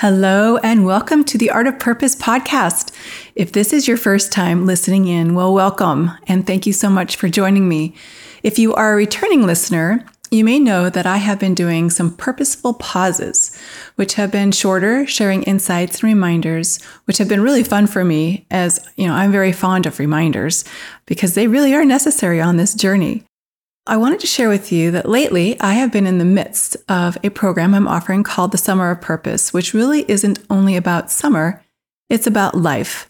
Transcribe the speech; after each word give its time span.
Hello, 0.00 0.58
and 0.58 0.84
welcome 0.84 1.24
to 1.24 1.38
the 1.38 1.48
Art 1.48 1.66
of 1.66 1.78
Purpose 1.78 2.14
podcast. 2.14 2.94
If 3.34 3.52
this 3.52 3.72
is 3.72 3.88
your 3.88 3.96
first 3.96 4.30
time 4.30 4.66
listening 4.66 5.06
in, 5.06 5.34
well, 5.34 5.54
welcome, 5.54 6.10
and 6.26 6.46
thank 6.46 6.66
you 6.66 6.74
so 6.74 6.90
much 6.90 7.16
for 7.16 7.30
joining 7.30 7.66
me. 7.66 7.94
If 8.42 8.58
you 8.58 8.74
are 8.74 8.92
a 8.92 8.96
returning 8.96 9.46
listener, 9.46 10.04
you 10.30 10.44
may 10.44 10.58
know 10.58 10.90
that 10.90 11.06
I 11.06 11.16
have 11.16 11.38
been 11.38 11.54
doing 11.54 11.88
some 11.88 12.14
purposeful 12.14 12.74
pauses, 12.74 13.58
which 13.94 14.16
have 14.16 14.30
been 14.30 14.52
shorter, 14.52 15.06
sharing 15.06 15.44
insights 15.44 16.02
and 16.02 16.12
reminders, 16.12 16.78
which 17.06 17.16
have 17.16 17.28
been 17.28 17.40
really 17.40 17.64
fun 17.64 17.86
for 17.86 18.04
me 18.04 18.46
as, 18.50 18.86
you 18.96 19.06
know, 19.06 19.14
I'm 19.14 19.32
very 19.32 19.52
fond 19.52 19.86
of 19.86 19.98
reminders 19.98 20.62
because 21.06 21.34
they 21.34 21.46
really 21.46 21.72
are 21.72 21.86
necessary 21.86 22.38
on 22.38 22.58
this 22.58 22.74
journey. 22.74 23.24
I 23.88 23.98
wanted 23.98 24.18
to 24.20 24.26
share 24.26 24.48
with 24.48 24.72
you 24.72 24.90
that 24.90 25.08
lately 25.08 25.60
I 25.60 25.74
have 25.74 25.92
been 25.92 26.08
in 26.08 26.18
the 26.18 26.24
midst 26.24 26.76
of 26.88 27.16
a 27.22 27.30
program 27.30 27.72
I'm 27.72 27.86
offering 27.86 28.24
called 28.24 28.50
the 28.50 28.58
Summer 28.58 28.90
of 28.90 29.00
Purpose, 29.00 29.52
which 29.52 29.74
really 29.74 30.04
isn't 30.10 30.40
only 30.50 30.74
about 30.74 31.12
summer, 31.12 31.62
it's 32.10 32.26
about 32.26 32.56
life. 32.56 33.08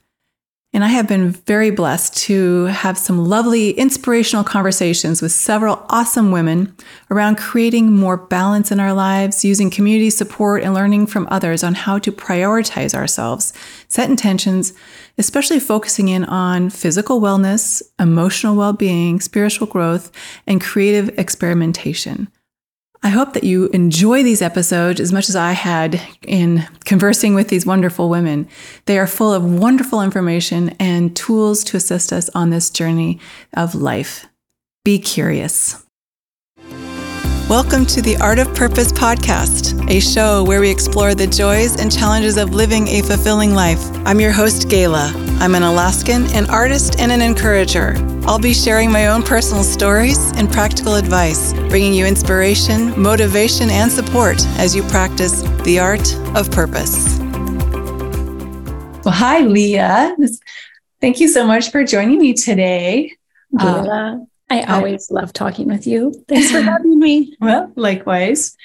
And 0.76 0.84
I 0.84 0.88
have 0.88 1.08
been 1.08 1.30
very 1.30 1.70
blessed 1.70 2.14
to 2.24 2.64
have 2.64 2.98
some 2.98 3.24
lovely 3.24 3.70
inspirational 3.70 4.44
conversations 4.44 5.22
with 5.22 5.32
several 5.32 5.86
awesome 5.88 6.30
women 6.30 6.76
around 7.10 7.38
creating 7.38 7.94
more 7.94 8.18
balance 8.18 8.70
in 8.70 8.78
our 8.78 8.92
lives, 8.92 9.42
using 9.42 9.70
community 9.70 10.10
support, 10.10 10.62
and 10.62 10.74
learning 10.74 11.06
from 11.06 11.28
others 11.30 11.64
on 11.64 11.72
how 11.72 11.98
to 12.00 12.12
prioritize 12.12 12.94
ourselves, 12.94 13.54
set 13.88 14.10
intentions, 14.10 14.74
especially 15.16 15.60
focusing 15.60 16.08
in 16.08 16.26
on 16.26 16.68
physical 16.68 17.22
wellness, 17.22 17.80
emotional 17.98 18.54
well 18.54 18.74
being, 18.74 19.18
spiritual 19.18 19.66
growth, 19.66 20.12
and 20.46 20.60
creative 20.60 21.08
experimentation. 21.18 22.28
I 23.06 23.10
hope 23.10 23.34
that 23.34 23.44
you 23.44 23.68
enjoy 23.68 24.24
these 24.24 24.42
episodes 24.42 24.98
as 24.98 25.12
much 25.12 25.28
as 25.28 25.36
I 25.36 25.52
had 25.52 26.02
in 26.22 26.66
conversing 26.84 27.36
with 27.36 27.46
these 27.46 27.64
wonderful 27.64 28.08
women. 28.08 28.48
They 28.86 28.98
are 28.98 29.06
full 29.06 29.32
of 29.32 29.44
wonderful 29.44 30.02
information 30.02 30.70
and 30.80 31.14
tools 31.14 31.62
to 31.64 31.76
assist 31.76 32.12
us 32.12 32.28
on 32.30 32.50
this 32.50 32.68
journey 32.68 33.20
of 33.56 33.76
life. 33.76 34.26
Be 34.84 34.98
curious. 34.98 35.85
Welcome 37.48 37.86
to 37.86 38.02
the 38.02 38.16
Art 38.16 38.40
of 38.40 38.52
Purpose 38.56 38.90
podcast, 38.90 39.88
a 39.88 40.00
show 40.00 40.42
where 40.42 40.60
we 40.60 40.68
explore 40.68 41.14
the 41.14 41.28
joys 41.28 41.80
and 41.80 41.96
challenges 41.96 42.38
of 42.38 42.52
living 42.52 42.88
a 42.88 43.02
fulfilling 43.02 43.54
life. 43.54 43.78
I'm 44.04 44.18
your 44.18 44.32
host, 44.32 44.66
Gayla. 44.66 45.12
I'm 45.40 45.54
an 45.54 45.62
Alaskan, 45.62 46.26
an 46.34 46.50
artist, 46.50 46.98
and 46.98 47.12
an 47.12 47.22
encourager. 47.22 47.94
I'll 48.24 48.40
be 48.40 48.52
sharing 48.52 48.90
my 48.90 49.06
own 49.06 49.22
personal 49.22 49.62
stories 49.62 50.32
and 50.32 50.50
practical 50.50 50.96
advice, 50.96 51.52
bringing 51.68 51.94
you 51.94 52.04
inspiration, 52.04 53.00
motivation, 53.00 53.70
and 53.70 53.92
support 53.92 54.44
as 54.58 54.74
you 54.74 54.82
practice 54.82 55.42
the 55.62 55.78
art 55.78 56.16
of 56.34 56.50
purpose. 56.50 57.16
Well, 59.04 59.14
hi, 59.14 59.42
Leah. 59.42 60.16
Thank 61.00 61.20
you 61.20 61.28
so 61.28 61.46
much 61.46 61.70
for 61.70 61.84
joining 61.84 62.18
me 62.18 62.34
today. 62.34 63.16
Gayla. 63.54 64.22
Uh, 64.22 64.26
I 64.48 64.62
always 64.62 65.10
love 65.10 65.32
talking 65.32 65.66
with 65.66 65.86
you. 65.86 66.12
Thanks 66.28 66.50
for 66.50 66.60
having 66.72 66.98
me. 66.98 67.36
Well, 67.40 67.72
likewise. 67.74 68.56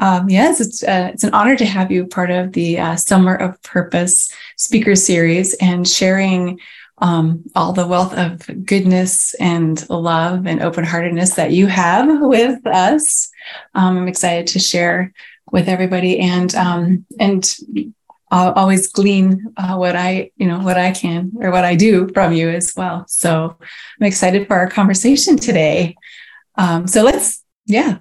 Um, 0.00 0.28
yes, 0.30 0.60
it's 0.60 0.82
uh, 0.82 1.10
it's 1.12 1.24
an 1.24 1.34
honor 1.34 1.56
to 1.56 1.66
have 1.66 1.90
you 1.90 2.06
part 2.06 2.30
of 2.30 2.52
the 2.52 2.78
uh, 2.78 2.96
Summer 2.96 3.34
of 3.34 3.62
Purpose 3.62 4.32
speaker 4.56 4.96
series 4.96 5.54
and 5.54 5.86
sharing 5.86 6.58
um, 6.98 7.44
all 7.54 7.72
the 7.72 7.86
wealth 7.86 8.16
of 8.16 8.46
goodness 8.64 9.34
and 9.34 9.88
love 9.90 10.46
and 10.46 10.62
open 10.62 10.84
heartedness 10.84 11.34
that 11.34 11.52
you 11.52 11.66
have 11.66 12.08
with 12.22 12.66
us. 12.66 13.30
Um, 13.74 13.98
I'm 13.98 14.08
excited 14.08 14.46
to 14.48 14.58
share 14.58 15.12
with 15.50 15.68
everybody 15.68 16.20
and 16.20 16.54
um, 16.54 17.04
and 17.20 17.54
I'll 18.32 18.52
always 18.54 18.88
glean 18.88 19.52
uh, 19.58 19.76
what 19.76 19.94
I, 19.94 20.30
you 20.36 20.48
know, 20.48 20.58
what 20.58 20.78
I 20.78 20.90
can 20.90 21.32
or 21.36 21.50
what 21.50 21.64
I 21.64 21.76
do 21.76 22.08
from 22.14 22.32
you 22.32 22.48
as 22.48 22.72
well. 22.74 23.04
So 23.06 23.56
I'm 24.00 24.06
excited 24.06 24.46
for 24.48 24.56
our 24.56 24.68
conversation 24.68 25.36
today. 25.36 25.94
Um, 26.56 26.86
so 26.86 27.02
let's, 27.02 27.44
yeah. 27.66 27.98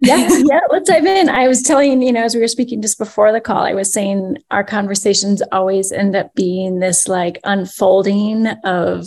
yeah, 0.00 0.26
yeah, 0.30 0.60
let's 0.70 0.88
dive 0.88 1.04
in. 1.04 1.28
I 1.28 1.48
was 1.48 1.62
telling, 1.62 2.00
you 2.00 2.12
know, 2.12 2.24
as 2.24 2.34
we 2.34 2.40
were 2.40 2.48
speaking 2.48 2.80
just 2.80 2.98
before 2.98 3.30
the 3.30 3.42
call, 3.42 3.62
I 3.62 3.74
was 3.74 3.92
saying 3.92 4.38
our 4.50 4.64
conversations 4.64 5.42
always 5.52 5.92
end 5.92 6.16
up 6.16 6.34
being 6.34 6.80
this 6.80 7.06
like 7.06 7.38
unfolding 7.44 8.46
of 8.64 9.06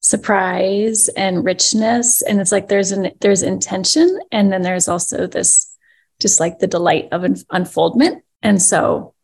surprise 0.00 1.08
and 1.16 1.44
richness. 1.44 2.22
And 2.22 2.40
it's 2.40 2.52
like 2.52 2.68
there's 2.68 2.90
an 2.90 3.12
there's 3.20 3.42
intention, 3.42 4.18
and 4.32 4.52
then 4.52 4.62
there's 4.62 4.88
also 4.88 5.26
this 5.26 5.74
just 6.20 6.40
like 6.40 6.58
the 6.58 6.66
delight 6.66 7.08
of 7.12 7.24
unfoldment. 7.50 8.24
And 8.42 8.60
so 8.60 9.14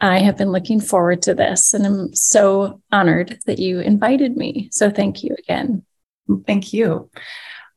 I 0.00 0.18
have 0.20 0.36
been 0.36 0.52
looking 0.52 0.80
forward 0.80 1.22
to 1.22 1.34
this 1.34 1.74
and 1.74 1.84
I'm 1.84 2.14
so 2.14 2.80
honored 2.92 3.40
that 3.46 3.58
you 3.58 3.80
invited 3.80 4.36
me. 4.36 4.68
So 4.70 4.90
thank 4.90 5.24
you 5.24 5.34
again. 5.38 5.84
Thank 6.46 6.72
you. 6.72 7.10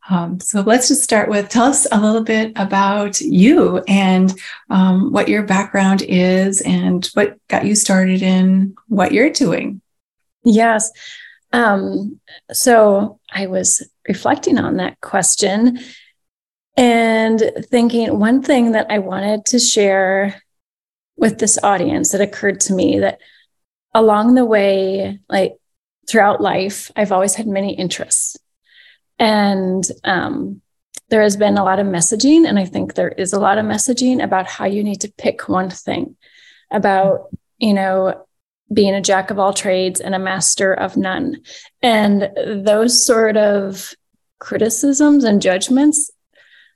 Um, 0.10 0.40
so 0.40 0.62
let's 0.62 0.88
just 0.88 1.04
start 1.04 1.30
with 1.30 1.50
tell 1.50 1.66
us 1.66 1.88
a 1.92 2.00
little 2.00 2.24
bit 2.24 2.54
about 2.56 3.22
you 3.22 3.84
and 3.88 4.34
um, 4.70 5.12
what 5.12 5.30
your 5.30 5.44
background 5.44 6.02
is 6.02 6.62
and 6.62 7.06
what 7.14 7.38
got 7.48 7.66
you 7.66 7.76
started 7.76 8.22
in 8.22 8.76
what 8.88 9.12
you're 9.12 9.30
doing. 9.30 9.82
Yes. 10.44 10.92
Um, 11.54 12.20
so 12.52 13.20
I 13.32 13.48
was 13.48 13.88
reflecting 14.08 14.58
on 14.58 14.78
that 14.78 15.00
question 15.02 15.80
and 16.78 17.52
thinking 17.70 18.18
one 18.18 18.42
thing 18.42 18.72
that 18.72 18.88
I 18.90 19.00
wanted 19.00 19.46
to 19.48 19.60
share 19.60 20.42
with 21.22 21.38
this 21.38 21.60
audience, 21.64 22.14
it 22.14 22.20
occurred 22.20 22.60
to 22.60 22.74
me 22.74 23.00
that 23.00 23.22
along 23.94 24.34
the 24.34 24.44
way, 24.44 25.20
like 25.30 25.56
throughout 26.10 26.42
life, 26.42 26.92
I've 26.96 27.12
always 27.12 27.36
had 27.36 27.48
many 27.48 27.76
interests. 27.76 28.36
And 29.20 29.84
um, 30.04 30.62
there 31.10 31.22
has 31.22 31.38
been 31.38 31.58
a 31.58 31.64
lot 31.64 31.80
of 31.80 31.86
messaging, 31.86 32.48
and 32.48 32.58
I 32.58 32.66
think 32.66 32.96
there 32.96 33.10
is 33.10 33.34
a 33.34 33.40
lot 33.40 33.60
of 33.60 33.66
messaging 33.66 34.24
about 34.24 34.48
how 34.48 34.66
you 34.66 34.84
need 34.84 35.02
to 35.02 35.14
pick 35.16 35.48
one 35.48 35.70
thing, 35.70 36.18
about, 36.72 37.30
you 37.60 37.76
know, 37.76 38.26
being 38.74 38.96
a 38.96 39.02
jack 39.02 39.30
of 39.30 39.38
all 39.38 39.54
trades 39.54 40.02
and 40.02 40.16
a 40.16 40.20
master 40.20 40.74
of 40.74 40.98
none. 40.98 41.44
And 41.84 42.30
those 42.66 43.06
sort 43.06 43.38
of 43.38 43.94
criticisms 44.40 45.24
and 45.24 45.40
judgments 45.40 46.10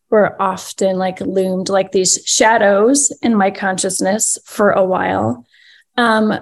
were 0.09 0.39
often 0.41 0.97
like 0.97 1.19
loomed 1.21 1.69
like 1.69 1.91
these 1.91 2.21
shadows 2.25 3.11
in 3.21 3.35
my 3.35 3.51
consciousness 3.51 4.37
for 4.45 4.71
a 4.71 4.83
while. 4.83 5.45
Um, 5.97 6.33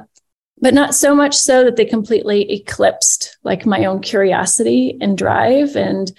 but 0.62 0.74
not 0.74 0.96
so 0.96 1.14
much 1.14 1.36
so 1.36 1.64
that 1.66 1.76
they 1.76 1.86
completely 1.86 2.50
eclipsed 2.52 3.38
like 3.44 3.66
my 3.66 3.86
own 3.86 4.02
curiosity 4.02 4.98
and 5.02 5.18
drive 5.18 5.76
and 5.76 6.12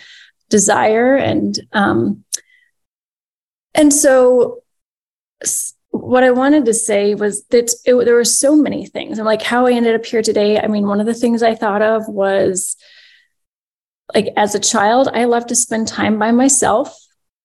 desire 0.51 1.17
and 1.17 1.59
um, 1.73 2.25
and 3.75 3.93
so 3.93 4.63
what 5.91 6.25
I 6.25 6.31
wanted 6.31 6.65
to 6.67 6.75
say 6.75 7.15
was 7.15 7.45
that 7.47 7.73
it, 7.85 8.05
there 8.05 8.15
were 8.15 8.25
so 8.25 8.57
many 8.57 8.87
things 8.87 9.19
and 9.19 9.27
like 9.27 9.43
how 9.43 9.67
I 9.67 9.73
ended 9.73 9.95
up 9.95 10.05
here 10.05 10.23
today. 10.23 10.59
I 10.59 10.67
mean, 10.67 10.87
one 10.87 11.01
of 11.01 11.07
the 11.07 11.15
things 11.15 11.43
I 11.43 11.55
thought 11.55 11.83
of 11.83 12.09
was 12.09 12.77
like 14.15 14.29
as 14.37 14.55
a 14.55 14.61
child, 14.61 15.09
I 15.13 15.25
love 15.25 15.47
to 15.47 15.57
spend 15.57 15.89
time 15.89 16.19
by 16.19 16.33
myself 16.33 16.97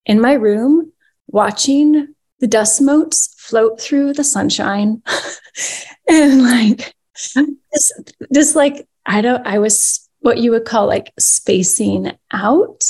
in 0.06 0.20
my 0.20 0.34
room 0.34 0.92
watching 1.28 2.14
the 2.40 2.48
dust 2.48 2.82
motes 2.82 3.34
float 3.38 3.80
through 3.80 4.14
the 4.14 4.24
sunshine. 4.24 5.02
And 6.10 6.42
like 6.42 6.96
just, 7.72 8.14
just 8.34 8.56
like 8.56 8.88
i 9.06 9.22
don't 9.22 9.46
i 9.46 9.60
was 9.60 10.10
what 10.22 10.40
you 10.40 10.52
would 10.52 10.66
call 10.66 10.88
like 10.88 11.14
spacing 11.20 12.12
out. 12.32 12.84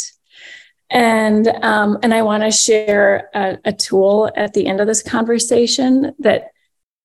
And 0.89 1.47
um, 1.47 1.99
and 2.01 2.13
i 2.13 2.23
want 2.23 2.43
to 2.43 2.51
share 2.51 3.29
a, 3.33 3.57
a 3.65 3.73
tool 3.73 4.31
at 4.35 4.53
the 4.53 4.65
end 4.65 4.81
of 4.81 4.87
this 4.87 5.03
conversation 5.03 6.15
that 6.19 6.51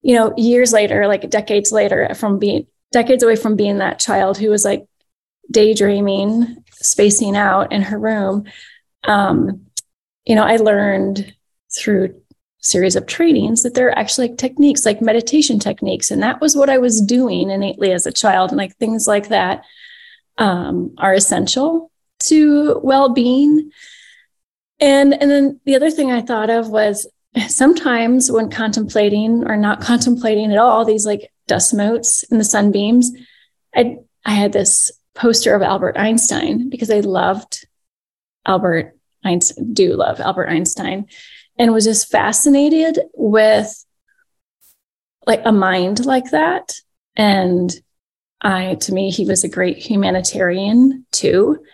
you 0.03 0.15
know 0.15 0.33
years 0.37 0.73
later 0.73 1.07
like 1.07 1.29
decades 1.29 1.73
later 1.73 2.15
from 2.15 2.39
being 2.39 2.67
decades 2.93 3.23
away 3.23 3.37
from 3.37 3.57
being 3.57 3.79
that 3.79 3.99
child 3.99 4.39
who 4.39 4.49
was 4.49 4.65
like 4.65 4.87
daydreaming 5.51 6.65
spacing 6.77 7.37
out 7.37 7.73
in 7.73 7.83
her 7.83 7.99
room 7.99 8.45
um, 9.03 9.64
you 10.25 10.35
know, 10.35 10.45
I 10.45 10.57
learned 10.57 11.35
through 11.77 12.21
series 12.61 12.97
of 12.97 13.07
trainings 13.07 13.63
that 13.63 13.75
there 13.75 13.89
are 13.89 13.99
actually 13.99 14.29
like 14.29 14.39
techniques 14.39 14.87
like 14.87 15.03
meditation 15.03 15.59
techniques. 15.59 16.11
And 16.11 16.23
that 16.23 16.41
was 16.41 16.57
what 16.57 16.71
i 16.71 16.79
was 16.79 17.03
doing 17.03 17.51
innately 17.51 17.93
as 17.93 18.07
a 18.07 18.13
child. 18.13 18.51
And 18.51 18.59
like 18.59 18.75
things 18.77 19.07
like 19.07 19.29
that 19.29 19.65
um, 20.39 20.95
are 20.97 21.13
essential 21.13 21.91
to 22.21 22.81
well-being. 22.83 23.71
And 24.81 25.13
and 25.13 25.31
then 25.31 25.61
the 25.67 25.77
other 25.77 25.91
thing 25.91 26.11
i 26.11 26.21
thought 26.21 26.51
of 26.51 26.69
was 26.69 27.07
sometimes 27.49 28.31
when 28.31 28.51
contemplating 28.51 29.45
or 29.47 29.57
not 29.57 29.81
contemplating 29.81 30.53
at 30.53 30.59
all 30.59 30.85
these 30.85 31.07
like 31.07 31.33
dust 31.47 31.75
motes 31.75 32.23
in 32.25 32.39
the 32.39 32.45
sunbeams 32.45 33.13
i 33.75 33.97
i 34.25 34.31
had 34.31 34.53
this 34.53 34.93
poster 35.15 35.55
of 35.55 35.63
albert 35.63 35.97
einstein 35.97 36.71
because 36.71 36.91
i 36.91 37.01
loved 37.01 37.67
albert 38.47 38.97
Einstein, 39.25 39.73
do 39.73 39.95
love 39.95 40.21
Albert 40.21 40.49
Einstein, 40.49 41.07
and 41.59 41.73
was 41.73 41.85
just 41.85 42.11
fascinated 42.11 42.99
with 43.15 43.85
like 45.27 45.43
a 45.45 45.53
mind 45.53 46.05
like 46.05 46.31
that. 46.31 46.75
And 47.17 47.75
I, 48.41 48.75
to 48.83 48.93
me, 48.93 49.11
he 49.11 49.25
was 49.25 49.43
a 49.43 49.49
great 49.49 49.79
humanitarian 49.79 51.07
too. 51.13 51.65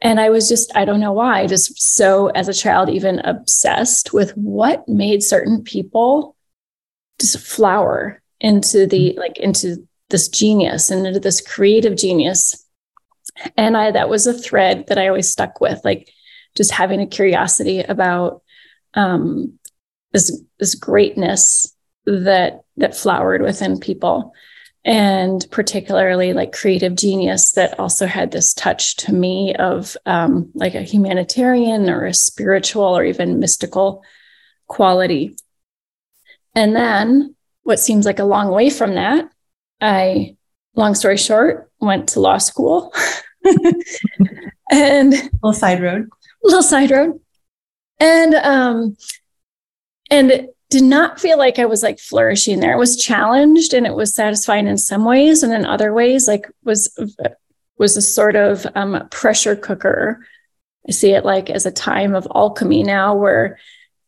And 0.00 0.20
I 0.20 0.30
was 0.30 0.48
just, 0.48 0.76
I 0.76 0.84
don't 0.84 1.00
know 1.00 1.12
why, 1.12 1.46
just 1.46 1.80
so 1.80 2.26
as 2.28 2.48
a 2.48 2.52
child, 2.52 2.90
even 2.90 3.20
obsessed 3.20 4.12
with 4.12 4.32
what 4.32 4.88
made 4.88 5.22
certain 5.22 5.62
people 5.62 6.36
just 7.20 7.38
flower 7.38 8.20
into 8.40 8.86
the, 8.86 9.10
mm-hmm. 9.10 9.20
like, 9.20 9.38
into 9.38 9.88
this 10.10 10.28
genius 10.28 10.90
and 10.90 11.06
into 11.06 11.20
this 11.20 11.40
creative 11.40 11.96
genius. 11.96 12.66
And 13.56 13.76
I, 13.76 13.92
that 13.92 14.08
was 14.08 14.26
a 14.26 14.34
thread 14.34 14.88
that 14.88 14.98
I 14.98 15.06
always 15.06 15.30
stuck 15.30 15.60
with, 15.60 15.80
like 15.84 16.10
just 16.56 16.72
having 16.72 17.00
a 17.00 17.06
curiosity 17.06 17.80
about 17.80 18.42
um, 18.94 19.58
this, 20.12 20.42
this 20.58 20.74
greatness 20.74 21.74
that, 22.06 22.62
that 22.76 22.96
flowered 22.96 23.42
within 23.42 23.78
people. 23.80 24.32
And 24.84 25.46
particularly 25.52 26.32
like 26.32 26.52
creative 26.52 26.96
genius 26.96 27.52
that 27.52 27.78
also 27.78 28.06
had 28.06 28.32
this 28.32 28.52
touch 28.52 28.96
to 28.96 29.12
me 29.12 29.54
of 29.54 29.96
um, 30.06 30.50
like 30.54 30.74
a 30.74 30.82
humanitarian 30.82 31.88
or 31.88 32.04
a 32.04 32.12
spiritual 32.12 32.82
or 32.82 33.04
even 33.04 33.38
mystical 33.38 34.02
quality. 34.66 35.36
And 36.56 36.74
then 36.74 37.36
what 37.62 37.78
seems 37.78 38.04
like 38.04 38.18
a 38.18 38.24
long 38.24 38.50
way 38.50 38.70
from 38.70 38.96
that, 38.96 39.30
I, 39.80 40.36
long 40.74 40.96
story 40.96 41.16
short, 41.16 41.70
went 41.78 42.08
to 42.10 42.20
law 42.20 42.38
school. 42.38 42.92
And 44.72 45.12
little 45.12 45.52
side 45.52 45.82
road, 45.82 46.08
little 46.42 46.62
side 46.62 46.90
road. 46.90 47.20
And, 48.00 48.34
um, 48.34 48.96
and 50.10 50.48
did 50.72 50.82
not 50.82 51.20
feel 51.20 51.36
like 51.36 51.58
I 51.58 51.66
was 51.66 51.82
like 51.82 51.98
flourishing 51.98 52.60
there. 52.60 52.72
I 52.72 52.78
was 52.78 52.96
challenged 52.96 53.74
and 53.74 53.86
it 53.86 53.94
was 53.94 54.14
satisfying 54.14 54.66
in 54.66 54.78
some 54.78 55.04
ways, 55.04 55.42
and 55.42 55.52
in 55.52 55.66
other 55.66 55.92
ways, 55.92 56.26
like 56.26 56.50
was 56.64 56.98
was 57.76 57.96
a 57.96 58.02
sort 58.02 58.36
of 58.36 58.66
um, 58.74 59.06
pressure 59.10 59.54
cooker. 59.54 60.26
I 60.88 60.92
see 60.92 61.12
it 61.12 61.26
like 61.26 61.50
as 61.50 61.66
a 61.66 61.70
time 61.70 62.14
of 62.14 62.26
alchemy 62.34 62.84
now, 62.84 63.14
where 63.14 63.58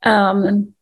um, 0.03 0.75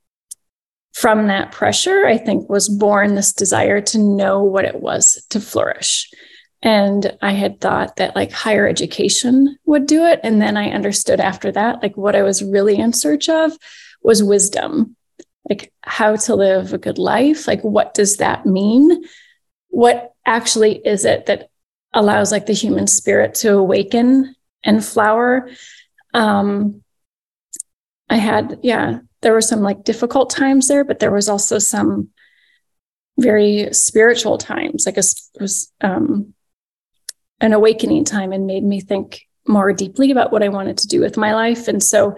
from 0.93 1.27
that 1.27 1.51
pressure, 1.51 2.07
I 2.07 2.17
think 2.17 2.49
was 2.49 2.69
born 2.69 3.17
this 3.17 3.33
desire 3.33 3.81
to 3.81 3.99
know 3.99 4.45
what 4.45 4.65
it 4.65 4.81
was 4.81 5.27
to 5.31 5.41
flourish. 5.41 6.13
And 6.63 7.17
I 7.21 7.33
had 7.33 7.61
thought 7.61 7.97
that 7.97 8.15
like 8.15 8.31
higher 8.31 8.69
education 8.69 9.59
would 9.65 9.87
do 9.87 10.05
it. 10.05 10.21
And 10.23 10.41
then 10.41 10.57
I 10.57 10.71
understood 10.71 11.19
after 11.19 11.51
that, 11.53 11.83
like 11.83 11.97
what 11.97 12.15
I 12.15 12.23
was 12.23 12.43
really 12.43 12.77
in 12.77 12.93
search 12.93 13.29
of 13.29 13.53
was 14.03 14.23
wisdom. 14.23 14.97
Like 15.49 15.73
how 15.83 16.15
to 16.15 16.37
live 16.37 16.73
a 16.73 16.79
good 16.79 16.99
life. 16.99 17.49
Like 17.49 17.63
what 17.63 17.95
does 17.95 18.19
that 18.19 18.47
mean? 18.47 19.05
What 19.69 20.13
actually 20.25 20.77
is 20.87 21.05
it 21.05 21.27
that 21.27 21.51
allows 21.93 22.31
like 22.31 22.47
the 22.47 22.53
human 22.53 22.87
spirit 22.87 23.35
to 23.37 23.55
awaken 23.55 24.37
and 24.63 24.85
flower? 24.85 25.51
Um 26.15 26.83
i 28.13 28.17
had 28.17 28.61
yeah 28.63 28.99
there 29.23 29.33
were 29.33 29.41
some 29.41 29.63
like 29.63 29.85
difficult 29.85 30.29
times 30.29 30.69
there 30.69 30.85
but 30.85 30.99
there 30.99 31.11
was 31.11 31.29
also 31.29 31.59
some 31.59 32.09
very 33.19 33.73
spiritual 33.73 34.37
times 34.39 34.85
like 34.87 34.99
a 34.99 35.03
was 35.41 35.73
um 35.81 36.35
an 37.43 37.53
awakening 37.53 38.05
time 38.05 38.33
and 38.33 38.47
made 38.47 38.65
me 38.65 38.81
think 38.81 39.29
more 39.47 39.73
deeply 39.73 40.11
about 40.11 40.33
what 40.33 40.43
i 40.43 40.49
wanted 40.49 40.79
to 40.79 40.87
do 40.87 41.01
with 41.01 41.17
my 41.17 41.35
life 41.35 41.69
and 41.69 41.83
so 41.83 42.17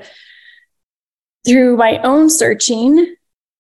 through 1.45 1.77
my 1.77 1.99
own 1.99 2.31
searching, 2.31 3.15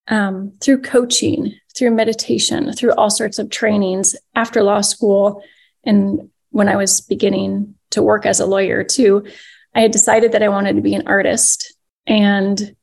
um, 0.08 0.52
through 0.60 0.80
coaching, 0.80 1.54
through 1.76 1.90
meditation, 1.90 2.72
through 2.72 2.94
all 2.94 3.10
sorts 3.10 3.38
of 3.38 3.50
trainings 3.50 4.16
after 4.34 4.62
law 4.62 4.80
school, 4.80 5.42
and 5.84 6.30
when 6.50 6.68
I 6.68 6.76
was 6.76 7.00
beginning 7.00 7.74
to 7.90 8.02
work 8.02 8.26
as 8.26 8.40
a 8.40 8.46
lawyer 8.46 8.84
too, 8.84 9.26
I 9.74 9.80
had 9.80 9.90
decided 9.90 10.32
that 10.32 10.42
I 10.42 10.48
wanted 10.48 10.76
to 10.76 10.82
be 10.82 10.94
an 10.94 11.06
artist. 11.06 11.76
And 12.06 12.76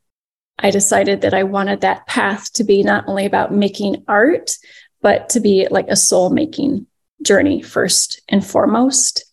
I 0.60 0.72
decided 0.72 1.22
that 1.22 1.34
I 1.34 1.44
wanted 1.44 1.82
that 1.82 2.06
path 2.06 2.52
to 2.54 2.64
be 2.64 2.84
not 2.84 3.06
only 3.08 3.26
about 3.26 3.54
making 3.54 4.04
art, 4.08 4.58
but 5.02 5.30
to 5.30 5.40
be 5.40 5.68
like 5.72 5.88
a 5.88 5.96
soul 5.96 6.30
making 6.30 6.86
journey 7.22 7.62
first 7.62 8.22
and 8.30 8.46
foremost, 8.46 9.26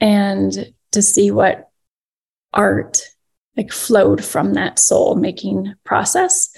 and 0.00 0.72
to 0.92 1.02
see 1.02 1.30
what 1.30 1.70
art 2.52 3.02
like 3.56 3.72
flowed 3.72 4.24
from 4.24 4.54
that 4.54 4.78
soul 4.78 5.14
making 5.14 5.74
process. 5.84 6.54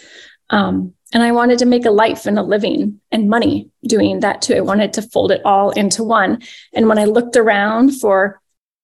Um, 0.50 0.94
and 1.12 1.22
I 1.22 1.32
wanted 1.32 1.58
to 1.60 1.66
make 1.66 1.84
a 1.84 1.90
life 1.90 2.26
and 2.26 2.38
a 2.38 2.42
living 2.42 3.00
and 3.10 3.28
money 3.28 3.70
doing 3.86 4.20
that 4.20 4.42
too. 4.42 4.54
I 4.54 4.60
wanted 4.60 4.92
to 4.94 5.02
fold 5.02 5.32
it 5.32 5.42
all 5.44 5.70
into 5.70 6.04
one. 6.04 6.42
And 6.72 6.88
when 6.88 6.98
I 6.98 7.04
looked 7.04 7.36
around 7.36 7.98
for 8.00 8.40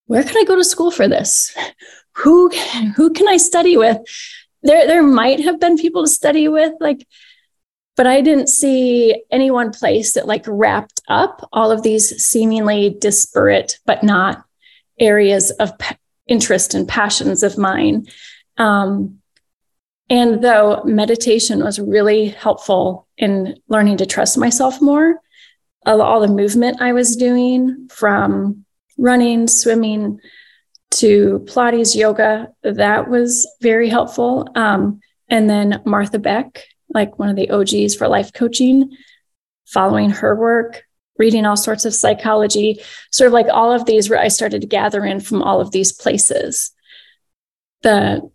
where 0.06 0.22
can 0.22 0.36
I 0.36 0.44
go 0.44 0.56
to 0.56 0.64
school 0.64 0.90
for 0.90 1.08
this? 1.08 1.56
Who 2.16 2.50
who 2.96 3.10
can 3.10 3.28
I 3.28 3.36
study 3.36 3.76
with? 3.76 3.98
There 4.62 4.86
there 4.86 5.02
might 5.02 5.40
have 5.40 5.60
been 5.60 5.78
people 5.78 6.04
to 6.04 6.10
study 6.10 6.48
with, 6.48 6.72
like, 6.80 7.06
but 8.00 8.06
I 8.06 8.22
didn't 8.22 8.46
see 8.46 9.24
any 9.30 9.50
one 9.50 9.72
place 9.72 10.14
that 10.14 10.26
like 10.26 10.46
wrapped 10.48 11.02
up 11.08 11.46
all 11.52 11.70
of 11.70 11.82
these 11.82 12.24
seemingly 12.24 12.96
disparate 12.98 13.78
but 13.84 14.02
not 14.02 14.42
areas 14.98 15.50
of 15.50 15.70
interest 16.26 16.72
and 16.72 16.88
passions 16.88 17.42
of 17.42 17.58
mine. 17.58 18.06
Um, 18.56 19.18
and 20.08 20.42
though 20.42 20.82
meditation 20.82 21.62
was 21.62 21.78
really 21.78 22.28
helpful 22.28 23.06
in 23.18 23.60
learning 23.68 23.98
to 23.98 24.06
trust 24.06 24.38
myself 24.38 24.80
more, 24.80 25.20
all 25.84 26.20
the 26.20 26.28
movement 26.28 26.80
I 26.80 26.94
was 26.94 27.16
doing 27.16 27.86
from 27.92 28.64
running, 28.96 29.46
swimming 29.46 30.20
to 30.92 31.44
Pilates, 31.46 31.94
yoga, 31.94 32.48
that 32.62 33.10
was 33.10 33.46
very 33.60 33.90
helpful. 33.90 34.48
Um, 34.54 35.00
and 35.28 35.50
then 35.50 35.82
Martha 35.84 36.18
Beck, 36.18 36.64
like 36.90 37.18
one 37.18 37.28
of 37.28 37.36
the 37.36 37.50
OGs 37.50 37.94
for 37.94 38.08
life 38.08 38.32
coaching, 38.32 38.96
following 39.66 40.10
her 40.10 40.34
work, 40.34 40.84
reading 41.18 41.46
all 41.46 41.56
sorts 41.56 41.84
of 41.84 41.94
psychology, 41.94 42.80
sort 43.12 43.28
of 43.28 43.32
like 43.32 43.46
all 43.48 43.72
of 43.72 43.84
these 43.84 44.08
where 44.08 44.20
I 44.20 44.28
started 44.28 44.62
to 44.62 44.66
gather 44.66 45.04
in 45.04 45.20
from 45.20 45.42
all 45.42 45.60
of 45.60 45.70
these 45.70 45.92
places. 45.92 46.72
The 47.82 48.28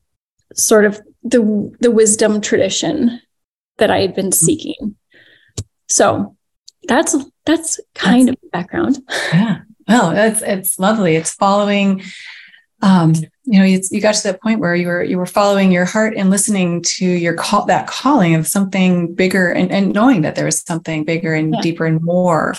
sort 0.54 0.86
of 0.86 1.02
the 1.24 1.76
the 1.80 1.92
wisdom 1.92 2.42
tradition 2.42 3.22
that 3.78 3.92
I 3.92 4.00
had 4.00 4.16
been 4.16 4.28
mm-hmm. 4.28 4.46
seeking. 4.46 4.96
So 5.90 6.36
that's 6.88 7.16
that's 7.46 7.80
kind 7.94 8.30
that's, 8.30 8.44
of 8.44 8.52
background. 8.52 9.00
Yeah. 9.34 9.62
Well, 9.88 10.12
that's 10.12 10.42
it's 10.42 10.80
lovely. 10.80 11.16
It's 11.16 11.34
following 11.34 12.02
um, 12.86 13.16
you 13.46 13.60
know, 13.60 13.66
you, 13.66 13.82
you 13.90 14.00
got 14.00 14.14
to 14.14 14.24
that 14.24 14.42
point 14.42 14.60
where 14.60 14.76
you 14.76 14.88
were 14.88 15.04
you 15.04 15.18
were 15.18 15.26
following 15.26 15.72
your 15.72 15.86
heart 15.86 16.14
and 16.16 16.30
listening 16.30 16.84
to 16.84 17.06
your 17.06 17.34
call 17.34 17.66
that 17.66 17.88
calling 17.88 18.36
of 18.36 18.46
something 18.48 19.16
bigger 19.16 19.50
and, 19.52 19.72
and 19.72 19.92
knowing 19.92 20.22
that 20.22 20.36
there 20.36 20.46
was 20.46 20.62
something 20.62 21.04
bigger 21.04 21.34
and 21.34 21.56
yeah. 21.56 21.62
deeper 21.62 21.88
and 21.88 22.02
more. 22.04 22.54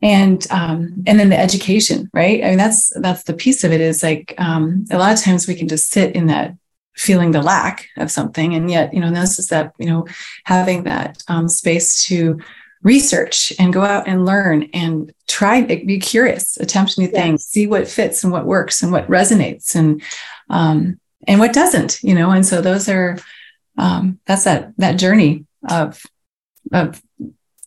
And 0.00 0.46
um, 0.50 1.02
and 1.08 1.18
then 1.18 1.28
the 1.28 1.38
education, 1.38 2.08
right? 2.14 2.42
I 2.44 2.50
mean, 2.50 2.58
that's 2.58 2.92
that's 3.00 3.24
the 3.24 3.34
piece 3.34 3.64
of 3.64 3.72
it 3.72 3.80
is 3.80 4.00
like 4.00 4.32
um, 4.38 4.84
a 4.92 4.98
lot 4.98 5.12
of 5.12 5.20
times 5.20 5.48
we 5.48 5.56
can 5.56 5.66
just 5.66 5.90
sit 5.90 6.14
in 6.14 6.28
that 6.28 6.54
feeling 6.94 7.32
the 7.32 7.42
lack 7.42 7.88
of 7.96 8.12
something, 8.12 8.54
and 8.54 8.70
yet 8.70 8.94
you 8.94 9.00
know 9.00 9.10
this 9.10 9.40
is 9.40 9.48
that 9.48 9.72
you 9.76 9.86
know 9.86 10.06
having 10.44 10.84
that 10.84 11.20
um, 11.26 11.48
space 11.48 12.04
to 12.06 12.38
research 12.82 13.52
and 13.58 13.72
go 13.72 13.82
out 13.82 14.06
and 14.06 14.24
learn 14.24 14.68
and 14.72 15.12
try 15.26 15.62
be 15.62 15.98
curious 15.98 16.56
attempt 16.58 16.96
new 16.96 17.08
things 17.08 17.44
see 17.44 17.66
what 17.66 17.88
fits 17.88 18.22
and 18.22 18.32
what 18.32 18.46
works 18.46 18.82
and 18.82 18.92
what 18.92 19.06
resonates 19.08 19.74
and 19.74 20.00
um, 20.50 20.98
and 21.26 21.40
what 21.40 21.52
doesn't 21.52 22.02
you 22.02 22.14
know? 22.14 22.30
And 22.30 22.44
so 22.46 22.60
those 22.60 22.88
are 22.88 23.18
um, 23.76 24.18
that's 24.26 24.44
that 24.44 24.72
that 24.78 24.98
journey 24.98 25.46
of 25.68 26.02
of 26.72 27.02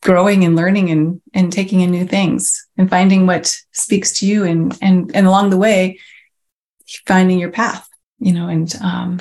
growing 0.01 0.43
and 0.43 0.55
learning 0.55 0.89
and 0.89 1.21
and 1.33 1.51
taking 1.51 1.81
in 1.81 1.91
new 1.91 2.05
things 2.05 2.67
and 2.77 2.89
finding 2.89 3.27
what 3.27 3.55
speaks 3.71 4.19
to 4.19 4.25
you 4.25 4.43
and 4.43 4.77
and 4.81 5.15
and 5.15 5.27
along 5.27 5.49
the 5.49 5.57
way 5.57 5.99
finding 7.05 7.39
your 7.39 7.51
path 7.51 7.87
you 8.19 8.33
know 8.33 8.47
and 8.47 8.75
um, 8.81 9.19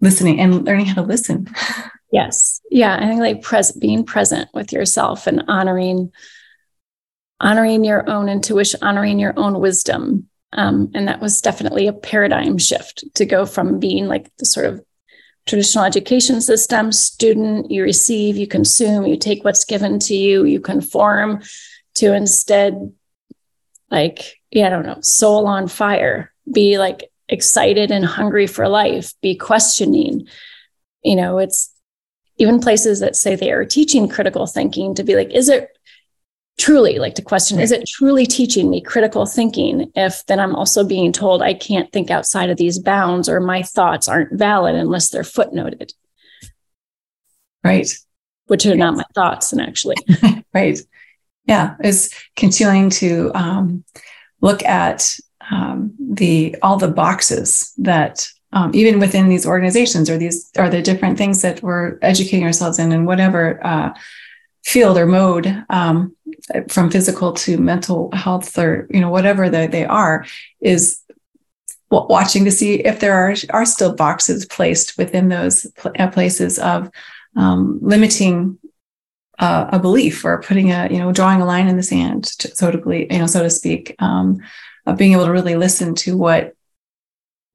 listening 0.00 0.40
and 0.40 0.64
learning 0.64 0.86
how 0.86 0.94
to 0.94 1.02
listen 1.02 1.48
Yes. 2.10 2.60
Yeah. 2.70 2.96
I 2.96 3.06
think 3.06 3.20
like 3.20 3.42
present 3.42 3.80
being 3.80 4.04
present 4.04 4.48
with 4.54 4.72
yourself 4.72 5.26
and 5.26 5.44
honoring 5.48 6.12
honoring 7.40 7.84
your 7.84 8.08
own 8.10 8.28
intuition, 8.28 8.80
honoring 8.82 9.18
your 9.18 9.34
own 9.36 9.60
wisdom. 9.60 10.28
Um, 10.52 10.90
and 10.94 11.06
that 11.06 11.20
was 11.20 11.40
definitely 11.40 11.86
a 11.86 11.92
paradigm 11.92 12.58
shift 12.58 13.04
to 13.14 13.24
go 13.24 13.46
from 13.46 13.78
being 13.78 14.06
like 14.06 14.34
the 14.38 14.46
sort 14.46 14.66
of 14.66 14.84
traditional 15.46 15.84
education 15.84 16.40
system 16.40 16.90
student, 16.90 17.70
you 17.70 17.82
receive, 17.82 18.36
you 18.36 18.46
consume, 18.46 19.06
you 19.06 19.16
take 19.16 19.44
what's 19.44 19.64
given 19.64 19.98
to 20.00 20.14
you, 20.14 20.44
you 20.44 20.60
conform 20.60 21.42
to 21.94 22.12
instead 22.14 22.92
like, 23.90 24.38
yeah, 24.50 24.66
I 24.66 24.70
don't 24.70 24.86
know, 24.86 24.98
soul 25.00 25.46
on 25.46 25.68
fire, 25.68 26.32
be 26.52 26.78
like 26.78 27.10
excited 27.28 27.90
and 27.90 28.04
hungry 28.04 28.46
for 28.46 28.68
life, 28.68 29.14
be 29.20 29.36
questioning. 29.36 30.28
You 31.02 31.16
know, 31.16 31.38
it's 31.38 31.72
even 32.38 32.60
places 32.60 33.00
that 33.00 33.16
say 33.16 33.34
they 33.34 33.50
are 33.50 33.64
teaching 33.64 34.08
critical 34.08 34.46
thinking 34.46 34.94
to 34.94 35.04
be 35.04 35.14
like, 35.14 35.30
is 35.32 35.48
it 35.48 35.76
truly 36.58 36.98
like 36.98 37.14
to 37.14 37.22
question, 37.22 37.60
is 37.60 37.72
it 37.72 37.86
truly 37.86 38.26
teaching 38.26 38.68
me 38.70 38.80
critical 38.80 39.26
thinking 39.26 39.90
if 39.94 40.24
then 40.26 40.40
I'm 40.40 40.54
also 40.54 40.84
being 40.84 41.12
told 41.12 41.42
I 41.42 41.54
can't 41.54 41.90
think 41.92 42.10
outside 42.10 42.50
of 42.50 42.56
these 42.56 42.78
bounds 42.78 43.28
or 43.28 43.40
my 43.40 43.62
thoughts 43.62 44.08
aren't 44.08 44.38
valid 44.38 44.74
unless 44.74 45.10
they're 45.10 45.22
footnoted? 45.22 45.92
Right. 47.64 47.88
Which 48.46 48.66
are 48.66 48.70
yes. 48.70 48.78
not 48.78 48.96
my 48.96 49.04
thoughts, 49.14 49.52
and 49.52 49.60
actually. 49.60 49.96
right. 50.54 50.78
Yeah. 51.44 51.74
Is 51.82 52.12
continuing 52.34 52.90
to 52.90 53.30
um, 53.34 53.84
look 54.40 54.62
at 54.64 55.16
um, 55.50 55.94
the 55.98 56.56
all 56.62 56.76
the 56.76 56.88
boxes 56.88 57.72
that 57.78 58.28
um, 58.52 58.70
even 58.74 58.98
within 58.98 59.28
these 59.28 59.46
organizations 59.46 60.08
or 60.08 60.16
these 60.16 60.50
are 60.58 60.70
the 60.70 60.82
different 60.82 61.18
things 61.18 61.42
that 61.42 61.62
we're 61.62 61.98
educating 62.02 62.44
ourselves 62.44 62.78
in 62.78 62.92
and 62.92 63.06
whatever 63.06 63.64
uh, 63.64 63.94
field 64.64 64.98
or 64.98 65.06
mode 65.06 65.64
um, 65.70 66.14
from 66.68 66.90
physical 66.90 67.32
to 67.32 67.58
mental 67.58 68.10
health 68.12 68.58
or 68.58 68.86
you 68.90 69.00
know 69.00 69.10
whatever 69.10 69.48
they, 69.48 69.66
they 69.66 69.84
are 69.84 70.26
is 70.60 71.02
watching 71.90 72.44
to 72.44 72.50
see 72.50 72.74
if 72.74 73.00
there 73.00 73.14
are 73.14 73.34
are 73.50 73.64
still 73.64 73.94
boxes 73.94 74.44
placed 74.46 74.98
within 74.98 75.28
those 75.28 75.66
uh, 75.98 76.08
places 76.08 76.58
of 76.58 76.90
um, 77.36 77.78
limiting 77.80 78.58
uh, 79.38 79.68
a 79.72 79.78
belief 79.78 80.24
or 80.24 80.42
putting 80.42 80.72
a 80.72 80.88
you 80.90 80.98
know 80.98 81.12
drawing 81.12 81.40
a 81.40 81.46
line 81.46 81.68
in 81.68 81.76
the 81.76 81.82
sand 81.82 82.26
so 82.26 82.70
to 82.70 83.06
you 83.10 83.18
know 83.18 83.26
so 83.26 83.42
to 83.42 83.50
speak 83.50 83.94
um, 84.00 84.38
of 84.86 84.98
being 84.98 85.12
able 85.12 85.26
to 85.26 85.32
really 85.32 85.56
listen 85.56 85.94
to 85.94 86.16
what 86.16 86.54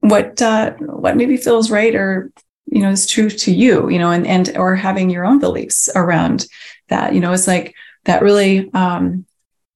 what 0.04 0.42
uh, 0.42 0.74
what 0.80 1.16
maybe 1.16 1.38
feels 1.38 1.72
right 1.72 1.96
or 1.96 2.30
you 2.66 2.82
know 2.82 2.90
is 2.90 3.08
true 3.08 3.30
to 3.30 3.54
you 3.54 3.90
you 3.90 3.98
know 3.98 4.12
and 4.12 4.28
and 4.28 4.58
or 4.58 4.76
having 4.76 5.10
your 5.10 5.26
own 5.26 5.40
beliefs 5.40 5.90
around 5.96 6.46
that 6.90 7.14
you 7.14 7.22
know 7.22 7.32
it's 7.32 7.48
like 7.48 7.74
that 8.04 8.22
really 8.22 8.70
um 8.74 9.26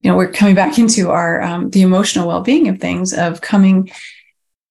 you 0.02 0.10
know 0.10 0.16
we're 0.16 0.30
coming 0.30 0.54
back 0.54 0.78
into 0.78 1.10
our 1.10 1.40
um, 1.42 1.70
the 1.70 1.80
emotional 1.80 2.28
well-being 2.28 2.68
of 2.68 2.78
things 2.78 3.14
of 3.14 3.40
coming 3.40 3.90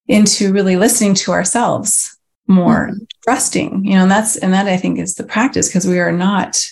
into 0.07 0.53
really 0.53 0.77
listening 0.77 1.15
to 1.15 1.31
ourselves 1.31 2.15
more 2.47 2.89
mm-hmm. 2.89 3.03
trusting 3.23 3.83
you 3.83 3.95
know 3.95 4.03
and 4.03 4.11
that's 4.11 4.35
and 4.37 4.53
that 4.53 4.67
i 4.67 4.77
think 4.77 4.99
is 4.99 5.15
the 5.15 5.23
practice 5.23 5.67
because 5.67 5.87
we 5.87 5.99
are 5.99 6.11
not 6.11 6.63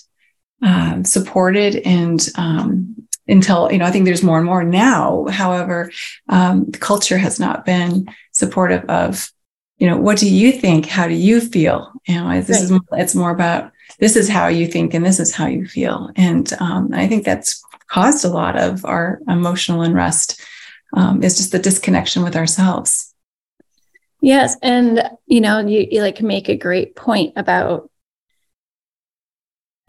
um, 0.61 1.03
supported 1.03 1.77
and 1.77 2.29
um, 2.35 2.95
until 3.27 3.71
you 3.71 3.79
know 3.79 3.85
i 3.85 3.91
think 3.91 4.05
there's 4.05 4.23
more 4.23 4.37
and 4.37 4.45
more 4.45 4.63
now 4.63 5.25
however 5.31 5.91
um, 6.29 6.65
the 6.69 6.77
culture 6.77 7.17
has 7.17 7.39
not 7.39 7.65
been 7.65 8.05
supportive 8.35 8.83
of 8.89 9.31
you 9.77 9.89
know 9.89 9.97
what 9.97 10.17
do 10.17 10.29
you 10.29 10.51
think? 10.51 10.85
How 10.85 11.07
do 11.07 11.13
you 11.13 11.41
feel? 11.41 11.91
You 12.07 12.15
know 12.15 12.41
this 12.41 12.61
is 12.61 12.79
it's 12.93 13.15
more 13.15 13.31
about 13.31 13.71
this 13.99 14.15
is 14.15 14.29
how 14.29 14.47
you 14.47 14.67
think 14.67 14.93
and 14.93 15.05
this 15.05 15.19
is 15.19 15.33
how 15.33 15.47
you 15.47 15.67
feel. 15.67 16.11
And 16.15 16.51
um, 16.59 16.89
i 16.93 17.07
think 17.07 17.25
that's 17.25 17.63
caused 17.87 18.23
a 18.23 18.29
lot 18.29 18.57
of 18.57 18.85
our 18.85 19.19
emotional 19.27 19.81
unrest 19.81 20.41
um, 20.95 21.23
is 21.23 21.37
just 21.37 21.51
the 21.51 21.59
disconnection 21.59 22.23
with 22.23 22.35
ourselves. 22.35 23.13
Yes. 24.21 24.55
And 24.61 25.09
you 25.25 25.41
know 25.41 25.59
you, 25.59 25.87
you 25.89 26.01
like 26.01 26.21
make 26.21 26.49
a 26.49 26.57
great 26.57 26.95
point 26.95 27.33
about 27.35 27.89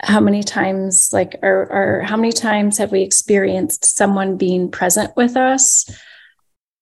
how 0.02 0.20
many 0.20 0.42
times 0.42 1.12
like 1.12 1.36
or, 1.42 1.72
or 1.72 2.02
how 2.02 2.16
many 2.16 2.32
times 2.32 2.78
have 2.78 2.92
we 2.92 3.02
experienced 3.02 3.84
someone 3.84 4.36
being 4.36 4.70
present 4.70 5.16
with 5.16 5.36
us 5.36 5.88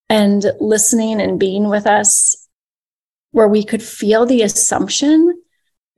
and 0.09 0.45
listening 0.61 1.21
and 1.21 1.41
being 1.41 1.69
with 1.69 1.87
us 1.87 2.49
where 3.31 3.49
we 3.49 3.65
could 3.65 3.83
feel 3.83 4.27
the 4.27 4.43
assumption 4.43 5.43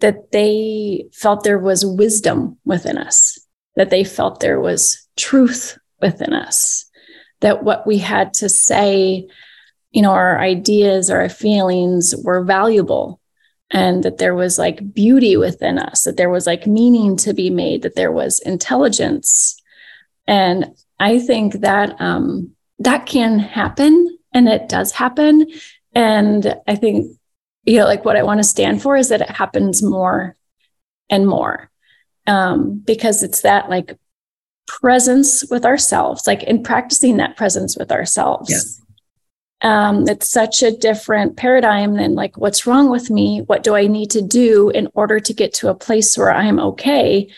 that 0.00 0.30
they 0.32 1.06
felt 1.12 1.44
there 1.44 1.58
was 1.58 1.84
wisdom 1.84 2.58
within 2.64 2.98
us 2.98 3.38
that 3.76 3.90
they 3.90 4.04
felt 4.04 4.40
there 4.40 4.60
was 4.60 5.06
truth 5.16 5.78
within 6.00 6.32
us 6.32 6.84
that 7.40 7.62
what 7.62 7.86
we 7.86 7.98
had 7.98 8.32
to 8.34 8.48
say 8.48 9.26
you 9.90 10.02
know 10.02 10.12
our 10.12 10.38
ideas 10.38 11.10
or 11.10 11.20
our 11.20 11.28
feelings 11.28 12.14
were 12.22 12.44
valuable 12.44 13.20
and 13.70 14.04
that 14.04 14.18
there 14.18 14.34
was 14.34 14.58
like 14.58 14.94
beauty 14.94 15.36
within 15.36 15.78
us, 15.78 16.04
that 16.04 16.16
there 16.16 16.30
was 16.30 16.46
like 16.46 16.66
meaning 16.66 17.16
to 17.18 17.34
be 17.34 17.50
made, 17.50 17.82
that 17.82 17.96
there 17.96 18.12
was 18.12 18.38
intelligence. 18.40 19.60
And 20.26 20.74
I 21.00 21.18
think 21.18 21.60
that 21.60 22.00
um, 22.00 22.52
that 22.78 23.06
can 23.06 23.38
happen 23.38 24.18
and 24.32 24.48
it 24.48 24.68
does 24.68 24.92
happen. 24.92 25.46
And 25.94 26.54
I 26.66 26.74
think, 26.76 27.16
you 27.64 27.78
know, 27.78 27.84
like 27.84 28.04
what 28.04 28.16
I 28.16 28.22
want 28.22 28.38
to 28.38 28.44
stand 28.44 28.82
for 28.82 28.96
is 28.96 29.08
that 29.08 29.22
it 29.22 29.30
happens 29.30 29.82
more 29.82 30.36
and 31.08 31.26
more 31.26 31.70
um, 32.26 32.82
because 32.84 33.22
it's 33.22 33.42
that 33.42 33.70
like 33.70 33.96
presence 34.66 35.44
with 35.50 35.64
ourselves, 35.64 36.26
like 36.26 36.42
in 36.42 36.62
practicing 36.62 37.16
that 37.16 37.36
presence 37.36 37.76
with 37.76 37.92
ourselves. 37.92 38.50
Yes 38.50 38.80
um, 39.62 40.06
it's 40.08 40.30
such 40.30 40.62
a 40.62 40.76
different 40.76 41.36
paradigm 41.36 41.94
than 41.94 42.14
like 42.14 42.36
what's 42.36 42.66
wrong 42.66 42.90
with 42.90 43.10
me 43.10 43.40
what 43.46 43.62
do 43.62 43.74
i 43.74 43.86
need 43.86 44.10
to 44.10 44.22
do 44.22 44.70
in 44.70 44.88
order 44.94 45.18
to 45.18 45.32
get 45.32 45.54
to 45.54 45.68
a 45.68 45.74
place 45.74 46.16
where 46.16 46.32
i'm 46.32 46.58
okay 46.58 47.28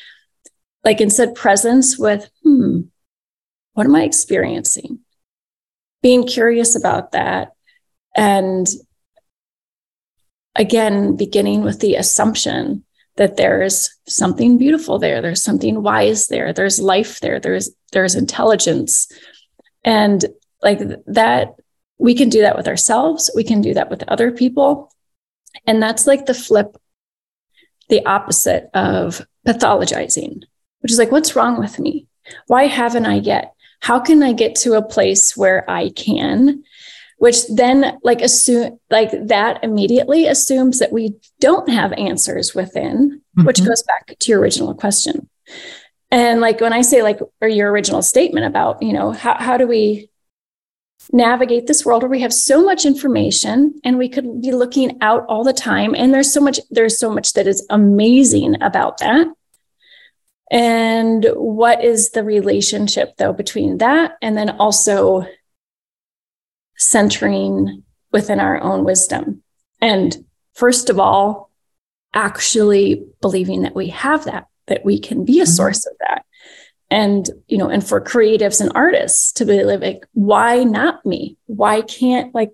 like 0.84 1.00
instead 1.00 1.34
presence 1.34 1.98
with 1.98 2.28
hmm 2.42 2.80
what 3.74 3.86
am 3.86 3.94
i 3.94 4.02
experiencing 4.02 4.98
being 6.02 6.26
curious 6.26 6.76
about 6.76 7.12
that. 7.12 7.52
And 8.16 8.66
again 10.58 11.16
beginning 11.16 11.62
with 11.62 11.80
the 11.80 11.94
assumption 11.94 12.84
that 13.16 13.36
there's 13.36 13.96
something 14.06 14.58
beautiful 14.58 14.98
there 14.98 15.22
there's 15.22 15.42
something 15.42 15.82
wise 15.82 16.26
there 16.26 16.52
there's 16.52 16.80
life 16.80 17.20
there 17.20 17.40
there's 17.40 17.70
there's 17.92 18.14
intelligence. 18.14 19.10
And 19.84 20.24
like 20.62 20.80
that 21.06 21.54
we 21.98 22.14
can 22.14 22.28
do 22.28 22.42
that 22.42 22.56
with 22.56 22.68
ourselves 22.68 23.30
we 23.34 23.44
can 23.44 23.62
do 23.62 23.74
that 23.74 23.88
with 23.88 24.02
other 24.08 24.30
people. 24.32 24.92
And 25.66 25.82
that's 25.82 26.06
like 26.06 26.26
the 26.26 26.34
flip 26.34 26.76
the 27.88 28.04
opposite 28.04 28.68
of 28.74 29.26
pathologizing 29.46 30.42
which 30.80 30.92
is 30.92 30.98
like 30.98 31.12
what's 31.12 31.34
wrong 31.34 31.58
with 31.58 31.78
me? 31.78 32.06
Why 32.46 32.66
haven't 32.66 33.06
i 33.06 33.14
yet 33.14 33.54
how 33.80 33.98
can 33.98 34.22
i 34.22 34.32
get 34.32 34.54
to 34.54 34.74
a 34.74 34.82
place 34.82 35.36
where 35.36 35.68
i 35.70 35.90
can 35.90 36.62
which 37.18 37.46
then 37.48 37.98
like 38.02 38.20
assume 38.20 38.78
like 38.90 39.10
that 39.26 39.62
immediately 39.62 40.26
assumes 40.26 40.78
that 40.78 40.92
we 40.92 41.14
don't 41.40 41.68
have 41.68 41.92
answers 41.94 42.54
within 42.54 43.20
mm-hmm. 43.36 43.46
which 43.46 43.64
goes 43.64 43.82
back 43.82 44.16
to 44.18 44.30
your 44.30 44.40
original 44.40 44.74
question 44.74 45.28
and 46.10 46.40
like 46.40 46.60
when 46.60 46.72
i 46.72 46.82
say 46.82 47.02
like 47.02 47.20
or 47.40 47.48
your 47.48 47.70
original 47.70 48.02
statement 48.02 48.46
about 48.46 48.82
you 48.82 48.92
know 48.92 49.12
how, 49.12 49.34
how 49.38 49.56
do 49.56 49.66
we 49.66 50.08
navigate 51.12 51.66
this 51.66 51.84
world 51.84 52.02
where 52.02 52.10
we 52.10 52.20
have 52.20 52.32
so 52.32 52.62
much 52.62 52.84
information 52.84 53.80
and 53.84 53.96
we 53.96 54.08
could 54.08 54.42
be 54.42 54.52
looking 54.52 54.98
out 55.00 55.24
all 55.28 55.44
the 55.44 55.52
time 55.52 55.94
and 55.94 56.12
there's 56.12 56.32
so 56.32 56.40
much 56.40 56.60
there's 56.70 56.98
so 56.98 57.10
much 57.10 57.32
that 57.32 57.46
is 57.46 57.66
amazing 57.70 58.60
about 58.62 58.98
that 58.98 59.26
and 60.50 61.26
what 61.34 61.84
is 61.84 62.10
the 62.10 62.24
relationship 62.24 63.16
though 63.16 63.32
between 63.32 63.78
that 63.78 64.16
and 64.22 64.36
then 64.36 64.50
also 64.50 65.26
centering 66.76 67.82
within 68.12 68.40
our 68.40 68.60
own 68.60 68.84
wisdom? 68.84 69.42
And 69.80 70.16
first 70.54 70.90
of 70.90 70.98
all 70.98 71.50
actually 72.14 73.04
believing 73.20 73.62
that 73.62 73.74
we 73.74 73.88
have 73.88 74.24
that 74.24 74.46
that 74.66 74.84
we 74.84 74.98
can 74.98 75.24
be 75.24 75.40
a 75.40 75.42
mm-hmm. 75.42 75.52
source 75.52 75.86
of 75.86 75.92
that. 76.00 76.24
And 76.90 77.28
you 77.46 77.58
know 77.58 77.68
and 77.68 77.86
for 77.86 78.00
creatives 78.00 78.60
and 78.60 78.72
artists 78.74 79.32
to 79.32 79.44
be 79.44 79.62
like 79.62 80.06
why 80.12 80.64
not 80.64 81.04
me? 81.04 81.36
Why 81.46 81.82
can't 81.82 82.34
like 82.34 82.52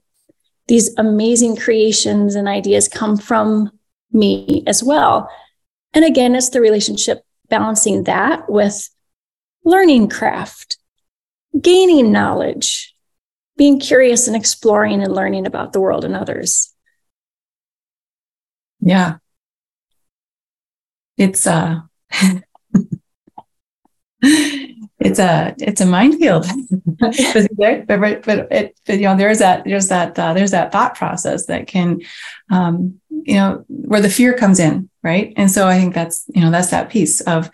these 0.66 0.92
amazing 0.96 1.56
creations 1.56 2.34
and 2.34 2.48
ideas 2.48 2.88
come 2.88 3.16
from 3.16 3.70
me 4.10 4.64
as 4.66 4.82
well? 4.82 5.30
And 5.92 6.04
again 6.04 6.34
it's 6.34 6.48
the 6.48 6.60
relationship 6.60 7.24
balancing 7.48 8.04
that 8.04 8.50
with 8.50 8.88
learning 9.64 10.08
craft 10.08 10.78
gaining 11.60 12.12
knowledge 12.12 12.94
being 13.56 13.78
curious 13.78 14.26
and 14.26 14.36
exploring 14.36 15.02
and 15.02 15.14
learning 15.14 15.46
about 15.46 15.72
the 15.72 15.80
world 15.80 16.04
and 16.04 16.16
others. 16.16 16.74
Yeah. 18.80 19.18
It's 21.16 21.46
uh 21.46 21.80
it's 24.22 25.18
a 25.18 25.54
it's 25.58 25.80
a 25.80 25.86
minefield. 25.86 26.46
But, 26.98 27.86
but, 27.86 28.22
but, 28.24 28.52
it, 28.52 28.78
but, 28.86 28.96
you 28.96 29.02
know 29.02 29.16
there's 29.16 29.40
that 29.40 29.64
there's 29.64 29.88
that 29.88 30.18
uh, 30.18 30.32
there's 30.32 30.52
that 30.52 30.72
thought 30.72 30.94
process 30.94 31.46
that 31.46 31.66
can 31.66 32.00
um, 32.50 33.00
you 33.10 33.34
know 33.34 33.64
where 33.68 34.00
the 34.00 34.08
fear 34.08 34.32
comes 34.34 34.58
in 34.58 34.88
right? 35.04 35.32
And 35.37 35.50
so 35.50 35.68
i 35.68 35.78
think 35.78 35.94
that's 35.94 36.25
you 36.34 36.40
know 36.40 36.50
that's 36.50 36.70
that 36.70 36.90
piece 36.90 37.20
of 37.20 37.50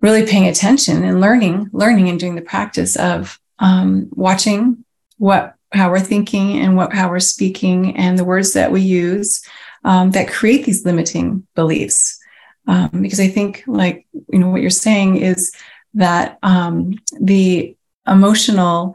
really 0.00 0.24
paying 0.24 0.46
attention 0.46 1.04
and 1.04 1.20
learning 1.20 1.68
learning 1.72 2.08
and 2.08 2.20
doing 2.20 2.36
the 2.36 2.42
practice 2.42 2.96
of 2.96 3.38
um, 3.58 4.08
watching 4.12 4.84
what 5.18 5.54
how 5.72 5.90
we're 5.90 6.00
thinking 6.00 6.60
and 6.60 6.76
what 6.76 6.92
how 6.92 7.10
we're 7.10 7.20
speaking 7.20 7.96
and 7.96 8.18
the 8.18 8.24
words 8.24 8.52
that 8.54 8.72
we 8.72 8.80
use 8.80 9.42
um, 9.84 10.10
that 10.12 10.28
create 10.28 10.64
these 10.64 10.84
limiting 10.84 11.46
beliefs. 11.54 12.18
Um, 12.66 12.90
because 13.00 13.20
I 13.20 13.28
think, 13.28 13.64
like 13.66 14.06
you 14.28 14.38
know, 14.38 14.50
what 14.50 14.60
you're 14.60 14.70
saying 14.70 15.16
is 15.16 15.52
that 15.94 16.38
um, 16.42 16.94
the 17.20 17.76
emotional 18.06 18.94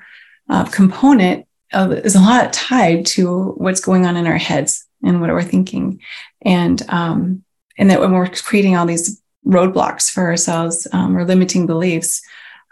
uh, 0.50 0.66
component 0.66 1.48
of, 1.74 1.92
is 1.92 2.16
a 2.16 2.20
lot 2.20 2.54
tied 2.54 3.06
to 3.08 3.54
what's 3.58 3.82
going 3.82 4.06
on 4.06 4.16
in 4.16 4.28
our 4.28 4.38
heads 4.38 4.86
and 5.04 5.22
what 5.22 5.30
we're 5.30 5.44
thinking, 5.44 6.02
and 6.42 6.82
um, 6.90 7.44
and 7.78 7.90
that 7.90 8.00
when 8.00 8.12
we're 8.12 8.30
creating 8.30 8.76
all 8.76 8.86
these 8.86 9.22
roadblocks 9.46 10.10
for 10.10 10.24
ourselves 10.24 10.88
um, 10.94 11.18
or 11.18 11.26
limiting 11.26 11.66
beliefs, 11.66 12.22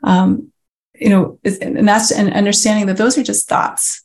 um, 0.03 0.51
you 0.95 1.09
know, 1.09 1.39
and 1.43 1.87
that's 1.87 2.11
an 2.11 2.31
understanding 2.33 2.87
that 2.87 2.97
those 2.97 3.17
are 3.17 3.23
just 3.23 3.47
thoughts, 3.47 4.03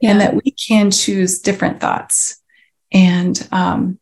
yeah. 0.00 0.10
and 0.10 0.20
that 0.20 0.34
we 0.34 0.50
can 0.52 0.90
choose 0.90 1.40
different 1.40 1.80
thoughts, 1.80 2.40
and 2.92 3.48
um, 3.52 3.98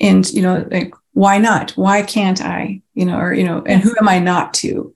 and 0.00 0.30
you 0.32 0.42
know, 0.42 0.66
like 0.70 0.94
why 1.12 1.38
not? 1.38 1.70
Why 1.72 2.02
can't 2.02 2.40
I? 2.40 2.82
You 2.94 3.06
know, 3.06 3.18
or 3.18 3.32
you 3.32 3.44
know, 3.44 3.62
and 3.66 3.82
who 3.82 3.94
am 3.98 4.08
I 4.08 4.18
not 4.18 4.54
to? 4.54 4.94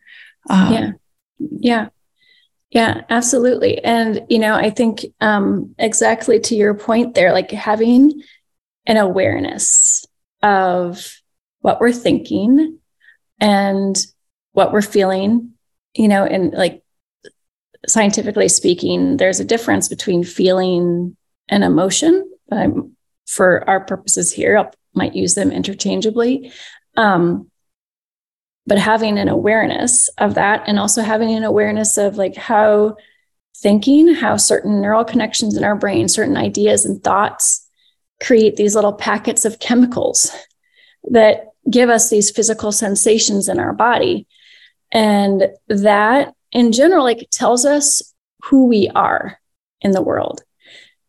Um, 0.51 0.73
yeah, 0.73 0.91
yeah, 1.39 1.89
yeah, 2.71 3.03
absolutely. 3.09 3.83
And 3.83 4.27
you 4.29 4.39
know, 4.39 4.55
I 4.55 4.71
think 4.71 5.07
um, 5.21 5.75
exactly 5.79 6.39
to 6.41 6.55
your 6.55 6.75
point 6.75 7.15
there, 7.15 7.33
like 7.33 7.51
having 7.51 8.23
an 8.87 8.97
awareness 8.97 10.05
of 10.43 11.15
what 11.61 11.81
we're 11.81 11.93
thinking 11.93 12.79
and 13.41 13.97
what 14.53 14.73
we're 14.73 14.83
feeling, 14.83 15.53
you 15.95 16.09
know, 16.09 16.25
and 16.25 16.53
like 16.53 16.83
scientifically 17.87 18.49
speaking, 18.49 19.17
there's 19.17 19.41
a 19.41 19.45
difference 19.45 19.89
between 19.89 20.25
feeling 20.25 21.17
and 21.49 21.65
emotion. 21.65 22.31
But 22.49 22.59
I'm, 22.59 22.97
for 23.27 23.69
our 23.69 23.81
purposes 23.81 24.33
here, 24.33 24.59
I 24.59 24.71
might 24.95 25.15
use 25.15 25.35
them 25.35 25.53
interchangeably. 25.53 26.53
Um, 26.97 27.51
but 28.69 28.79
having 28.79 29.19
an 29.19 29.29
awareness 29.29 30.09
of 30.19 30.35
that 30.35 30.63
and 30.67 30.79
also 30.79 31.01
having 31.01 31.35
an 31.35 31.43
awareness 31.43 31.97
of 31.97 32.19
like 32.19 32.37
how 32.37 32.97
thinking, 33.57 34.15
how 34.15 34.37
certain 34.37 34.83
neural 34.83 35.05
connections 35.05 35.57
in 35.57 35.65
our 35.65 35.75
brain, 35.75 36.07
certain 36.07 36.37
ideas 36.37 36.85
and 36.85 37.03
thoughts 37.03 37.67
create 38.23 38.57
these 38.57 38.75
little 38.75 38.93
packets 38.93 39.47
of 39.47 39.59
chemicals 39.59 40.31
that 41.11 41.53
give 41.71 41.89
us 41.89 42.11
these 42.11 42.31
physical 42.31 42.71
sensations 42.71 43.49
in 43.49 43.59
our 43.59 43.73
body. 43.73 44.27
And 44.93 45.49
that 45.69 46.35
in 46.53 46.73
general, 46.73 47.05
like 47.05 47.29
tells 47.31 47.65
us 47.65 48.15
who 48.45 48.67
we 48.67 48.91
are 48.95 49.41
in 49.81 49.93
the 49.93 50.03
world. 50.03 50.43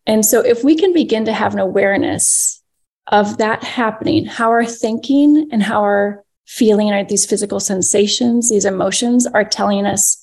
And 0.07 0.25
so 0.25 0.39
if 0.39 0.63
we 0.63 0.75
can 0.75 0.93
begin 0.93 1.25
to 1.25 1.33
have 1.33 1.53
an 1.53 1.59
awareness 1.59 2.63
of 3.07 3.37
that 3.39 3.65
happening, 3.65 4.25
how 4.25 4.49
our 4.49 4.65
thinking 4.65 5.49
and 5.51 5.61
how 5.61 5.81
our 5.81 6.23
feeling 6.49 6.91
or 6.91 7.03
these 7.03 7.27
physical 7.27 7.59
sensations, 7.59 8.49
these 8.49 8.65
emotions 8.65 9.27
are 9.27 9.45
telling 9.45 9.85
us 9.85 10.19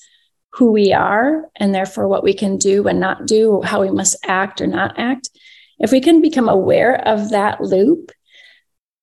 who 0.55 0.73
we 0.73 0.93
are 0.93 1.45
and 1.55 1.73
therefore 1.73 2.09
what 2.09 2.25
we 2.25 2.35
can 2.35 2.59
do 2.59 2.89
and 2.89 2.99
not 2.99 3.27
do, 3.27 3.63
how 3.63 3.81
we 3.81 3.91
must 3.93 4.17
act 4.27 4.61
or 4.61 4.67
not 4.67 4.99
act. 4.99 5.31
If 5.79 5.93
we 5.93 6.01
can 6.01 6.21
become 6.21 6.49
aware 6.49 6.97
of 7.07 7.31
that 7.31 7.61
loop, 7.61 8.11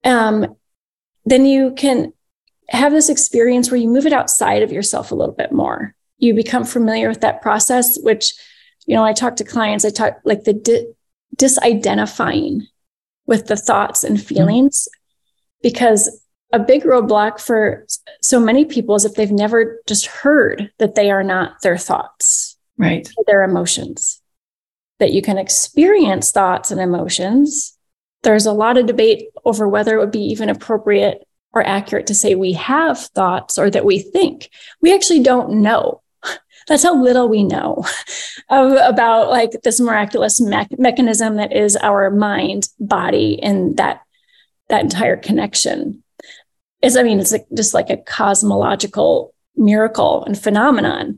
um, 0.04 0.58
then 1.24 1.46
you 1.46 1.74
can 1.78 2.12
have 2.68 2.92
this 2.92 3.08
experience 3.08 3.72
where 3.72 3.80
you 3.80 3.88
move 3.88 4.06
it 4.06 4.12
outside 4.12 4.62
of 4.62 4.74
yourself 4.74 5.12
a 5.12 5.16
little 5.16 5.34
bit 5.34 5.54
more. 5.54 5.96
You 6.18 6.34
become 6.34 6.66
familiar 6.66 7.08
with 7.08 7.22
that 7.22 7.42
process, 7.42 7.98
which, 8.02 8.34
you 8.86 8.96
know, 8.96 9.06
I 9.06 9.14
talk 9.14 9.38
to 9.38 9.46
clients, 9.46 9.86
I 9.86 9.92
talk 9.92 10.18
like 10.26 10.44
the 10.44 10.54
di- 10.54 10.88
disidentifying 11.38 12.64
with 13.26 13.48
the 13.48 13.56
thoughts 13.56 14.04
and 14.04 14.18
mm-hmm. 14.18 14.36
feelings, 14.36 14.90
because 15.62 16.23
a 16.54 16.60
big 16.60 16.84
roadblock 16.84 17.42
for 17.42 17.86
so 18.22 18.40
many 18.40 18.64
people 18.64 18.96
is 18.96 19.04
if 19.04 19.16
they've 19.16 19.32
never 19.32 19.82
just 19.88 20.06
heard 20.06 20.72
that 20.80 20.96
they 20.96 21.12
are 21.12 21.24
not 21.24 21.62
their 21.62 21.78
thoughts, 21.78 22.58
right? 22.78 23.08
Their 23.28 23.44
emotions, 23.44 24.22
that 25.00 25.12
you 25.12 25.22
can 25.22 25.38
experience 25.38 26.32
thoughts 26.32 26.72
and 26.72 26.80
emotions 26.80 27.78
there's 28.24 28.46
a 28.46 28.54
lot 28.54 28.78
of 28.78 28.86
debate 28.86 29.30
over 29.46 29.68
whether 29.68 29.96
it 29.96 30.00
would 30.00 30.12
be 30.12 30.24
even 30.24 30.50
appropriate 30.50 31.28
or 31.54 31.66
accurate 31.66 32.08
to 32.08 32.16
say 32.16 32.34
we 32.34 32.54
have 32.54 32.98
thoughts 32.98 33.60
or 33.60 33.70
that 33.70 33.86
we 33.86 34.00
think. 34.00 34.50
We 34.82 34.94
actually 34.94 35.22
don't 35.22 35.62
know. 35.62 36.02
That's 36.68 36.84
how 36.84 37.00
little 37.00 37.30
we 37.30 37.44
know 37.44 37.86
of, 38.50 38.72
about 38.82 39.30
like 39.30 39.52
this 39.64 39.80
miraculous 39.80 40.42
me- 40.42 40.68
mechanism 40.78 41.36
that 41.36 41.54
is 41.54 41.76
our 41.78 42.10
mind, 42.10 42.70
body, 42.80 43.40
and 43.44 43.78
that 43.78 44.02
that 44.70 44.82
entire 44.82 45.18
connection. 45.18 46.03
Is 46.84 46.98
I 46.98 47.04
mean, 47.04 47.20
it's 47.20 47.32
like, 47.32 47.48
just 47.56 47.74
like 47.74 47.90
a 47.90 47.98
cosmological 47.98 49.34
miracle 49.56 50.24
and 50.26 50.38
phenomenon. 50.38 51.18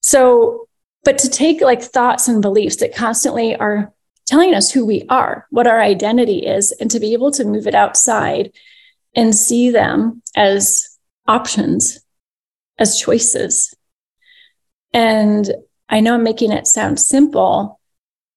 So, 0.00 0.68
but 1.04 1.18
to 1.18 1.28
take 1.28 1.60
like 1.60 1.82
thoughts 1.82 2.28
and 2.28 2.40
beliefs 2.40 2.76
that 2.76 2.94
constantly 2.94 3.56
are 3.56 3.92
telling 4.26 4.54
us 4.54 4.70
who 4.70 4.86
we 4.86 5.04
are, 5.08 5.46
what 5.50 5.66
our 5.66 5.80
identity 5.80 6.46
is, 6.46 6.70
and 6.72 6.90
to 6.90 7.00
be 7.00 7.12
able 7.12 7.32
to 7.32 7.44
move 7.44 7.66
it 7.66 7.74
outside 7.74 8.52
and 9.14 9.34
see 9.34 9.70
them 9.70 10.22
as 10.36 10.96
options, 11.26 12.00
as 12.78 13.00
choices. 13.00 13.74
And 14.92 15.50
I 15.88 16.00
know 16.00 16.14
I'm 16.14 16.22
making 16.22 16.52
it 16.52 16.66
sound 16.66 17.00
simple, 17.00 17.80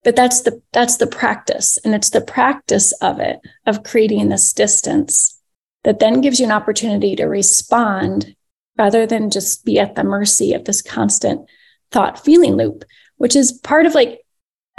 but 0.04 0.16
that's 0.16 0.42
the 0.42 0.62
that's 0.72 0.98
the 0.98 1.08
practice 1.08 1.78
and 1.84 1.94
it's 1.94 2.10
the 2.10 2.22
practice 2.22 2.92
of 2.94 3.20
it 3.20 3.40
of 3.68 3.84
creating 3.84 4.30
this 4.30 4.54
distance 4.54 5.41
that 5.84 6.00
then 6.00 6.22
gives 6.22 6.40
you 6.40 6.46
an 6.46 6.52
opportunity 6.52 7.16
to 7.16 7.26
respond 7.26 8.36
rather 8.78 9.06
than 9.06 9.30
just 9.30 9.66
be 9.66 9.80
at 9.80 9.96
the 9.96 10.04
mercy 10.04 10.54
of 10.54 10.66
this 10.66 10.82
constant 10.82 11.48
thought 11.92 12.24
feeling 12.24 12.56
loop 12.56 12.84
which 13.18 13.36
is 13.36 13.52
part 13.52 13.86
of 13.86 13.94
like 13.94 14.22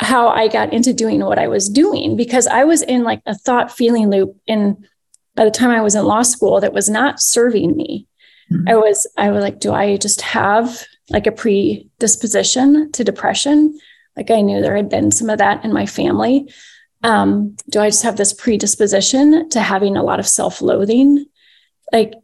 how 0.01 0.29
I 0.29 0.49
got 0.49 0.73
into 0.73 0.93
doing 0.93 1.25
what 1.25 1.38
I 1.38 1.47
was 1.47 1.69
doing 1.69 2.17
because 2.17 2.49
I 2.49 2.65
was 2.65 2.83
in 2.83 3.05
like 3.05 3.23
a 3.25 3.37
thought 3.37 3.71
feeling 3.71 4.11
loop 4.11 4.37
in 4.49 4.85
by 5.37 5.45
the 5.45 5.51
time 5.51 5.71
I 5.71 5.81
was 5.81 5.95
in 5.95 6.05
law 6.05 6.23
school 6.23 6.61
that 6.61 6.73
was 6.73 6.91
not 6.91 7.21
serving 7.21 7.77
me. 7.77 8.09
Mm-hmm. 8.51 8.69
I 8.69 8.75
was 8.75 9.07
I 9.17 9.31
was 9.31 9.43
like, 9.43 9.61
do 9.61 9.73
I 9.73 9.97
just 9.97 10.23
have 10.23 10.85
like 11.11 11.29
a 11.29 11.33
predisposition 11.33 12.91
to 12.93 13.05
depression? 13.05 13.79
Like 14.17 14.31
I 14.31 14.41
knew 14.41 14.61
there 14.61 14.77
had 14.77 14.88
been 14.88 15.12
some 15.12 15.31
of 15.31 15.38
that 15.38 15.65
in 15.65 15.73
my 15.73 15.87
family. 15.87 16.53
Um, 17.03 17.57
do 17.69 17.81
I 17.81 17.88
just 17.88 18.05
have 18.05 18.17
this 18.17 18.33
predisposition 18.33 19.49
to 19.51 19.61
having 19.61 19.97
a 19.97 20.03
lot 20.03 20.21
of 20.21 20.29
self-loathing? 20.29 21.27
Like 21.93 22.15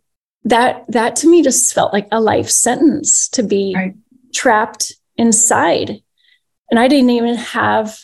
that 0.44 0.84
that 0.88 1.16
to 1.16 1.28
me 1.28 1.42
just 1.42 1.74
felt 1.74 1.92
like 1.92 2.08
a 2.12 2.20
life 2.20 2.48
sentence 2.48 3.28
to 3.30 3.42
be 3.42 3.74
right. 3.74 3.94
trapped 4.32 4.94
inside 5.16 6.00
and 6.70 6.78
I 6.78 6.88
didn't 6.88 7.10
even 7.10 7.36
have 7.36 7.98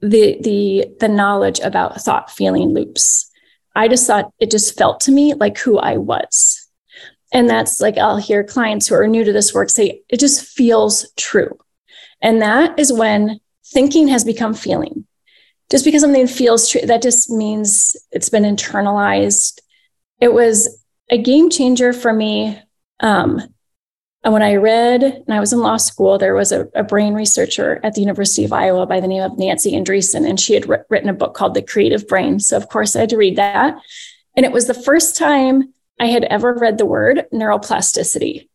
the 0.00 0.38
the 0.40 0.86
the 1.00 1.08
knowledge 1.08 1.60
about 1.60 2.00
thought 2.00 2.30
feeling 2.30 2.74
loops. 2.74 3.30
I 3.74 3.88
just 3.88 4.06
thought 4.06 4.32
it 4.38 4.50
just 4.50 4.76
felt 4.76 5.00
to 5.00 5.12
me 5.12 5.34
like 5.34 5.58
who 5.58 5.78
I 5.78 5.96
was. 5.96 6.60
And 7.32 7.48
that's 7.48 7.80
like 7.80 7.98
I'll 7.98 8.18
hear 8.18 8.44
clients 8.44 8.86
who 8.86 8.94
are 8.94 9.08
new 9.08 9.24
to 9.24 9.32
this 9.32 9.54
work 9.54 9.70
say 9.70 10.02
it 10.08 10.20
just 10.20 10.46
feels 10.46 11.10
true. 11.16 11.58
And 12.20 12.42
that 12.42 12.78
is 12.78 12.92
when 12.92 13.40
thinking 13.66 14.08
has 14.08 14.24
become 14.24 14.54
feeling. 14.54 15.06
Just 15.70 15.84
because 15.84 16.02
something 16.02 16.26
feels 16.26 16.68
true, 16.68 16.82
that 16.82 17.02
just 17.02 17.30
means 17.30 17.96
it's 18.10 18.28
been 18.28 18.44
internalized. 18.44 19.60
It 20.20 20.32
was 20.32 20.84
a 21.10 21.20
game 21.20 21.50
changer 21.50 21.92
for 21.92 22.12
me 22.12 22.60
um, 23.00 23.40
and 24.24 24.32
when 24.32 24.42
I 24.42 24.54
read, 24.56 25.02
and 25.02 25.34
I 25.34 25.38
was 25.38 25.52
in 25.52 25.60
law 25.60 25.76
school, 25.76 26.16
there 26.16 26.34
was 26.34 26.50
a, 26.50 26.66
a, 26.74 26.82
brain 26.82 27.12
researcher 27.12 27.78
at 27.84 27.94
the 27.94 28.00
University 28.00 28.42
of 28.42 28.54
Iowa 28.54 28.86
by 28.86 28.98
the 28.98 29.06
name 29.06 29.22
of 29.22 29.36
Nancy 29.36 29.72
Andreasen, 29.72 30.26
and 30.26 30.40
she 30.40 30.54
had 30.54 30.66
written 30.88 31.10
a 31.10 31.14
book 31.14 31.34
called 31.34 31.52
The 31.52 31.60
Creative 31.60 32.08
Brain. 32.08 32.40
So, 32.40 32.56
of 32.56 32.70
course, 32.70 32.96
I 32.96 33.00
had 33.00 33.10
to 33.10 33.18
read 33.18 33.36
that. 33.36 33.76
And 34.34 34.46
it 34.46 34.52
was 34.52 34.66
the 34.66 34.72
first 34.72 35.16
time 35.16 35.74
I 36.00 36.06
had 36.06 36.24
ever 36.24 36.54
read 36.54 36.78
the 36.78 36.86
word 36.86 37.26
neuroplasticity. 37.34 38.48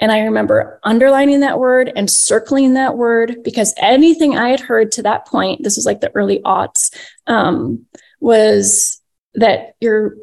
And 0.00 0.10
I 0.10 0.20
remember 0.20 0.80
underlining 0.82 1.40
that 1.40 1.58
word 1.58 1.92
and 1.94 2.10
circling 2.10 2.74
that 2.74 2.96
word 2.96 3.38
because 3.44 3.74
anything 3.78 4.36
I 4.36 4.48
had 4.48 4.60
heard 4.60 4.92
to 4.92 5.02
that 5.02 5.26
point, 5.26 5.62
this 5.62 5.76
was 5.76 5.86
like 5.86 6.00
the 6.00 6.14
early 6.14 6.40
aughts, 6.40 6.94
um, 7.26 7.86
was 8.20 9.00
that 9.34 9.74
you're 9.80 10.16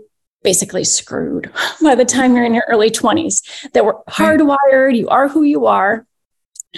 basically 0.44 0.84
screwed 0.84 1.52
by 1.84 1.96
the 1.96 2.06
time 2.06 2.36
you're 2.36 2.46
in 2.46 2.54
your 2.54 2.66
early 2.68 2.90
20s 2.90 3.72
that 3.74 3.86
were 3.86 4.02
hardwired 4.10 4.96
you 4.96 5.08
are 5.10 5.28
who 5.28 5.44
you 5.44 5.68
are. 5.68 6.06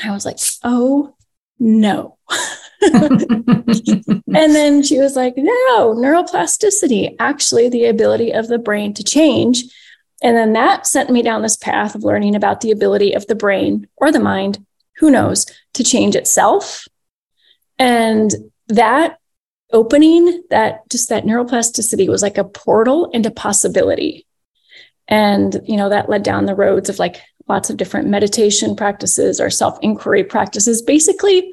I 0.03 0.11
was 0.11 0.25
like 0.25 0.39
oh 0.63 1.15
no. 1.59 2.17
And 4.35 4.53
then 4.53 4.83
she 4.83 4.97
was 4.97 5.15
like 5.15 5.35
no 5.37 5.93
neuroplasticity 5.93 7.15
actually 7.19 7.69
the 7.69 7.85
ability 7.85 8.31
of 8.31 8.47
the 8.47 8.57
brain 8.57 8.93
to 8.95 9.03
change 9.03 9.63
and 10.23 10.35
then 10.35 10.53
that 10.53 10.87
sent 10.87 11.09
me 11.09 11.21
down 11.21 11.41
this 11.41 11.57
path 11.57 11.93
of 11.93 12.03
learning 12.03 12.35
about 12.35 12.61
the 12.61 12.71
ability 12.71 13.13
of 13.13 13.27
the 13.27 13.35
brain 13.35 13.87
or 13.97 14.11
the 14.11 14.19
mind 14.19 14.65
who 14.97 15.11
knows 15.11 15.45
to 15.73 15.83
change 15.83 16.15
itself 16.15 16.87
and 17.77 18.33
that 18.67 19.17
opening 19.73 20.43
that 20.49 20.87
just 20.89 21.09
that 21.09 21.25
neuroplasticity 21.25 22.07
was 22.07 22.21
like 22.21 22.37
a 22.37 22.43
portal 22.43 23.09
into 23.11 23.31
possibility. 23.31 24.25
And, 25.07 25.59
you 25.65 25.75
know, 25.75 25.89
that 25.89 26.09
led 26.09 26.23
down 26.23 26.45
the 26.45 26.55
roads 26.55 26.89
of 26.89 26.99
like 26.99 27.21
lots 27.47 27.69
of 27.69 27.77
different 27.77 28.07
meditation 28.07 28.75
practices 28.75 29.41
or 29.41 29.49
self 29.49 29.77
inquiry 29.81 30.23
practices, 30.23 30.81
basically 30.81 31.51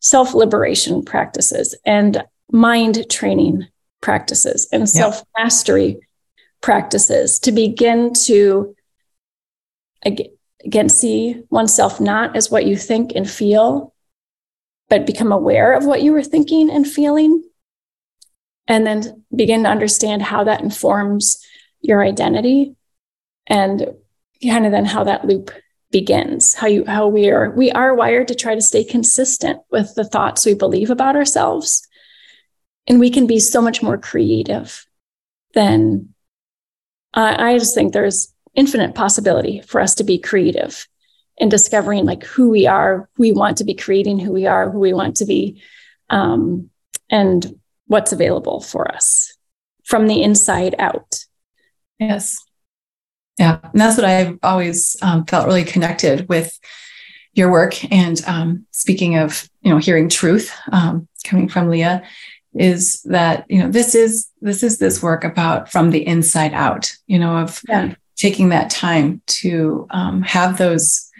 self 0.00 0.34
liberation 0.34 1.04
practices 1.04 1.76
and 1.84 2.24
mind 2.50 3.08
training 3.10 3.68
practices 4.00 4.68
and 4.72 4.88
self 4.88 5.22
mastery 5.38 6.00
practices 6.64 7.38
to 7.40 7.52
begin 7.52 8.10
to 8.14 8.74
again 10.64 10.88
see 10.88 11.42
oneself 11.50 12.00
not 12.00 12.34
as 12.34 12.50
what 12.50 12.64
you 12.64 12.74
think 12.74 13.12
and 13.14 13.28
feel 13.28 13.92
but 14.88 15.04
become 15.04 15.30
aware 15.30 15.74
of 15.74 15.84
what 15.84 16.00
you 16.00 16.10
were 16.10 16.22
thinking 16.22 16.70
and 16.70 16.86
feeling 16.86 17.44
and 18.66 18.86
then 18.86 19.22
begin 19.36 19.64
to 19.64 19.68
understand 19.68 20.22
how 20.22 20.42
that 20.42 20.62
informs 20.62 21.38
your 21.82 22.02
identity 22.02 22.74
and 23.46 23.86
kind 24.42 24.64
of 24.64 24.72
then 24.72 24.86
how 24.86 25.04
that 25.04 25.26
loop 25.26 25.50
begins 25.90 26.54
how 26.54 26.66
you 26.66 26.82
how 26.86 27.06
we 27.06 27.28
are 27.28 27.50
we 27.50 27.70
are 27.72 27.94
wired 27.94 28.26
to 28.26 28.34
try 28.34 28.54
to 28.54 28.62
stay 28.62 28.82
consistent 28.82 29.60
with 29.70 29.94
the 29.96 30.04
thoughts 30.04 30.46
we 30.46 30.54
believe 30.54 30.88
about 30.88 31.14
ourselves 31.14 31.86
and 32.86 32.98
we 32.98 33.10
can 33.10 33.26
be 33.26 33.38
so 33.38 33.60
much 33.60 33.82
more 33.82 33.98
creative 33.98 34.86
than 35.52 36.13
uh, 37.14 37.36
i 37.38 37.58
just 37.58 37.74
think 37.74 37.92
there's 37.92 38.32
infinite 38.54 38.94
possibility 38.94 39.60
for 39.62 39.80
us 39.80 39.94
to 39.94 40.04
be 40.04 40.18
creative 40.18 40.86
in 41.38 41.48
discovering 41.48 42.04
like 42.04 42.24
who 42.24 42.50
we 42.50 42.66
are 42.66 43.08
who 43.16 43.22
we 43.22 43.32
want 43.32 43.56
to 43.58 43.64
be 43.64 43.74
creating 43.74 44.18
who 44.18 44.32
we 44.32 44.46
are 44.46 44.70
who 44.70 44.78
we 44.78 44.92
want 44.92 45.16
to 45.16 45.24
be 45.24 45.60
um, 46.10 46.70
and 47.10 47.58
what's 47.86 48.12
available 48.12 48.60
for 48.60 48.90
us 48.92 49.36
from 49.84 50.06
the 50.06 50.22
inside 50.22 50.74
out. 50.78 51.24
Yes. 51.98 52.36
Yeah. 53.38 53.58
And 53.62 53.80
that's 53.80 53.96
what 53.96 54.04
i've 54.04 54.38
always 54.42 54.96
um, 55.02 55.24
felt 55.26 55.46
really 55.46 55.64
connected 55.64 56.28
with 56.28 56.58
your 57.32 57.50
work 57.50 57.92
and 57.92 58.22
um, 58.26 58.66
speaking 58.70 59.16
of 59.16 59.48
you 59.60 59.70
know 59.70 59.78
hearing 59.78 60.08
truth 60.08 60.56
um, 60.70 61.08
coming 61.24 61.48
from 61.48 61.68
leah 61.68 62.02
is 62.54 63.02
that 63.02 63.44
you 63.48 63.58
know 63.58 63.70
this 63.70 63.94
is 63.94 64.28
this 64.40 64.62
is 64.62 64.78
this 64.78 65.02
work 65.02 65.24
about 65.24 65.70
from 65.70 65.90
the 65.90 66.06
inside 66.06 66.52
out 66.52 66.96
you 67.06 67.18
know 67.18 67.36
of 67.38 67.60
yeah. 67.68 67.94
taking 68.16 68.50
that 68.50 68.70
time 68.70 69.20
to 69.26 69.86
um, 69.90 70.22
have 70.22 70.58
those 70.58 71.10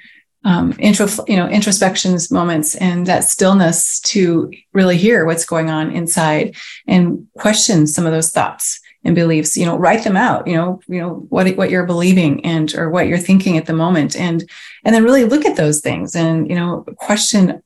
um, 0.44 0.74
intro, 0.78 1.06
you 1.26 1.36
know, 1.36 1.48
introspections 1.48 2.30
moments 2.30 2.74
and 2.74 3.06
that 3.06 3.24
stillness 3.24 3.98
to 4.00 4.52
really 4.72 4.98
hear 4.98 5.24
what's 5.24 5.46
going 5.46 5.70
on 5.70 5.90
inside 5.90 6.54
and 6.86 7.26
question 7.38 7.86
some 7.86 8.04
of 8.04 8.12
those 8.12 8.30
thoughts 8.30 8.80
and 9.04 9.14
beliefs. 9.14 9.56
You 9.56 9.64
know, 9.64 9.76
write 9.76 10.04
them 10.04 10.16
out. 10.16 10.46
You 10.46 10.56
know, 10.56 10.80
you 10.86 11.00
know 11.00 11.26
what 11.30 11.56
what 11.56 11.70
you're 11.70 11.86
believing 11.86 12.44
and 12.44 12.74
or 12.74 12.90
what 12.90 13.08
you're 13.08 13.18
thinking 13.18 13.56
at 13.56 13.66
the 13.66 13.72
moment, 13.72 14.16
and 14.16 14.48
and 14.84 14.94
then 14.94 15.04
really 15.04 15.24
look 15.24 15.46
at 15.46 15.56
those 15.56 15.80
things 15.80 16.14
and 16.14 16.48
you 16.48 16.56
know 16.56 16.84
question: 16.98 17.62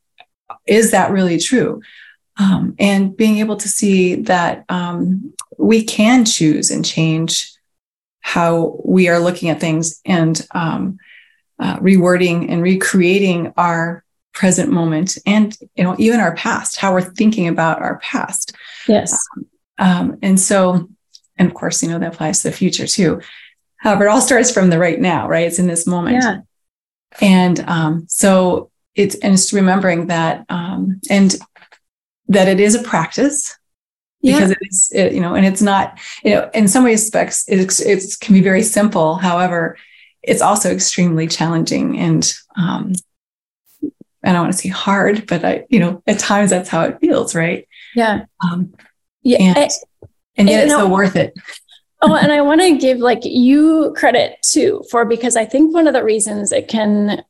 Is 0.67 0.93
that 0.93 1.11
really 1.11 1.39
true? 1.39 1.83
Um, 2.39 2.77
and 2.79 3.17
being 3.17 3.39
able 3.39 3.57
to 3.57 3.69
see 3.69 4.15
that 4.23 4.65
um, 4.69 5.35
we 5.59 5.83
can 5.83 6.25
choose 6.25 6.71
and 6.71 6.85
change 6.85 7.53
how 8.21 8.81
we 8.85 9.09
are 9.09 9.19
looking 9.19 9.49
at 9.49 9.61
things 9.61 10.01
and 10.05 10.47
um, 10.53 10.99
uh, 11.59 11.79
rewording 11.79 12.51
and 12.51 12.63
recreating 12.63 13.53
our 13.57 14.05
present 14.33 14.71
moment 14.71 15.19
and 15.27 15.57
you 15.75 15.83
know 15.83 15.97
even 15.99 16.21
our 16.21 16.33
past 16.37 16.77
how 16.77 16.93
we're 16.93 17.01
thinking 17.01 17.49
about 17.49 17.81
our 17.81 17.99
past. 17.99 18.55
Yes. 18.87 19.19
Um, 19.79 20.19
and 20.23 20.39
so 20.39 20.89
and 21.37 21.49
of 21.49 21.55
course 21.55 21.83
you 21.83 21.89
know 21.89 21.99
that 21.99 22.15
applies 22.15 22.43
to 22.43 22.51
the 22.51 22.57
future 22.57 22.87
too. 22.87 23.21
However 23.79 24.05
it 24.05 24.11
all 24.11 24.21
starts 24.21 24.51
from 24.51 24.71
the 24.71 24.79
right 24.79 25.01
now 25.01 25.27
right? 25.29 25.47
It's 25.47 25.59
in 25.59 25.67
this 25.67 25.87
moment. 25.87 26.23
Yeah. 26.23 26.41
and 27.21 27.61
um, 27.61 28.07
so 28.09 28.71
it's 28.95 29.17
and 29.17 29.35
it's 29.35 29.53
remembering 29.53 30.07
that 30.09 30.45
um, 30.49 31.01
and 31.11 31.35
that 32.29 32.49
it 32.49 32.61
is 32.61 32.75
a 32.75 32.83
practice 32.83 33.57
because 34.23 34.51
yeah. 34.51 34.57
it's 34.63 34.93
it, 34.93 35.13
you 35.13 35.21
know 35.21 35.35
and 35.35 35.47
it's 35.47 35.63
not 35.63 35.99
you 36.25 36.35
know 36.35 36.51
in 36.53 36.67
some 36.67 36.85
respects 36.85 37.45
it's 37.49 37.81
it 37.81 38.03
can 38.21 38.35
be 38.35 38.41
very 38.41 38.63
simple 38.63 39.15
however 39.17 39.77
it's 40.23 40.43
also 40.43 40.71
extremely 40.71 41.27
challenging 41.27 41.99
and 41.99 42.35
um, 42.57 42.93
I 44.25 44.33
don't 44.33 44.43
want 44.43 44.53
to 44.53 44.59
say 44.59 44.69
hard, 44.69 45.27
but 45.27 45.45
I, 45.45 45.65
you 45.71 45.79
know, 45.79 46.03
at 46.07 46.19
times 46.19 46.51
that's 46.51 46.69
how 46.69 46.83
it 46.83 46.99
feels, 47.01 47.35
right? 47.35 47.69
Yeah. 47.95 48.25
Um, 48.43 48.75
yeah. 49.23 49.39
And, 49.41 49.59
I, 49.59 49.69
and 50.37 50.49
yet 50.49 50.65
it's 50.65 50.73
so 50.73 50.89
worth 50.89 51.17
it. 51.17 51.35
oh, 52.03 52.15
and 52.15 52.33
I 52.33 52.43
want 52.43 52.61
to 52.61 52.77
give 52.77 52.99
like 52.99 53.21
you 53.25 53.95
credit 53.97 54.37
too 54.43 54.85
for 54.91 55.05
because 55.05 55.37
I 55.37 55.45
think 55.45 55.73
one 55.73 55.87
of 55.87 55.95
the 55.95 56.05
reasons 56.05 56.53
it 56.53 56.69
can 56.69 57.23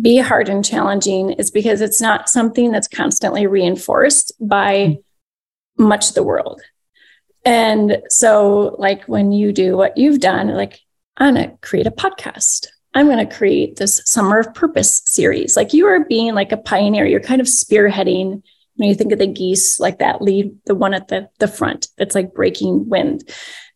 be 0.00 0.18
hard 0.18 0.48
and 0.48 0.64
challenging 0.64 1.32
is 1.32 1.50
because 1.50 1.80
it's 1.80 2.00
not 2.00 2.28
something 2.28 2.72
that's 2.72 2.88
constantly 2.88 3.46
reinforced 3.46 4.32
by 4.40 4.98
much 5.78 6.08
of 6.08 6.14
the 6.14 6.22
world. 6.22 6.60
And 7.44 8.02
so, 8.08 8.76
like 8.78 9.04
when 9.04 9.32
you 9.32 9.52
do 9.52 9.76
what 9.76 9.96
you've 9.96 10.20
done, 10.20 10.48
like 10.48 10.80
I'm 11.16 11.34
going 11.34 11.50
to 11.50 11.56
create 11.58 11.86
a 11.86 11.92
podcast. 11.92 12.66
I'm 12.94 13.06
going 13.06 13.26
to 13.26 13.36
create 13.36 13.76
this 13.76 14.00
Summer 14.04 14.38
of 14.38 14.54
Purpose 14.54 15.02
series. 15.04 15.56
Like 15.56 15.72
you 15.72 15.86
are 15.86 16.04
being 16.04 16.34
like 16.34 16.52
a 16.52 16.56
pioneer. 16.56 17.06
You're 17.06 17.20
kind 17.20 17.40
of 17.40 17.46
spearheading. 17.46 18.42
When 18.76 18.88
you 18.88 18.94
think 18.94 19.12
of 19.12 19.18
the 19.18 19.26
geese, 19.26 19.78
like 19.78 19.98
that 19.98 20.22
lead, 20.22 20.56
the 20.66 20.74
one 20.74 20.94
at 20.94 21.08
the, 21.08 21.28
the 21.38 21.46
front 21.46 21.88
that's 21.96 22.14
like 22.14 22.34
breaking 22.34 22.88
wind 22.88 23.28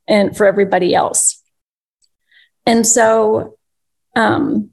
and 0.09 0.37
for 0.37 0.47
everybody 0.47 0.95
else. 0.95 1.41
And 2.67 2.85
so 2.87 3.59
um, 4.17 4.71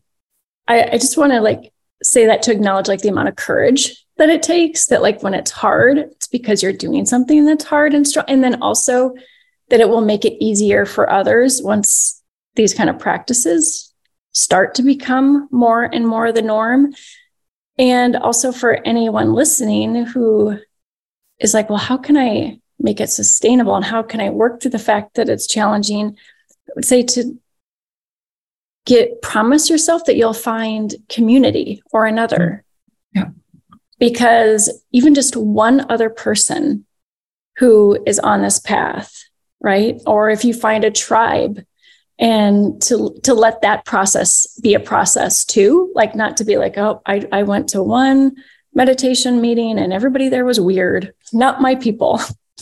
I, 0.68 0.84
I 0.94 0.98
just 0.98 1.18
want 1.18 1.32
to 1.32 1.42
like 1.42 1.74
say 2.04 2.26
that 2.26 2.44
to 2.44 2.52
acknowledge 2.52 2.88
like 2.88 3.02
the 3.02 3.10
amount 3.10 3.30
of 3.30 3.36
courage 3.36 4.06
that 4.18 4.30
it 4.30 4.44
takes 4.44 4.88
that 4.88 5.02
like 5.02 5.24
when 5.24 5.34
it's 5.34 5.52
hard, 5.52 5.98
it's 5.98 6.28
because 6.28 6.64
you're 6.64 6.74
doing 6.74 7.06
something 7.06 7.46
that's 7.46 7.66
hard 7.66 7.94
and 7.94 8.08
strong. 8.08 8.26
And 8.28 8.44
then 8.44 8.62
also 8.62 9.14
that 9.70 9.82
it 9.82 9.90
will 9.90 10.02
make 10.02 10.26
it 10.26 10.44
easier 10.44 10.86
for 10.86 11.10
others 11.10 11.62
once 11.62 12.22
these 12.56 12.74
kind 12.74 12.90
of 12.90 13.00
practices 13.00 13.94
start 14.32 14.76
to 14.76 14.84
become 14.84 15.48
more 15.52 15.84
and 15.84 16.08
more 16.08 16.32
the 16.32 16.42
norm. 16.42 16.94
And 17.78 18.16
also 18.16 18.52
for 18.52 18.80
anyone 18.86 19.34
listening 19.34 20.06
who 20.06 20.58
is 21.40 21.54
like, 21.54 21.70
well, 21.70 21.80
how 21.80 21.98
can 21.98 22.16
I 22.16 22.60
make 22.80 23.02
it 23.02 23.10
sustainable? 23.10 23.76
And 23.76 23.84
how 23.84 24.02
can 24.02 24.22
I 24.22 24.30
work 24.30 24.62
through 24.62 24.72
the 24.72 24.80
fact 24.80 25.16
that 25.16 25.30
it's 25.30 25.48
challenging? 25.48 26.18
I 26.70 26.72
would 26.76 26.86
say 26.86 27.04
to 27.04 27.38
get 28.86 29.22
promise 29.22 29.70
yourself 29.70 30.06
that 30.06 30.16
you'll 30.16 30.34
find 30.34 30.96
community 31.10 31.82
or 31.92 32.06
another. 32.06 32.64
Mm-hmm. 33.16 33.20
Yeah. 33.20 33.30
Because 34.00 34.84
even 34.92 35.16
just 35.16 35.36
one 35.36 35.90
other 35.90 36.10
person 36.10 36.86
who 37.58 37.98
is 38.06 38.20
on 38.20 38.42
this 38.42 38.60
path, 38.60 39.24
right? 39.62 40.02
Or 40.06 40.30
if 40.30 40.44
you 40.44 40.54
find 40.54 40.84
a 40.84 40.92
tribe 40.92 41.64
and 42.18 42.82
to 42.82 43.18
to 43.24 43.34
let 43.34 43.62
that 43.62 43.86
process 43.86 44.58
be 44.62 44.74
a 44.74 44.80
process 44.80 45.44
too 45.44 45.92
like 45.96 46.16
not 46.16 46.38
to 46.38 46.46
be 46.46 46.58
like 46.58 46.78
oh 46.78 47.02
i, 47.06 47.28
I 47.32 47.44
went 47.44 47.70
to 47.70 47.84
one 47.84 48.36
meditation 48.74 49.42
meeting 49.42 49.78
and 49.78 49.92
everybody 49.92 50.30
there 50.30 50.46
was 50.46 50.60
weird 50.60 51.14
not 51.34 51.62
my 51.62 51.76
people 51.76 52.22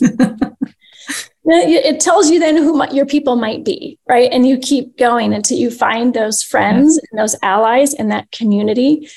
it 1.46 2.00
tells 2.00 2.30
you 2.30 2.40
then 2.40 2.56
who 2.56 2.82
your 2.92 3.06
people 3.06 3.36
might 3.36 3.64
be 3.64 3.98
right 4.08 4.30
and 4.32 4.46
you 4.46 4.58
keep 4.58 4.96
going 4.96 5.32
until 5.32 5.58
you 5.58 5.70
find 5.70 6.14
those 6.14 6.42
friends 6.42 6.98
and 7.10 7.20
those 7.20 7.36
allies 7.42 7.92
in 7.94 8.08
that 8.08 8.30
community 8.30 9.08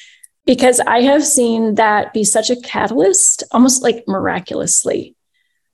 because 0.45 0.79
i 0.81 1.01
have 1.01 1.25
seen 1.25 1.75
that 1.75 2.13
be 2.13 2.23
such 2.23 2.49
a 2.49 2.59
catalyst 2.61 3.43
almost 3.51 3.81
like 3.81 4.03
miraculously 4.07 5.15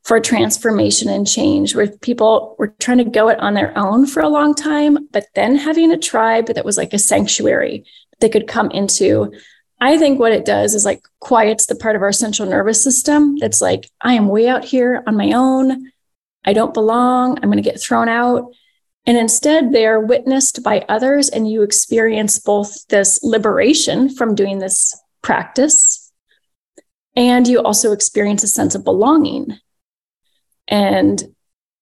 for 0.03 0.19
transformation 0.19 1.09
and 1.09 1.27
change 1.27 1.75
where 1.75 1.87
people 1.87 2.55
were 2.59 2.75
trying 2.79 2.97
to 2.97 3.05
go 3.05 3.29
it 3.29 3.39
on 3.39 3.53
their 3.53 3.77
own 3.77 4.05
for 4.05 4.21
a 4.21 4.27
long 4.27 4.53
time, 4.53 5.07
but 5.11 5.27
then 5.33 5.55
having 5.55 5.91
a 5.91 5.97
tribe 5.97 6.47
that 6.47 6.65
was 6.65 6.77
like 6.77 6.93
a 6.93 6.99
sanctuary 6.99 7.85
that 8.11 8.19
they 8.19 8.29
could 8.29 8.47
come 8.47 8.69
into. 8.71 9.31
I 9.79 9.97
think 9.97 10.19
what 10.19 10.33
it 10.33 10.45
does 10.45 10.75
is 10.75 10.85
like 10.85 11.01
quiets 11.19 11.65
the 11.65 11.75
part 11.75 11.95
of 11.95 12.01
our 12.01 12.11
central 12.11 12.49
nervous 12.49 12.83
system 12.83 13.37
that's 13.37 13.61
like, 13.61 13.89
I 14.01 14.13
am 14.13 14.27
way 14.27 14.47
out 14.47 14.65
here 14.65 15.03
on 15.07 15.15
my 15.15 15.31
own. 15.31 15.91
I 16.45 16.53
don't 16.53 16.73
belong. 16.73 17.37
I'm 17.37 17.49
going 17.49 17.61
to 17.61 17.69
get 17.69 17.81
thrown 17.81 18.09
out. 18.09 18.51
And 19.05 19.17
instead, 19.17 19.71
they 19.71 19.85
are 19.85 19.99
witnessed 19.99 20.63
by 20.63 20.85
others, 20.87 21.29
and 21.29 21.49
you 21.49 21.61
experience 21.61 22.39
both 22.39 22.87
this 22.87 23.19
liberation 23.21 24.09
from 24.09 24.33
doing 24.33 24.59
this 24.59 24.97
practice, 25.21 26.11
and 27.15 27.47
you 27.47 27.61
also 27.61 27.91
experience 27.91 28.43
a 28.43 28.47
sense 28.47 28.75
of 28.75 28.83
belonging 28.83 29.57
and 30.67 31.23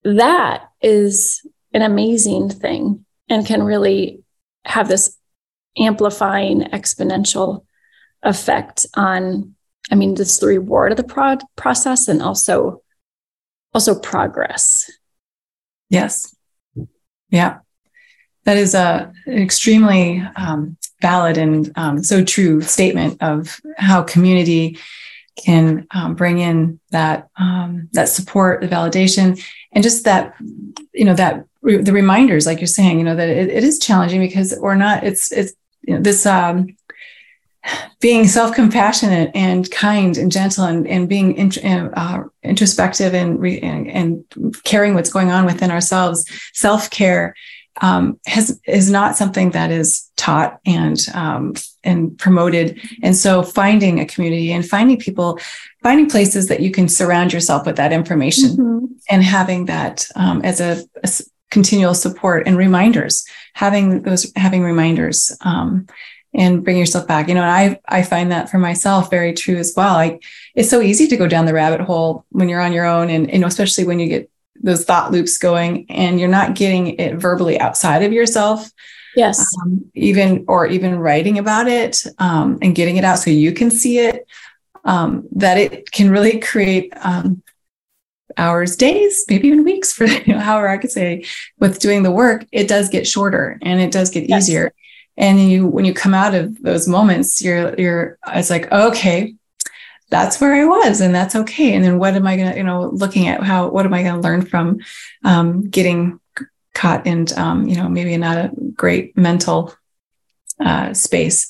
that 0.04 0.70
is 0.82 1.46
an 1.74 1.82
amazing 1.82 2.50
thing 2.50 3.06
and 3.30 3.46
can 3.46 3.64
really 3.64 4.24
have 4.66 4.88
this 4.88 5.18
amplifying 5.78 6.62
exponential 6.62 7.66
effect 8.24 8.86
on 8.96 9.56
I 9.90 9.96
mean, 9.96 10.14
this 10.14 10.34
is 10.34 10.40
the 10.40 10.48
reward 10.48 10.92
of 10.92 10.98
the 10.98 11.04
pro- 11.04 11.40
process 11.58 12.08
and 12.08 12.22
also 12.22 12.82
also 13.74 13.98
progress. 13.98 14.90
Yes. 15.90 16.36
Yeah. 17.30 17.60
That 18.46 18.58
is 18.58 18.74
a 18.74 19.14
extremely 19.28 20.24
um, 20.36 20.78
valid 21.02 21.38
and 21.38 21.72
um, 21.76 22.04
so 22.04 22.24
true 22.24 22.62
statement 22.62 23.22
of 23.22 23.60
how 23.78 24.02
community 24.02 24.80
can 25.38 25.88
um, 25.92 26.16
bring 26.16 26.40
in 26.40 26.80
that 26.90 27.30
um, 27.38 27.90
that 27.94 28.10
support, 28.10 28.62
the 28.62 28.68
validation, 28.68 29.42
and 29.72 29.84
just 29.84 30.06
that 30.06 30.34
you 30.94 31.06
know 31.06 31.14
that 31.14 31.46
re- 31.62 31.78
the 31.78 31.94
reminders, 31.94 32.46
like 32.46 32.60
you're 32.60 32.68
saying, 32.68 32.98
you 32.98 33.06
know 33.06 33.16
that 33.16 33.30
it, 33.30 33.50
it 33.50 33.64
is 33.64 33.80
challenging 33.80 34.20
because 34.20 34.56
we're 34.60 34.76
not. 34.76 35.04
It's 35.04 35.32
it's 35.32 35.54
you 35.84 35.96
know, 35.96 36.02
this 36.02 36.26
um, 36.26 36.76
being 38.00 38.28
self-compassionate 38.28 39.32
and 39.36 39.70
kind 39.72 40.18
and 40.18 40.32
gentle 40.32 40.66
and, 40.66 40.88
and 40.88 41.08
being 41.08 41.36
in, 41.36 41.94
uh, 41.94 42.24
introspective 42.44 43.14
and, 43.14 43.40
re, 43.40 43.60
and, 43.60 43.90
and 43.90 44.26
caring 44.64 44.96
what's 44.96 45.12
going 45.12 45.32
on 45.32 45.46
within 45.46 45.72
ourselves 45.72 46.26
self-care 46.54 47.36
um, 47.80 48.20
has 48.26 48.60
is 48.68 48.90
not 48.92 49.16
something 49.16 49.52
that 49.52 49.72
is 49.72 50.10
taught 50.18 50.60
and 50.66 51.00
um, 51.14 51.54
and 51.84 52.18
promoted. 52.18 52.80
And 53.02 53.16
so, 53.16 53.44
finding 53.44 54.00
a 54.00 54.06
community 54.06 54.52
and 54.52 54.68
finding 54.68 54.98
people, 54.98 55.40
finding 55.82 56.10
places 56.10 56.48
that 56.48 56.60
you 56.60 56.72
can 56.72 56.90
surround 56.90 57.32
yourself 57.32 57.66
with 57.66 57.78
that 57.78 57.94
information, 57.94 58.50
mm-hmm. 58.50 58.86
and 59.10 59.24
having 59.24 59.66
that 59.66 60.06
um, 60.16 60.42
as 60.44 60.60
a, 60.60 60.84
a, 61.04 61.10
continual 61.50 61.94
support 61.94 62.46
and 62.46 62.58
reminders. 62.58 63.26
Having 63.54 64.04
those 64.04 64.32
having 64.36 64.64
reminders. 64.64 65.36
Um, 65.42 65.88
and 66.34 66.64
bring 66.64 66.78
yourself 66.78 67.08
back. 67.08 67.28
You 67.28 67.36
know, 67.36 67.44
and 67.44 67.52
I 67.52 68.00
I 68.00 68.04
find 68.04 68.32
that 68.32 68.50
for 68.50 68.58
myself 68.58 69.10
very 69.10 69.34
true 69.34 69.58
as 69.58 69.74
well. 69.76 69.94
Like 69.94 70.24
it's 70.56 70.70
so 70.70 70.82
easy 70.82 71.08
to 71.08 71.18
go 71.18 71.28
down 71.28 71.46
the 71.46 71.54
rabbit 71.54 71.82
hole 71.82 72.26
when 72.30 72.50
you're 72.50 72.62
on 72.62 72.74
your 72.74 72.86
own, 72.86 73.10
and 73.10 73.32
you 73.32 73.40
know, 73.40 73.48
especially 73.48 73.86
when 73.86 74.00
you 74.00 74.08
get 74.08 74.32
those 74.64 74.86
thought 74.86 75.12
loops 75.12 75.38
going 75.38 75.86
and 75.90 76.20
you're 76.20 76.30
not 76.30 76.56
getting 76.56 77.00
it 77.00 77.16
verbally 77.16 77.60
outside 77.60 78.04
of 78.04 78.14
yourself 78.14 78.70
yes 79.16 79.44
um, 79.62 79.84
even 79.94 80.46
or 80.48 80.66
even 80.68 81.00
writing 81.00 81.38
about 81.40 81.68
it 81.68 82.04
um, 82.20 82.58
and 82.62 82.76
getting 82.76 82.98
it 82.98 83.04
out 83.04 83.18
so 83.18 83.30
you 83.30 83.52
can 83.52 83.72
see 83.72 84.00
it 84.00 84.26
um, 84.86 85.28
that 85.32 85.58
it 85.58 85.92
can 85.92 86.10
really 86.10 86.40
create 86.40 86.94
um, 87.02 87.42
hours 88.38 88.76
days 88.76 89.26
maybe 89.30 89.48
even 89.48 89.64
weeks 89.64 89.92
for 89.92 90.06
you 90.26 90.34
know, 90.34 90.40
however 90.40 90.70
i 90.70 90.78
could 90.78 90.92
say 90.92 91.24
with 91.60 91.80
doing 91.80 92.04
the 92.04 92.12
work 92.12 92.46
it 92.52 92.68
does 92.68 92.90
get 92.90 93.08
shorter 93.08 93.60
and 93.62 93.82
it 93.82 93.92
does 93.92 94.10
get 94.10 94.30
yes. 94.30 94.44
easier 94.48 94.74
and 95.18 95.40
you 95.50 95.68
when 95.68 95.86
you 95.86 95.94
come 95.94 96.14
out 96.14 96.34
of 96.34 96.62
those 96.62 96.88
moments 96.88 97.42
you're 97.42 97.76
you're 97.80 98.18
it's 98.28 98.50
like 98.50 98.72
okay 98.72 99.36
that's 100.12 100.42
where 100.42 100.54
I 100.54 100.66
was, 100.66 101.00
and 101.00 101.16
that's 101.16 101.36
okay. 101.36 101.74
And 101.74 101.84
then 101.84 101.98
what 101.98 102.16
am 102.16 102.28
I 102.28 102.36
going 102.36 102.52
to, 102.52 102.58
you 102.58 102.64
know, 102.64 102.90
looking 102.90 103.30
at 103.30 103.42
how, 103.42 103.70
what 103.70 103.86
am 103.86 103.94
I 103.94 104.04
going 104.04 104.16
to 104.16 104.22
learn 104.22 104.46
from 104.46 104.80
um, 105.24 105.70
getting 105.70 106.20
caught 106.74 107.08
in, 107.08 107.28
um, 107.38 107.68
you 107.68 107.78
know, 107.78 107.88
maybe 107.88 108.16
not 108.18 108.38
a 108.38 108.52
great 108.76 109.18
mental 109.18 109.74
uh, 110.60 110.94
space. 110.94 111.50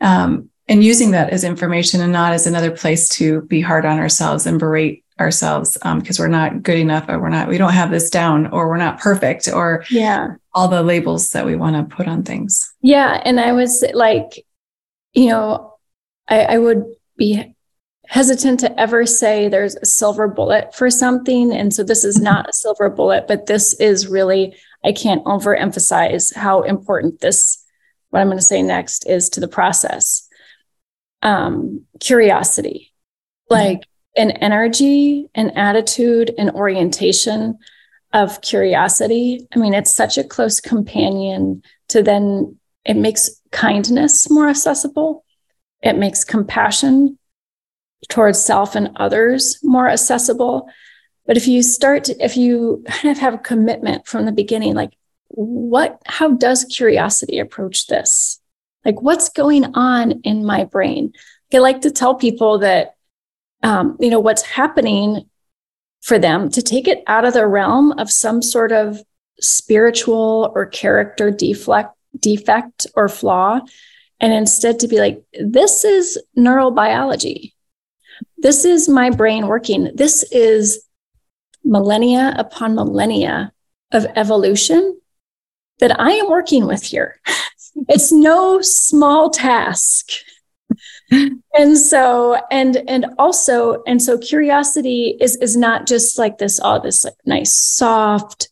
Um, 0.00 0.50
and 0.68 0.82
using 0.82 1.12
that 1.12 1.30
as 1.30 1.44
information 1.44 2.00
and 2.00 2.12
not 2.12 2.32
as 2.32 2.46
another 2.46 2.72
place 2.72 3.08
to 3.10 3.42
be 3.42 3.60
hard 3.60 3.86
on 3.86 3.98
ourselves 3.98 4.44
and 4.44 4.58
berate 4.58 5.04
ourselves 5.20 5.74
because 5.74 6.18
um, 6.18 6.24
we're 6.24 6.28
not 6.28 6.62
good 6.62 6.78
enough 6.78 7.08
or 7.08 7.20
we're 7.20 7.28
not 7.28 7.48
we 7.48 7.58
don't 7.58 7.72
have 7.72 7.90
this 7.90 8.10
down 8.10 8.46
or 8.48 8.68
we're 8.68 8.76
not 8.76 8.98
perfect 8.98 9.48
or 9.48 9.84
yeah 9.90 10.34
all 10.54 10.66
the 10.66 10.82
labels 10.82 11.30
that 11.30 11.46
we 11.46 11.54
want 11.54 11.76
to 11.76 11.94
put 11.94 12.08
on 12.08 12.22
things 12.22 12.72
yeah 12.80 13.20
and 13.24 13.38
i 13.38 13.52
was 13.52 13.84
like 13.94 14.44
you 15.12 15.26
know 15.26 15.70
I, 16.28 16.42
I 16.42 16.58
would 16.58 16.84
be 17.16 17.54
hesitant 18.10 18.58
to 18.60 18.80
ever 18.80 19.06
say 19.06 19.48
there's 19.48 19.76
a 19.76 19.86
silver 19.86 20.26
bullet 20.26 20.74
for 20.74 20.90
something. 20.90 21.52
And 21.52 21.72
so 21.72 21.84
this 21.84 22.04
is 22.04 22.20
not 22.20 22.48
a 22.48 22.52
silver 22.52 22.90
bullet, 22.90 23.26
but 23.28 23.46
this 23.46 23.72
is 23.74 24.08
really, 24.08 24.56
I 24.84 24.92
can't 24.92 25.24
overemphasize 25.24 26.34
how 26.34 26.62
important 26.62 27.20
this, 27.20 27.64
what 28.10 28.18
I'm 28.18 28.26
going 28.26 28.38
to 28.38 28.44
say 28.44 28.62
next 28.62 29.08
is 29.08 29.28
to 29.30 29.40
the 29.40 29.46
process. 29.46 30.26
Um, 31.22 31.84
curiosity, 32.00 32.92
like 33.48 33.82
an 34.16 34.32
energy, 34.32 35.28
an 35.34 35.50
attitude, 35.50 36.34
an 36.38 36.50
orientation 36.50 37.58
of 38.12 38.40
curiosity. 38.40 39.46
I 39.54 39.58
mean, 39.58 39.74
it's 39.74 39.94
such 39.94 40.18
a 40.18 40.24
close 40.24 40.60
companion 40.60 41.62
to 41.88 42.02
then 42.02 42.58
it 42.84 42.96
makes 42.96 43.30
kindness 43.52 44.30
more 44.30 44.48
accessible. 44.48 45.24
It 45.82 45.96
makes 45.96 46.24
compassion 46.24 47.18
towards 48.08 48.40
self 48.40 48.74
and 48.74 48.90
others 48.96 49.58
more 49.62 49.88
accessible. 49.88 50.68
But 51.26 51.36
if 51.36 51.46
you 51.46 51.62
start 51.62 52.04
to, 52.04 52.24
if 52.24 52.36
you 52.36 52.82
kind 52.88 53.12
of 53.12 53.18
have 53.18 53.34
a 53.34 53.38
commitment 53.38 54.06
from 54.06 54.26
the 54.26 54.32
beginning, 54.32 54.74
like 54.74 54.92
what, 55.28 56.00
how 56.06 56.32
does 56.32 56.64
curiosity 56.64 57.38
approach 57.38 57.86
this? 57.86 58.40
Like 58.84 59.00
what's 59.00 59.28
going 59.28 59.76
on 59.76 60.22
in 60.22 60.44
my 60.44 60.64
brain? 60.64 61.12
I 61.52 61.58
like 61.58 61.82
to 61.82 61.90
tell 61.90 62.14
people 62.14 62.58
that, 62.58 62.94
um, 63.62 63.96
you 64.00 64.10
know, 64.10 64.20
what's 64.20 64.42
happening 64.42 65.28
for 66.02 66.18
them 66.18 66.50
to 66.50 66.62
take 66.62 66.88
it 66.88 67.02
out 67.06 67.24
of 67.24 67.34
the 67.34 67.46
realm 67.46 67.92
of 67.92 68.10
some 68.10 68.42
sort 68.42 68.72
of 68.72 69.02
spiritual 69.40 70.52
or 70.54 70.66
character 70.66 71.30
deflect, 71.30 71.94
defect 72.18 72.86
or 72.94 73.08
flaw, 73.08 73.60
and 74.20 74.32
instead 74.32 74.78
to 74.80 74.88
be 74.88 74.98
like, 74.98 75.22
this 75.40 75.84
is 75.84 76.18
neurobiology. 76.36 77.52
This 78.38 78.64
is 78.64 78.88
my 78.88 79.10
brain 79.10 79.46
working. 79.46 79.90
This 79.94 80.22
is 80.30 80.84
millennia 81.64 82.34
upon 82.38 82.74
millennia 82.74 83.52
of 83.92 84.06
evolution 84.16 84.98
that 85.78 85.98
I 85.98 86.12
am 86.12 86.28
working 86.28 86.66
with 86.66 86.82
here. 86.82 87.20
It's 87.88 88.12
no 88.12 88.60
small 88.60 89.30
task. 89.30 90.10
And 91.10 91.76
so 91.76 92.40
and 92.50 92.76
and 92.88 93.06
also 93.18 93.82
and 93.86 94.00
so 94.02 94.16
curiosity 94.18 95.16
is 95.20 95.36
is 95.36 95.56
not 95.56 95.86
just 95.86 96.18
like 96.18 96.38
this 96.38 96.60
all 96.60 96.80
this 96.80 97.04
like 97.04 97.14
nice 97.26 97.52
soft 97.52 98.48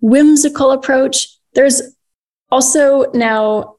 whimsical 0.00 0.70
approach 0.70 1.28
there's 1.54 1.82
also 2.50 3.10
now 3.12 3.76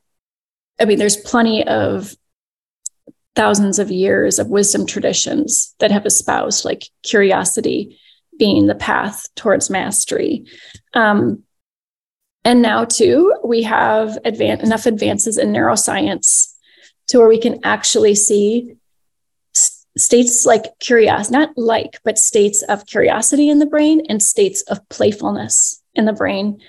i 0.79 0.85
mean 0.85 0.99
there's 0.99 1.17
plenty 1.17 1.65
of 1.65 2.15
thousands 3.35 3.79
of 3.79 3.89
years 3.89 4.37
of 4.37 4.47
wisdom 4.47 4.85
traditions 4.85 5.73
that 5.79 5.91
have 5.91 6.05
espoused 6.05 6.65
like 6.65 6.89
curiosity 7.03 7.97
being 8.39 8.65
the 8.65 8.75
path 8.75 9.27
towards 9.35 9.69
mastery. 9.69 10.45
Um, 10.93 11.43
and 12.45 12.61
now, 12.61 12.85
too, 12.85 13.35
we 13.43 13.61
have 13.63 14.17
advan- 14.25 14.63
enough 14.63 14.85
advances 14.85 15.37
in 15.37 15.51
neuroscience 15.51 16.55
to 17.09 17.19
where 17.19 17.27
we 17.27 17.39
can 17.39 17.59
actually 17.63 18.15
see 18.15 18.75
states 19.97 20.45
like 20.45 20.79
curiosity, 20.79 21.37
not 21.37 21.57
like, 21.57 21.99
but 22.03 22.17
states 22.17 22.63
of 22.63 22.85
curiosity 22.85 23.49
in 23.49 23.59
the 23.59 23.65
brain 23.65 24.01
and 24.07 24.23
states 24.23 24.61
of 24.63 24.87
playfulness 24.89 25.81
in 25.93 26.05
the 26.05 26.13
brain 26.13 26.59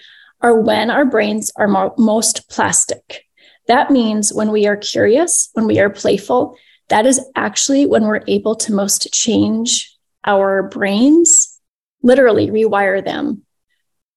are 0.41 0.59
when 0.59 0.91
our 0.91 1.05
brains 1.05 1.53
are 1.57 1.93
most 1.97 2.49
plastic. 2.49 3.27
That 3.69 3.91
means 3.91 4.33
when 4.33 4.51
we 4.51 4.67
are 4.67 4.77
curious, 4.77 5.51
when 5.53 5.67
we 5.67 5.79
are 5.79 5.91
playful, 5.91 6.57
that 6.89 7.07
is 7.07 7.21
actually 7.37 7.87
when 7.87 8.05
we're 8.05 8.25
able 8.27 8.57
to 8.57 8.73
most 8.73 9.13
change 9.13 9.97
our 10.25 10.65
brains, 10.65 11.61
literally 12.03 12.49
rewire 12.49 13.05
them. 13.05 13.43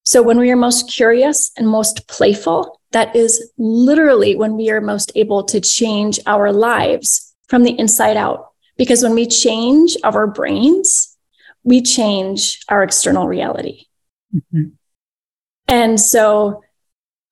So 0.03 0.23
when 0.23 0.39
we 0.39 0.49
are 0.51 0.55
most 0.55 0.89
curious 0.89 1.51
and 1.57 1.67
most 1.67 2.07
playful, 2.07 2.79
that 2.93 3.15
is 3.15 3.51
literally 3.57 4.35
when 4.35 4.55
we 4.55 4.69
are 4.71 4.81
most 4.81 5.11
able 5.15 5.43
to 5.43 5.59
change 5.59 6.19
our 6.25 6.51
lives 6.51 7.35
from 7.47 7.63
the 7.63 7.77
inside 7.77 8.17
out. 8.17 8.49
Because 8.77 9.03
when 9.03 9.13
we 9.13 9.27
change 9.27 9.97
our 10.03 10.25
brains, 10.25 11.15
we 11.63 11.81
change 11.81 12.63
our 12.69 12.81
external 12.83 13.27
reality. 13.27 13.85
Mm-hmm. 14.33 14.69
And 15.67 15.99
so 15.99 16.63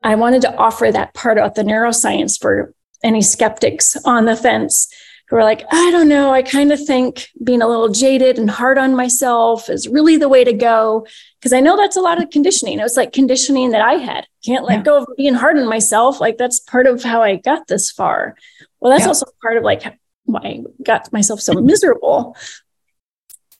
I 0.03 0.15
wanted 0.15 0.41
to 0.43 0.55
offer 0.55 0.91
that 0.91 1.13
part 1.13 1.37
about 1.37 1.55
the 1.55 1.63
neuroscience 1.63 2.39
for 2.39 2.73
any 3.03 3.21
skeptics 3.21 3.97
on 4.05 4.25
the 4.25 4.35
fence 4.35 4.87
who 5.31 5.37
are 5.37 5.45
like, 5.45 5.63
I 5.71 5.91
don't 5.91 6.09
know, 6.09 6.33
I 6.33 6.41
kind 6.41 6.73
of 6.73 6.85
think 6.85 7.29
being 7.41 7.61
a 7.61 7.67
little 7.67 7.87
jaded 7.87 8.37
and 8.37 8.49
hard 8.49 8.77
on 8.77 8.97
myself 8.97 9.69
is 9.69 9.87
really 9.87 10.17
the 10.17 10.27
way 10.27 10.43
to 10.43 10.51
go. 10.51 11.07
Because 11.39 11.53
I 11.53 11.61
know 11.61 11.77
that's 11.77 11.95
a 11.95 12.01
lot 12.01 12.21
of 12.21 12.29
conditioning. 12.29 12.79
It 12.79 12.83
was 12.83 12.97
like 12.97 13.13
conditioning 13.13 13.71
that 13.71 13.81
I 13.81 13.93
had. 13.93 14.27
Can't 14.45 14.65
let 14.65 14.79
yeah. 14.79 14.83
go 14.83 14.97
of 14.97 15.07
being 15.15 15.33
hard 15.33 15.57
on 15.57 15.69
myself. 15.69 16.19
Like 16.19 16.37
that's 16.37 16.59
part 16.59 16.85
of 16.85 17.01
how 17.01 17.23
I 17.23 17.37
got 17.37 17.67
this 17.67 17.89
far. 17.91 18.35
Well, 18.81 18.91
that's 18.91 19.03
yeah. 19.03 19.07
also 19.07 19.25
part 19.41 19.55
of 19.55 19.63
like 19.63 19.83
why 20.25 20.41
I 20.43 20.63
got 20.83 21.13
myself 21.13 21.39
so 21.39 21.53
miserable. 21.53 22.35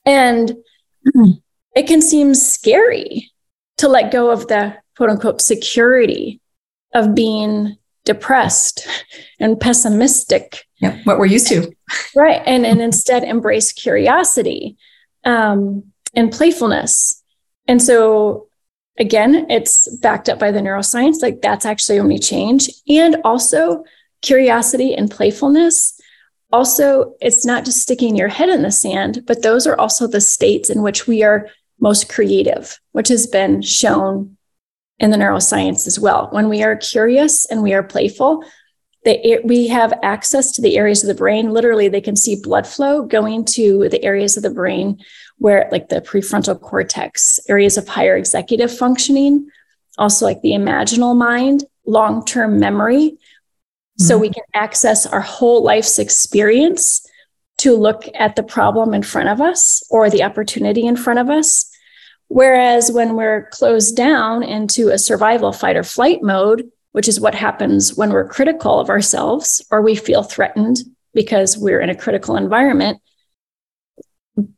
And 0.04 0.54
it 1.74 1.86
can 1.86 2.02
seem 2.02 2.34
scary 2.34 3.32
to 3.78 3.88
let 3.88 4.12
go 4.12 4.30
of 4.30 4.46
the 4.46 4.76
quote 4.98 5.08
unquote 5.08 5.40
security 5.40 6.42
of 6.92 7.14
being 7.14 7.78
depressed 8.04 8.86
and 9.40 9.58
pessimistic 9.58 10.66
Yep, 10.82 11.00
what 11.04 11.18
we're 11.18 11.26
used 11.26 11.48
to. 11.48 11.72
right. 12.14 12.42
And, 12.44 12.66
and 12.66 12.82
instead 12.82 13.24
embrace 13.24 13.72
curiosity 13.72 14.76
um, 15.24 15.84
and 16.14 16.30
playfulness. 16.30 17.22
And 17.66 17.80
so, 17.80 18.48
again, 18.98 19.50
it's 19.50 19.88
backed 19.98 20.28
up 20.28 20.38
by 20.38 20.50
the 20.50 20.60
neuroscience. 20.60 21.22
Like 21.22 21.40
that's 21.40 21.64
actually 21.64 21.98
when 22.00 22.08
we 22.08 22.18
change. 22.18 22.68
And 22.88 23.16
also, 23.24 23.84
curiosity 24.22 24.94
and 24.94 25.10
playfulness. 25.10 26.00
Also, 26.52 27.14
it's 27.20 27.44
not 27.44 27.64
just 27.64 27.82
sticking 27.82 28.16
your 28.16 28.28
head 28.28 28.48
in 28.48 28.62
the 28.62 28.70
sand, 28.70 29.24
but 29.26 29.42
those 29.42 29.66
are 29.66 29.78
also 29.78 30.06
the 30.06 30.20
states 30.20 30.70
in 30.70 30.82
which 30.82 31.06
we 31.06 31.22
are 31.22 31.48
most 31.80 32.08
creative, 32.08 32.78
which 32.92 33.08
has 33.08 33.26
been 33.26 33.60
shown 33.60 34.36
in 34.98 35.10
the 35.10 35.16
neuroscience 35.16 35.86
as 35.86 35.98
well. 35.98 36.28
When 36.30 36.48
we 36.48 36.62
are 36.62 36.76
curious 36.76 37.44
and 37.46 37.62
we 37.62 37.74
are 37.74 37.82
playful, 37.82 38.44
they, 39.04 39.40
we 39.42 39.68
have 39.68 39.92
access 40.02 40.52
to 40.52 40.62
the 40.62 40.76
areas 40.76 41.02
of 41.02 41.08
the 41.08 41.14
brain. 41.14 41.50
Literally, 41.50 41.88
they 41.88 42.00
can 42.00 42.16
see 42.16 42.40
blood 42.40 42.66
flow 42.66 43.02
going 43.02 43.44
to 43.46 43.88
the 43.88 44.02
areas 44.04 44.36
of 44.36 44.42
the 44.42 44.50
brain 44.50 44.98
where, 45.38 45.68
like 45.72 45.88
the 45.88 46.00
prefrontal 46.00 46.60
cortex, 46.60 47.40
areas 47.48 47.76
of 47.76 47.88
higher 47.88 48.16
executive 48.16 48.76
functioning, 48.76 49.50
also 49.98 50.24
like 50.24 50.40
the 50.42 50.52
imaginal 50.52 51.16
mind, 51.16 51.64
long 51.84 52.24
term 52.24 52.60
memory. 52.60 53.10
Mm-hmm. 53.10 54.04
So 54.04 54.18
we 54.18 54.30
can 54.30 54.44
access 54.54 55.04
our 55.04 55.20
whole 55.20 55.64
life's 55.64 55.98
experience 55.98 57.06
to 57.58 57.76
look 57.76 58.04
at 58.14 58.36
the 58.36 58.42
problem 58.42 58.94
in 58.94 59.02
front 59.02 59.28
of 59.28 59.40
us 59.40 59.82
or 59.90 60.10
the 60.10 60.22
opportunity 60.22 60.86
in 60.86 60.96
front 60.96 61.18
of 61.18 61.28
us. 61.28 61.68
Whereas 62.28 62.90
when 62.90 63.14
we're 63.14 63.48
closed 63.50 63.96
down 63.96 64.42
into 64.42 64.88
a 64.88 64.98
survival 64.98 65.52
fight 65.52 65.76
or 65.76 65.82
flight 65.82 66.22
mode, 66.22 66.70
which 66.92 67.08
is 67.08 67.20
what 67.20 67.34
happens 67.34 67.96
when 67.96 68.10
we're 68.10 68.28
critical 68.28 68.78
of 68.78 68.90
ourselves 68.90 69.64
or 69.70 69.82
we 69.82 69.94
feel 69.94 70.22
threatened 70.22 70.78
because 71.14 71.58
we're 71.58 71.80
in 71.80 71.90
a 71.90 71.94
critical 71.94 72.36
environment, 72.36 73.00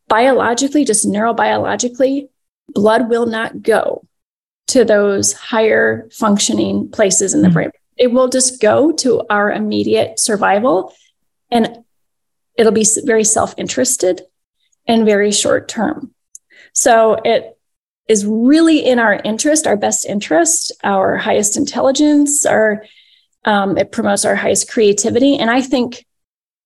biologically, 0.08 0.84
just 0.84 1.06
neurobiologically, 1.06 2.28
blood 2.68 3.08
will 3.08 3.26
not 3.26 3.62
go 3.62 4.04
to 4.68 4.84
those 4.84 5.32
higher 5.32 6.08
functioning 6.12 6.88
places 6.90 7.34
in 7.34 7.42
the 7.42 7.48
mm-hmm. 7.48 7.54
brain. 7.54 7.70
It 7.96 8.12
will 8.12 8.28
just 8.28 8.60
go 8.60 8.92
to 8.92 9.24
our 9.30 9.52
immediate 9.52 10.18
survival 10.18 10.92
and 11.50 11.84
it'll 12.56 12.72
be 12.72 12.86
very 13.04 13.24
self 13.24 13.54
interested 13.56 14.22
and 14.86 15.04
very 15.04 15.30
short 15.30 15.68
term. 15.68 16.12
So 16.72 17.14
it 17.24 17.53
is 18.08 18.26
really 18.26 18.78
in 18.84 18.98
our 18.98 19.14
interest, 19.24 19.66
our 19.66 19.76
best 19.76 20.04
interest, 20.06 20.72
our 20.82 21.16
highest 21.16 21.56
intelligence, 21.56 22.44
our 22.44 22.84
um, 23.46 23.76
it 23.76 23.92
promotes 23.92 24.24
our 24.24 24.34
highest 24.34 24.70
creativity. 24.70 25.36
And 25.36 25.50
I 25.50 25.60
think 25.60 26.06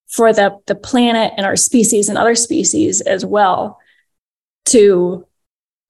for 0.09 0.33
the, 0.33 0.57
the 0.67 0.75
planet 0.75 1.33
and 1.37 1.45
our 1.45 1.57
species 1.57 2.09
and 2.09 2.17
other 2.17 2.35
species 2.35 3.01
as 3.01 3.25
well 3.25 3.79
to 4.67 5.27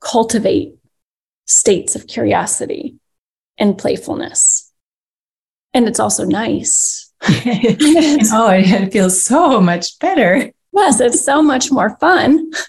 cultivate 0.01 0.75
states 1.47 1.95
of 1.95 2.07
curiosity 2.07 2.97
and 3.59 3.77
playfulness. 3.77 4.73
And 5.75 5.87
it's 5.87 6.01
also 6.01 6.25
nice. 6.25 7.13
oh, 7.23 8.51
it 8.51 8.93
feels 8.93 9.23
so 9.23 9.61
much 9.61 9.99
better. 9.99 10.51
Yes, 10.73 11.01
it's 11.01 11.25
so 11.25 11.43
much 11.43 11.71
more 11.71 11.97
fun. 11.99 12.51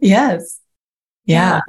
yes 0.00 0.60
yeah. 1.24 1.60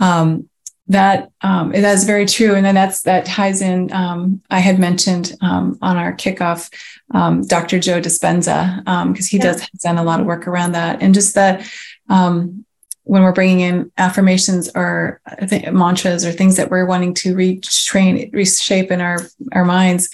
Um, 0.00 0.48
that 0.88 1.32
um, 1.40 1.72
that's 1.72 2.04
very 2.04 2.26
true, 2.26 2.54
and 2.54 2.64
then 2.64 2.76
that's 2.76 3.02
that 3.02 3.26
ties 3.26 3.60
in. 3.60 3.92
Um, 3.92 4.42
I 4.50 4.60
had 4.60 4.78
mentioned 4.78 5.32
um, 5.40 5.78
on 5.82 5.96
our 5.96 6.12
kickoff, 6.12 6.72
um, 7.12 7.42
Dr. 7.42 7.80
Joe 7.80 8.00
Dispenza, 8.00 8.78
because 8.78 8.86
um, 8.86 9.14
he 9.28 9.38
yeah. 9.38 9.42
does 9.42 9.60
has 9.62 9.80
done 9.82 9.98
a 9.98 10.04
lot 10.04 10.20
of 10.20 10.26
work 10.26 10.46
around 10.46 10.72
that, 10.72 11.02
and 11.02 11.12
just 11.12 11.34
that 11.34 11.68
um, 12.08 12.64
when 13.02 13.22
we're 13.22 13.32
bringing 13.32 13.60
in 13.60 13.90
affirmations 13.98 14.70
or 14.76 15.20
th- 15.48 15.72
mantras 15.72 16.24
or 16.24 16.30
things 16.30 16.56
that 16.56 16.70
we're 16.70 16.86
wanting 16.86 17.14
to 17.14 17.34
retrain, 17.34 18.32
reshape 18.32 18.92
in 18.92 19.00
our 19.00 19.18
our 19.52 19.64
minds 19.64 20.08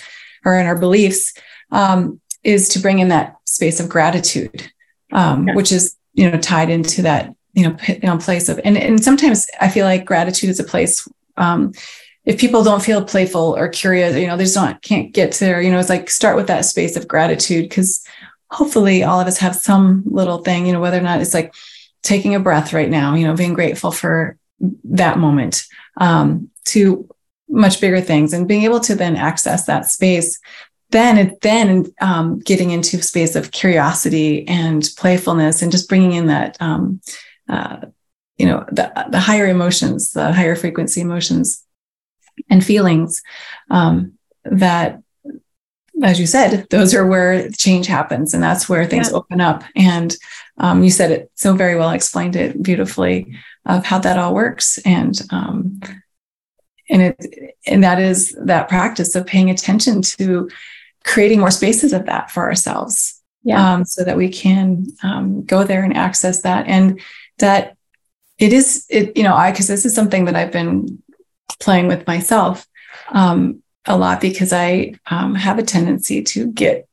or 0.46 0.58
in 0.58 0.64
our 0.64 0.78
beliefs, 0.78 1.35
is 2.44 2.70
to 2.70 2.78
bring 2.78 2.98
in 2.98 3.08
that 3.08 3.37
space 3.44 3.78
of 3.78 3.90
gratitude, 3.90 4.72
yeah. 5.11 5.54
which 5.54 5.70
is 5.70 5.96
you 6.14 6.30
know 6.30 6.38
tied 6.38 6.70
into 6.70 7.02
that 7.02 7.35
you 7.54 7.68
know, 7.68 7.76
you 7.88 8.00
know 8.02 8.18
place 8.18 8.48
of 8.48 8.60
and, 8.64 8.76
and 8.76 9.02
sometimes 9.02 9.46
i 9.60 9.68
feel 9.68 9.84
like 9.84 10.04
gratitude 10.04 10.50
is 10.50 10.60
a 10.60 10.64
place 10.64 11.06
um, 11.36 11.72
if 12.24 12.38
people 12.38 12.62
don't 12.62 12.82
feel 12.82 13.04
playful 13.04 13.56
or 13.56 13.68
curious 13.68 14.16
you 14.16 14.26
know 14.26 14.36
they 14.36 14.44
just 14.44 14.54
don't 14.54 14.80
can't 14.82 15.12
get 15.12 15.32
there 15.34 15.60
you 15.60 15.70
know 15.70 15.78
it's 15.78 15.88
like 15.88 16.10
start 16.10 16.36
with 16.36 16.46
that 16.46 16.64
space 16.64 16.96
of 16.96 17.08
gratitude 17.08 17.68
because 17.68 18.04
hopefully 18.50 19.02
all 19.02 19.20
of 19.20 19.26
us 19.26 19.38
have 19.38 19.56
some 19.56 20.02
little 20.06 20.38
thing 20.38 20.66
you 20.66 20.72
know 20.72 20.80
whether 20.80 20.98
or 20.98 21.02
not 21.02 21.20
it's 21.20 21.34
like 21.34 21.54
taking 22.02 22.34
a 22.34 22.40
breath 22.40 22.72
right 22.72 22.90
now 22.90 23.14
you 23.14 23.26
know 23.26 23.34
being 23.34 23.54
grateful 23.54 23.90
for 23.90 24.36
that 24.84 25.18
moment 25.18 25.64
um, 25.98 26.48
to 26.64 27.08
much 27.48 27.80
bigger 27.80 28.00
things 28.00 28.32
and 28.32 28.48
being 28.48 28.62
able 28.62 28.80
to 28.80 28.94
then 28.94 29.16
access 29.16 29.66
that 29.66 29.86
space 29.86 30.40
then 30.90 31.16
it 31.18 31.40
then 31.40 31.86
um, 32.00 32.38
getting 32.40 32.70
into 32.70 33.02
space 33.02 33.34
of 33.34 33.50
curiosity 33.50 34.46
and 34.46 34.90
playfulness 34.96 35.62
and 35.62 35.72
just 35.72 35.88
bringing 35.88 36.12
in 36.12 36.26
that 36.26 36.56
um, 36.60 37.00
uh, 37.52 37.86
you 38.38 38.46
know 38.46 38.64
the, 38.72 38.90
the 39.10 39.20
higher 39.20 39.46
emotions 39.46 40.12
the 40.12 40.32
higher 40.32 40.56
frequency 40.56 41.00
emotions 41.00 41.64
and 42.50 42.64
feelings 42.64 43.22
um, 43.70 44.14
that 44.44 45.00
as 46.02 46.18
you 46.18 46.26
said 46.26 46.66
those 46.70 46.94
are 46.94 47.06
where 47.06 47.50
change 47.50 47.86
happens 47.86 48.34
and 48.34 48.42
that's 48.42 48.68
where 48.68 48.86
things 48.86 49.10
yeah. 49.10 49.16
open 49.16 49.40
up 49.40 49.62
and 49.76 50.16
um, 50.58 50.82
you 50.82 50.90
said 50.90 51.10
it 51.10 51.30
so 51.34 51.54
very 51.54 51.76
well 51.76 51.90
explained 51.90 52.34
it 52.34 52.62
beautifully 52.62 53.36
of 53.66 53.84
how 53.84 53.98
that 53.98 54.18
all 54.18 54.34
works 54.34 54.78
and 54.84 55.22
um, 55.30 55.80
and 56.88 57.02
it 57.02 57.56
and 57.66 57.84
that 57.84 58.00
is 58.00 58.36
that 58.42 58.68
practice 58.68 59.14
of 59.14 59.26
paying 59.26 59.50
attention 59.50 60.02
to 60.02 60.50
creating 61.04 61.38
more 61.38 61.50
spaces 61.50 61.92
of 61.92 62.06
that 62.06 62.30
for 62.30 62.44
ourselves 62.44 63.18
yeah. 63.44 63.74
Um, 63.74 63.84
so 63.84 64.04
that 64.04 64.16
we 64.16 64.28
can 64.28 64.86
um, 65.02 65.44
go 65.44 65.64
there 65.64 65.82
and 65.82 65.96
access 65.96 66.42
that 66.42 66.66
and 66.68 67.00
that 67.38 67.76
it 68.38 68.52
is 68.52 68.86
it 68.88 69.16
you 69.16 69.22
know 69.22 69.34
i 69.34 69.50
because 69.50 69.68
this 69.68 69.84
is 69.84 69.94
something 69.94 70.24
that 70.24 70.36
i've 70.36 70.52
been 70.52 71.02
playing 71.60 71.86
with 71.86 72.06
myself 72.06 72.66
um, 73.10 73.62
a 73.86 73.96
lot 73.96 74.20
because 74.20 74.52
i 74.52 74.94
um, 75.06 75.34
have 75.34 75.58
a 75.58 75.62
tendency 75.62 76.22
to 76.22 76.50
get 76.52 76.88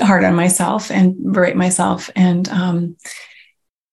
hard 0.00 0.24
on 0.24 0.34
myself 0.34 0.90
and 0.90 1.16
berate 1.32 1.56
myself. 1.56 2.10
And 2.16 2.48
um, 2.48 2.96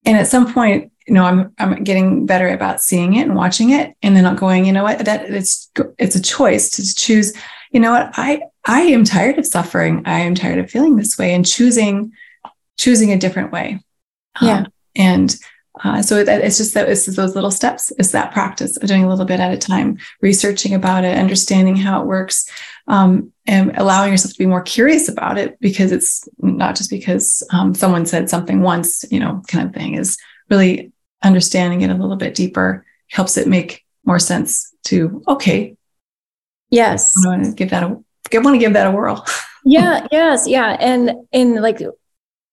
and 0.05 0.17
at 0.17 0.27
some 0.27 0.53
point 0.53 0.91
you 1.07 1.13
know 1.13 1.23
i'm 1.23 1.53
i'm 1.59 1.83
getting 1.83 2.25
better 2.25 2.49
about 2.49 2.81
seeing 2.81 3.13
it 3.13 3.27
and 3.27 3.35
watching 3.35 3.69
it 3.69 3.95
and 4.01 4.15
then 4.15 4.23
not 4.23 4.37
going 4.37 4.65
you 4.65 4.71
know 4.71 4.83
what? 4.83 5.05
That 5.05 5.29
it's 5.29 5.71
it's 5.97 6.15
a 6.15 6.21
choice 6.21 6.69
to 6.71 6.95
choose. 6.95 7.33
You 7.71 7.79
know 7.79 7.91
what? 7.91 8.11
I 8.13 8.41
i 8.65 8.81
am 8.81 9.03
tired 9.03 9.37
of 9.37 9.45
suffering. 9.45 10.03
I 10.05 10.19
am 10.19 10.35
tired 10.35 10.59
of 10.59 10.69
feeling 10.69 10.95
this 10.95 11.17
way 11.17 11.33
and 11.33 11.45
choosing 11.45 12.11
choosing 12.77 13.11
a 13.11 13.17
different 13.17 13.51
way. 13.51 13.79
Yeah. 14.41 14.59
Um, 14.59 14.67
and 14.95 15.35
uh, 15.83 16.01
so 16.01 16.23
that 16.23 16.41
it's 16.41 16.57
just 16.57 16.73
that 16.73 16.89
it's 16.89 17.05
those 17.05 17.35
little 17.35 17.51
steps. 17.51 17.91
It's 17.97 18.11
that 18.11 18.31
practice 18.31 18.77
of 18.77 18.87
doing 18.87 19.03
a 19.03 19.09
little 19.09 19.25
bit 19.25 19.39
at 19.39 19.53
a 19.53 19.57
time, 19.57 19.97
researching 20.21 20.73
about 20.73 21.03
it, 21.03 21.17
understanding 21.17 21.75
how 21.75 22.01
it 22.01 22.07
works, 22.07 22.49
um, 22.87 23.31
and 23.45 23.77
allowing 23.77 24.11
yourself 24.11 24.33
to 24.33 24.39
be 24.39 24.45
more 24.45 24.61
curious 24.61 25.09
about 25.09 25.37
it 25.37 25.59
because 25.59 25.91
it's 25.91 26.27
not 26.39 26.75
just 26.75 26.89
because 26.89 27.43
um, 27.51 27.73
someone 27.73 28.05
said 28.05 28.29
something 28.29 28.61
once, 28.61 29.03
you 29.11 29.19
know, 29.19 29.41
kind 29.47 29.67
of 29.67 29.73
thing. 29.73 29.95
Is 29.95 30.17
really 30.49 30.91
understanding 31.23 31.81
it 31.81 31.89
a 31.89 31.95
little 31.95 32.15
bit 32.15 32.35
deeper 32.35 32.85
helps 33.09 33.37
it 33.37 33.47
make 33.47 33.83
more 34.05 34.19
sense. 34.19 34.71
To 34.85 35.23
okay, 35.27 35.75
yes, 36.69 37.13
I 37.25 37.29
want 37.29 37.45
to 37.45 37.51
give 37.51 37.71
that 37.71 37.83
a 37.83 37.97
I 38.33 38.39
want 38.39 38.55
to 38.55 38.59
give 38.59 38.73
that 38.73 38.87
a 38.87 38.91
whirl. 38.91 39.25
yeah. 39.65 40.07
Yes. 40.11 40.47
Yeah. 40.47 40.77
And 40.79 41.11
in 41.31 41.61
like 41.61 41.81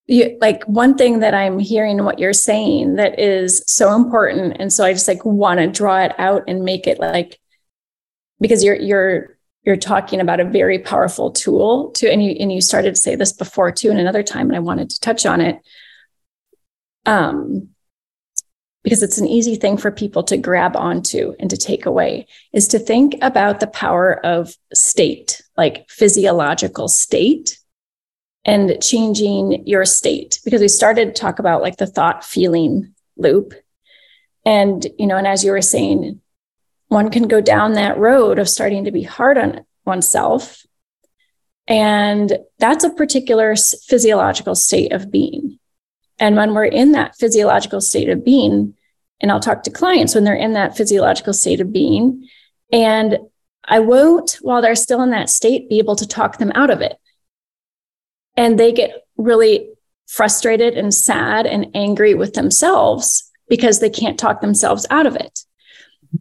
you, 0.06 0.36
like 0.40 0.64
one 0.64 0.96
thing 0.96 1.20
that 1.20 1.34
I'm 1.34 1.58
hearing 1.58 2.04
what 2.04 2.18
you're 2.18 2.32
saying 2.32 2.96
that 2.96 3.18
is 3.18 3.62
so 3.66 3.94
important. 3.94 4.56
And 4.58 4.72
so 4.72 4.84
I 4.84 4.92
just 4.92 5.08
like 5.08 5.24
want 5.24 5.60
to 5.60 5.66
draw 5.68 6.00
it 6.00 6.12
out 6.18 6.44
and 6.48 6.64
make 6.64 6.86
it 6.86 6.98
like, 6.98 7.38
because 8.40 8.64
you're, 8.64 8.76
you're, 8.76 9.38
you're 9.64 9.76
talking 9.76 10.20
about 10.20 10.40
a 10.40 10.44
very 10.44 10.80
powerful 10.80 11.30
tool 11.30 11.92
to, 11.92 12.10
and 12.10 12.22
you, 12.24 12.32
and 12.40 12.52
you 12.52 12.60
started 12.60 12.96
to 12.96 13.00
say 13.00 13.14
this 13.14 13.32
before 13.32 13.70
too, 13.70 13.90
in 13.90 13.98
another 13.98 14.24
time, 14.24 14.48
and 14.48 14.56
I 14.56 14.60
wanted 14.60 14.90
to 14.90 15.00
touch 15.00 15.24
on 15.24 15.40
it. 15.40 15.60
Um, 17.06 17.68
because 18.82 19.04
it's 19.04 19.18
an 19.18 19.28
easy 19.28 19.54
thing 19.54 19.76
for 19.76 19.92
people 19.92 20.24
to 20.24 20.36
grab 20.36 20.76
onto 20.76 21.34
and 21.38 21.48
to 21.50 21.56
take 21.56 21.86
away 21.86 22.26
is 22.52 22.66
to 22.68 22.80
think 22.80 23.14
about 23.22 23.60
the 23.60 23.68
power 23.68 24.24
of 24.26 24.56
state, 24.74 25.40
like 25.56 25.88
physiological 25.88 26.88
state 26.88 27.60
and 28.44 28.82
changing 28.82 29.66
your 29.66 29.84
state 29.84 30.40
because 30.44 30.60
we 30.60 30.68
started 30.68 31.14
to 31.14 31.20
talk 31.20 31.38
about 31.38 31.62
like 31.62 31.76
the 31.76 31.86
thought 31.86 32.24
feeling 32.24 32.94
loop 33.16 33.54
and 34.44 34.86
you 34.98 35.06
know 35.06 35.16
and 35.16 35.26
as 35.26 35.44
you 35.44 35.52
were 35.52 35.62
saying 35.62 36.20
one 36.88 37.10
can 37.10 37.28
go 37.28 37.40
down 37.40 37.74
that 37.74 37.98
road 37.98 38.38
of 38.38 38.48
starting 38.48 38.84
to 38.84 38.92
be 38.92 39.02
hard 39.02 39.38
on 39.38 39.64
oneself 39.84 40.64
And 41.68 42.38
that's 42.58 42.84
a 42.84 42.90
particular 42.90 43.54
physiological 43.56 44.54
state 44.54 44.92
of 44.92 45.10
being. 45.10 45.58
And 46.18 46.36
when 46.36 46.54
we're 46.54 46.64
in 46.64 46.92
that 46.92 47.16
physiological 47.16 47.80
state 47.80 48.08
of 48.08 48.24
being, 48.24 48.74
and 49.20 49.30
I'll 49.30 49.40
talk 49.40 49.62
to 49.62 49.70
clients 49.70 50.14
when 50.14 50.24
they're 50.24 50.34
in 50.34 50.54
that 50.54 50.76
physiological 50.76 51.32
state 51.32 51.60
of 51.60 51.72
being, 51.72 52.28
and 52.72 53.18
I 53.64 53.78
won't, 53.78 54.38
while 54.42 54.60
they're 54.60 54.74
still 54.74 55.02
in 55.02 55.10
that 55.10 55.30
state, 55.30 55.68
be 55.68 55.78
able 55.78 55.96
to 55.96 56.06
talk 56.06 56.38
them 56.38 56.52
out 56.54 56.70
of 56.70 56.80
it. 56.80 56.96
And 58.36 58.58
they 58.58 58.72
get 58.72 59.06
really 59.16 59.68
frustrated 60.06 60.74
and 60.74 60.92
sad 60.92 61.46
and 61.46 61.68
angry 61.74 62.14
with 62.14 62.34
themselves 62.34 63.30
because 63.48 63.80
they 63.80 63.90
can't 63.90 64.18
talk 64.18 64.40
themselves 64.40 64.86
out 64.90 65.06
of 65.06 65.16
it. 65.16 65.40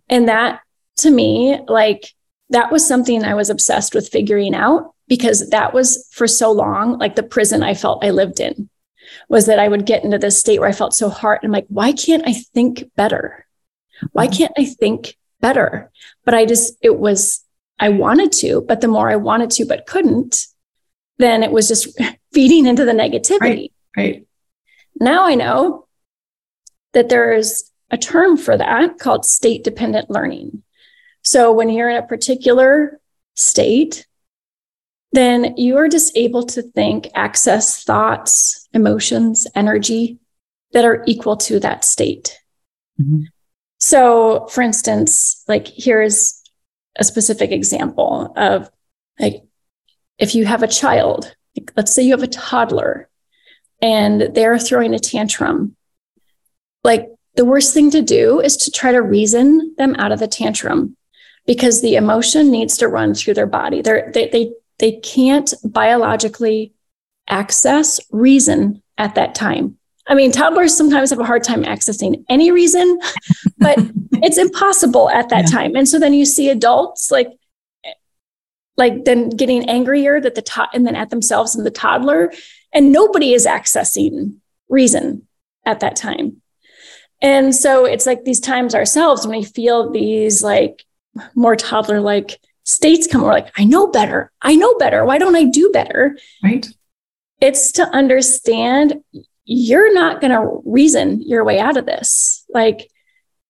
And 0.09 0.27
that 0.27 0.61
to 0.97 1.09
me, 1.09 1.59
like, 1.67 2.13
that 2.49 2.71
was 2.71 2.85
something 2.87 3.23
I 3.23 3.33
was 3.33 3.49
obsessed 3.49 3.95
with 3.95 4.09
figuring 4.09 4.53
out 4.53 4.93
because 5.07 5.49
that 5.49 5.73
was 5.73 6.07
for 6.11 6.27
so 6.27 6.51
long, 6.51 6.97
like 6.97 7.15
the 7.15 7.23
prison 7.23 7.63
I 7.63 7.73
felt 7.73 8.03
I 8.03 8.11
lived 8.11 8.39
in 8.39 8.69
was 9.29 9.45
that 9.45 9.59
I 9.59 9.67
would 9.67 9.85
get 9.85 10.03
into 10.03 10.17
this 10.17 10.39
state 10.39 10.59
where 10.59 10.69
I 10.69 10.73
felt 10.73 10.93
so 10.93 11.09
hard. 11.09 11.39
And 11.41 11.49
I'm 11.49 11.53
like, 11.53 11.65
why 11.67 11.91
can't 11.91 12.23
I 12.25 12.33
think 12.33 12.85
better? 12.95 13.45
Why 14.11 14.27
mm-hmm. 14.27 14.35
can't 14.35 14.53
I 14.57 14.65
think 14.65 15.17
better? 15.39 15.91
But 16.23 16.33
I 16.33 16.45
just, 16.45 16.75
it 16.81 16.97
was, 16.97 17.43
I 17.79 17.89
wanted 17.89 18.31
to, 18.33 18.61
but 18.61 18.81
the 18.81 18.87
more 18.87 19.09
I 19.09 19.15
wanted 19.15 19.51
to, 19.51 19.65
but 19.65 19.87
couldn't, 19.87 20.45
then 21.21 21.43
it 21.43 21.51
was 21.51 21.67
just 21.67 21.99
feeding 22.33 22.65
into 22.65 22.85
the 22.85 22.91
negativity. 22.91 23.39
Right. 23.39 23.73
right. 23.97 24.27
Now 24.99 25.25
I 25.25 25.35
know 25.35 25.87
that 26.93 27.09
there 27.09 27.33
is 27.33 27.69
a 27.89 27.97
term 27.97 28.37
for 28.37 28.57
that 28.57 28.99
called 28.99 29.25
state 29.25 29.63
dependent 29.63 30.09
learning. 30.09 30.63
So 31.23 31.51
when 31.51 31.69
you're 31.69 31.89
in 31.89 31.97
a 31.97 32.07
particular 32.07 32.99
state, 33.35 34.07
then 35.11 35.57
you 35.57 35.77
are 35.77 35.89
just 35.89 36.15
able 36.15 36.45
to 36.47 36.61
think, 36.61 37.09
access 37.15 37.83
thoughts, 37.83 38.67
emotions, 38.73 39.45
energy 39.55 40.19
that 40.71 40.85
are 40.85 41.03
equal 41.05 41.35
to 41.35 41.59
that 41.59 41.83
state. 41.83 42.39
Mm-hmm. 42.99 43.23
So, 43.79 44.47
for 44.47 44.61
instance, 44.61 45.43
like 45.47 45.67
here's 45.67 46.41
a 46.97 47.03
specific 47.03 47.51
example 47.51 48.33
of 48.37 48.69
like 49.19 49.43
if 50.21 50.35
you 50.35 50.45
have 50.45 50.63
a 50.63 50.67
child, 50.67 51.35
let's 51.75 51.91
say 51.93 52.03
you 52.03 52.11
have 52.11 52.23
a 52.23 52.27
toddler 52.27 53.09
and 53.81 54.33
they're 54.35 54.59
throwing 54.59 54.93
a 54.93 54.99
tantrum, 54.99 55.75
like 56.83 57.09
the 57.35 57.43
worst 57.43 57.73
thing 57.73 57.89
to 57.91 58.01
do 58.01 58.39
is 58.39 58.55
to 58.57 58.71
try 58.71 58.91
to 58.91 59.01
reason 59.01 59.73
them 59.77 59.95
out 59.95 60.11
of 60.11 60.19
the 60.19 60.27
tantrum 60.27 60.95
because 61.47 61.81
the 61.81 61.95
emotion 61.95 62.51
needs 62.51 62.77
to 62.77 62.87
run 62.87 63.15
through 63.15 63.33
their 63.33 63.47
body. 63.47 63.81
They're, 63.81 64.11
they, 64.13 64.29
they, 64.29 64.53
they 64.77 64.91
can't 64.93 65.51
biologically 65.63 66.71
access 67.27 67.99
reason 68.11 68.83
at 68.97 69.15
that 69.15 69.33
time. 69.33 69.77
I 70.07 70.13
mean, 70.13 70.31
toddlers 70.31 70.75
sometimes 70.75 71.09
have 71.09 71.19
a 71.19 71.25
hard 71.25 71.43
time 71.43 71.63
accessing 71.63 72.23
any 72.29 72.51
reason, 72.51 72.99
but 73.57 73.79
it's 74.13 74.37
impossible 74.37 75.09
at 75.09 75.29
that 75.29 75.45
yeah. 75.49 75.57
time. 75.57 75.75
And 75.75 75.87
so 75.87 75.97
then 75.97 76.13
you 76.13 76.25
see 76.25 76.49
adults 76.49 77.09
like, 77.09 77.29
like 78.77 79.05
then 79.05 79.29
getting 79.29 79.69
angrier 79.69 80.19
that 80.21 80.35
the 80.35 80.41
to- 80.41 80.69
and 80.73 80.85
then 80.85 80.95
at 80.95 81.09
themselves 81.09 81.55
and 81.55 81.65
the 81.65 81.71
toddler, 81.71 82.31
and 82.73 82.91
nobody 82.91 83.33
is 83.33 83.45
accessing 83.45 84.37
reason 84.69 85.27
at 85.65 85.81
that 85.81 85.95
time. 85.95 86.41
And 87.21 87.53
so 87.53 87.85
it's 87.85 88.05
like 88.05 88.23
these 88.23 88.39
times 88.39 88.73
ourselves 88.73 89.27
when 89.27 89.37
we 89.37 89.45
feel 89.45 89.91
these 89.91 90.41
like 90.41 90.83
more 91.35 91.55
toddler 91.55 91.99
like 92.01 92.39
states 92.63 93.07
come, 93.07 93.21
we're 93.21 93.33
like, 93.33 93.51
I 93.57 93.63
know 93.65 93.87
better. 93.87 94.31
I 94.41 94.55
know 94.55 94.75
better. 94.75 95.05
Why 95.05 95.17
don't 95.17 95.35
I 95.35 95.43
do 95.43 95.69
better? 95.71 96.17
Right. 96.43 96.67
It's 97.39 97.73
to 97.73 97.83
understand 97.83 99.03
you're 99.45 99.93
not 99.93 100.21
going 100.21 100.31
to 100.31 100.61
reason 100.65 101.21
your 101.27 101.43
way 101.43 101.59
out 101.59 101.77
of 101.77 101.85
this. 101.85 102.45
Like, 102.49 102.89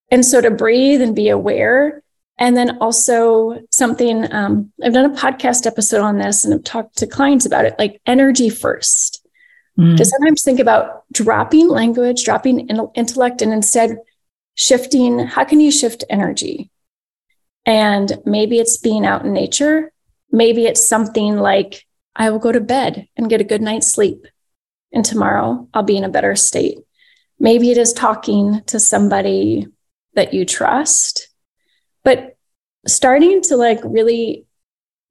and 0.10 0.26
so 0.26 0.42
to 0.42 0.52
breathe 0.52 1.02
and 1.02 1.16
be 1.16 1.30
aware. 1.30 2.02
And 2.38 2.58
then 2.58 2.78
also 2.80 3.62
something, 3.70 4.32
um, 4.34 4.72
I've 4.84 4.94
done 4.94 5.12
a 5.12 5.16
podcast 5.16 5.68
episode 5.68 6.02
on 6.02 6.18
this 6.18 6.44
and 6.44 6.54
I've 6.54 6.64
talked 6.64 6.98
to 6.98 7.08
clients 7.08 7.46
about 7.46 7.66
it, 7.66 7.76
like 7.78 8.02
energy 8.06 8.50
first. 8.50 9.26
Mm. 9.78 9.96
To 9.96 10.06
sometimes 10.06 10.44
think 10.44 10.60
about 10.60 11.04
dropping 11.12 11.70
language, 11.70 12.26
dropping 12.26 12.68
intellect, 12.96 13.42
and 13.42 13.54
instead 13.54 13.98
shifting 14.56 15.20
how 15.20 15.46
can 15.46 15.60
you 15.60 15.72
shift 15.72 16.04
energy? 16.10 16.70
And 17.66 18.12
maybe 18.26 18.60
it's 18.60 18.78
being 18.78 19.06
out 19.06 19.24
in 19.24 19.34
nature. 19.34 19.92
Maybe 20.32 20.66
it's 20.66 20.86
something 20.86 21.38
like, 21.38 21.86
I 22.16 22.30
will 22.30 22.40
go 22.40 22.52
to 22.52 22.60
bed 22.60 23.08
and 23.16 23.30
get 23.30 23.42
a 23.42 23.46
good 23.46 23.62
night's 23.62 23.92
sleep. 23.92 24.26
And 24.92 25.06
tomorrow 25.06 25.68
I'll 25.74 25.84
be 25.84 25.98
in 25.98 26.04
a 26.04 26.10
better 26.10 26.36
state. 26.36 26.80
Maybe 27.40 27.72
it 27.72 27.78
is 27.78 27.94
talking 27.94 28.62
to 28.68 28.80
somebody 28.80 29.68
that 30.16 30.34
you 30.34 30.46
trust, 30.46 31.30
but 32.04 32.38
starting 32.88 33.42
to 33.44 33.58
like 33.58 33.80
really 33.84 34.46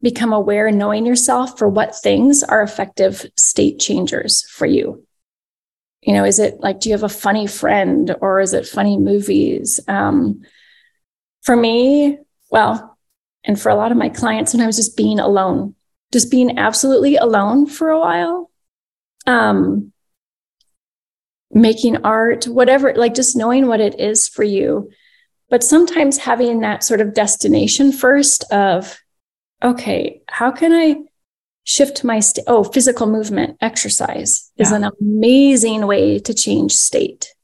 become 0.02 0.32
aware, 0.32 0.70
knowing 0.70 1.06
yourself 1.06 1.58
for 1.58 1.68
what 1.68 1.94
things 1.94 2.42
are 2.42 2.62
effective 2.62 3.26
state 3.36 3.78
changers 3.78 4.48
for 4.50 4.66
you. 4.66 5.04
You 6.02 6.14
know, 6.14 6.24
is 6.24 6.38
it 6.38 6.60
like, 6.60 6.80
do 6.80 6.88
you 6.88 6.94
have 6.94 7.02
a 7.02 7.08
funny 7.08 7.46
friend 7.46 8.14
or 8.20 8.40
is 8.40 8.54
it 8.54 8.66
funny 8.66 8.96
movies? 8.96 9.78
Um, 9.86 10.42
for 11.42 11.54
me, 11.54 12.18
well, 12.50 12.98
and 13.44 13.60
for 13.60 13.68
a 13.68 13.74
lot 13.74 13.92
of 13.92 13.98
my 13.98 14.08
clients, 14.08 14.54
when 14.54 14.62
I 14.62 14.66
was 14.66 14.76
just 14.76 14.96
being 14.96 15.20
alone, 15.20 15.74
just 16.12 16.30
being 16.30 16.58
absolutely 16.58 17.16
alone 17.16 17.66
for 17.66 17.90
a 17.90 18.00
while, 18.00 18.50
um, 19.26 19.92
making 21.50 22.04
art, 22.04 22.46
whatever, 22.46 22.94
like 22.94 23.14
just 23.14 23.36
knowing 23.36 23.66
what 23.66 23.80
it 23.80 23.98
is 24.00 24.28
for 24.28 24.42
you. 24.42 24.90
But 25.50 25.64
sometimes 25.64 26.16
having 26.16 26.60
that 26.60 26.84
sort 26.84 27.00
of 27.00 27.12
destination 27.12 27.92
first 27.92 28.44
of, 28.52 28.98
okay, 29.62 30.22
how 30.28 30.52
can 30.52 30.72
I 30.72 31.02
shift 31.64 32.04
my 32.04 32.20
state? 32.20 32.44
Oh, 32.46 32.64
physical 32.64 33.06
movement, 33.06 33.58
exercise 33.60 34.50
yeah. 34.56 34.62
is 34.62 34.72
an 34.72 34.88
amazing 35.00 35.86
way 35.86 36.20
to 36.20 36.32
change 36.32 36.72
state. 36.72 37.34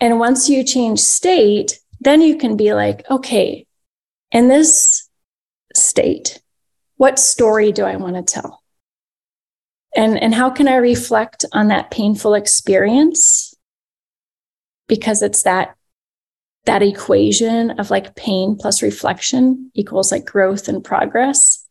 And 0.00 0.18
once 0.18 0.48
you 0.48 0.64
change 0.64 0.98
state, 1.00 1.78
then 2.00 2.20
you 2.20 2.36
can 2.36 2.56
be 2.56 2.74
like, 2.74 3.08
okay, 3.10 3.66
in 4.32 4.48
this 4.48 5.08
state, 5.74 6.42
what 6.96 7.18
story 7.18 7.70
do 7.70 7.84
I 7.84 7.96
want 7.96 8.16
to 8.16 8.22
tell? 8.22 8.62
And, 9.94 10.20
and 10.20 10.34
how 10.34 10.50
can 10.50 10.68
I 10.68 10.76
reflect 10.76 11.44
on 11.52 11.68
that 11.68 11.90
painful 11.90 12.34
experience? 12.34 13.54
Because 14.88 15.22
it's 15.22 15.44
that 15.44 15.76
that 16.66 16.82
equation 16.82 17.72
of 17.72 17.90
like 17.90 18.14
pain 18.14 18.56
plus 18.58 18.82
reflection 18.82 19.70
equals 19.74 20.10
like 20.10 20.24
growth 20.24 20.68
and 20.68 20.82
progress. 20.82 21.66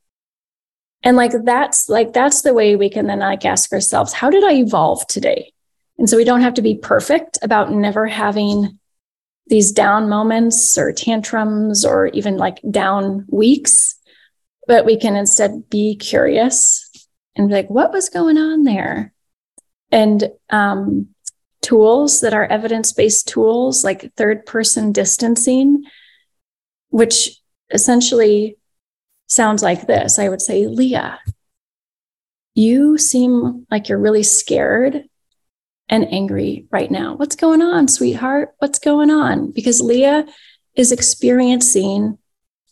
And 1.04 1.18
like 1.18 1.34
that's 1.44 1.90
like 1.90 2.14
that's 2.14 2.44
the 2.44 2.54
way 2.54 2.76
we 2.76 2.90
can 2.90 3.08
then 3.08 3.20
like 3.20 3.46
ask 3.46 3.74
ourselves, 3.74 4.14
how 4.14 4.30
did 4.30 4.44
I 4.44 4.54
evolve 4.54 5.06
today? 5.08 5.52
And 5.98 6.10
so 6.10 6.18
we 6.18 6.24
don't 6.24 6.42
have 6.42 6.56
to 6.56 6.62
be 6.62 6.76
perfect 6.76 7.38
about 7.42 7.72
never 7.72 8.08
having 8.08 8.80
these 9.48 9.72
down 9.72 10.10
moments 10.10 10.78
or 10.78 10.94
tantrums 10.94 11.84
or 11.84 12.08
even 12.08 12.38
like 12.38 12.60
down 12.72 13.26
weeks, 13.30 13.96
but 14.68 14.86
we 14.86 14.98
can 14.98 15.16
instead 15.16 15.70
be 15.70 15.96
curious 15.96 16.90
and 17.36 17.50
be 17.50 17.56
like, 17.56 17.70
what 17.70 17.92
was 17.92 18.10
going 18.10 18.38
on 18.38 18.64
there? 18.64 19.14
And 19.92 20.32
um, 20.50 21.13
tools 21.64 22.22
that 22.22 22.34
are 22.34 22.46
evidence 22.46 22.92
based 22.92 23.28
tools 23.28 23.84
like 23.84 24.14
third 24.16 24.46
person 24.46 24.92
distancing, 24.92 25.84
which 26.90 27.32
essentially 27.72 28.58
sounds 29.28 29.64
like 29.64 29.88
this 29.88 30.20
I 30.20 30.30
would 30.30 30.42
say, 30.42 30.68
Leah, 30.68 31.20
you 32.54 32.98
seem 32.98 33.66
like 33.72 33.90
you're 33.90 33.98
really 33.98 34.24
scared 34.24 35.04
and 35.90 36.12
angry 36.14 36.68
right 36.72 36.92
now. 36.92 37.16
What's 37.16 37.36
going 37.36 37.62
on, 37.62 37.88
sweetheart? 37.88 38.54
What's 38.60 38.80
going 38.80 39.10
on? 39.10 39.52
Because 39.52 39.82
Leah 39.82 40.26
is 40.76 40.92
experiencing 40.92 42.18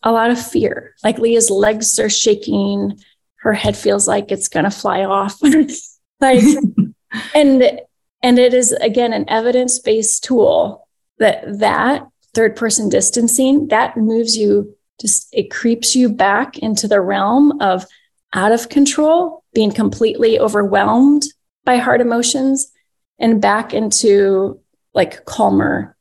a 0.04 0.12
lot 0.12 0.32
of 0.32 0.44
fear. 0.44 0.96
Like 1.04 1.20
Leah's 1.20 1.50
legs 1.50 2.00
are 2.00 2.10
shaking, 2.10 3.00
her 3.38 3.54
head 3.54 3.76
feels 3.76 4.08
like 4.08 4.32
it's 4.32 4.48
going 4.48 4.66
to 4.66 4.72
fly 4.72 5.04
off. 5.04 5.39
like, 6.20 6.44
and 7.36 7.82
and 8.24 8.38
it 8.38 8.53
is, 8.53 8.72
again, 8.72 9.13
an 9.13 9.30
evidence 9.30 9.80
based 9.80 10.24
tool 10.24 10.88
that 11.19 11.59
that 11.59 12.07
third 12.34 12.55
person 12.55 12.89
distancing 12.89 13.67
that 13.67 13.97
moves 13.97 14.38
you 14.38 14.76
just, 14.99 15.28
it 15.34 15.49
creeps 15.51 15.95
you 15.95 16.09
back 16.09 16.57
into 16.59 16.88
the 16.88 17.01
realm 17.01 17.59
of 17.61 17.86
out 18.34 18.51
of 18.51 18.69
control, 18.69 19.43
being 19.53 19.72
completely 19.72 20.39
overwhelmed 20.39 21.24
by 21.65 21.78
hard 21.78 22.01
emotions, 22.01 22.72
and 23.19 23.41
back 23.41 23.74
into 23.74 24.59
like 24.93 25.26
calmer, 25.26 25.95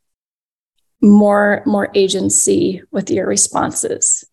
more, 1.03 1.63
more 1.67 1.91
agency 1.95 2.83
with 2.91 3.11
your 3.11 3.27
responses. 3.27 4.25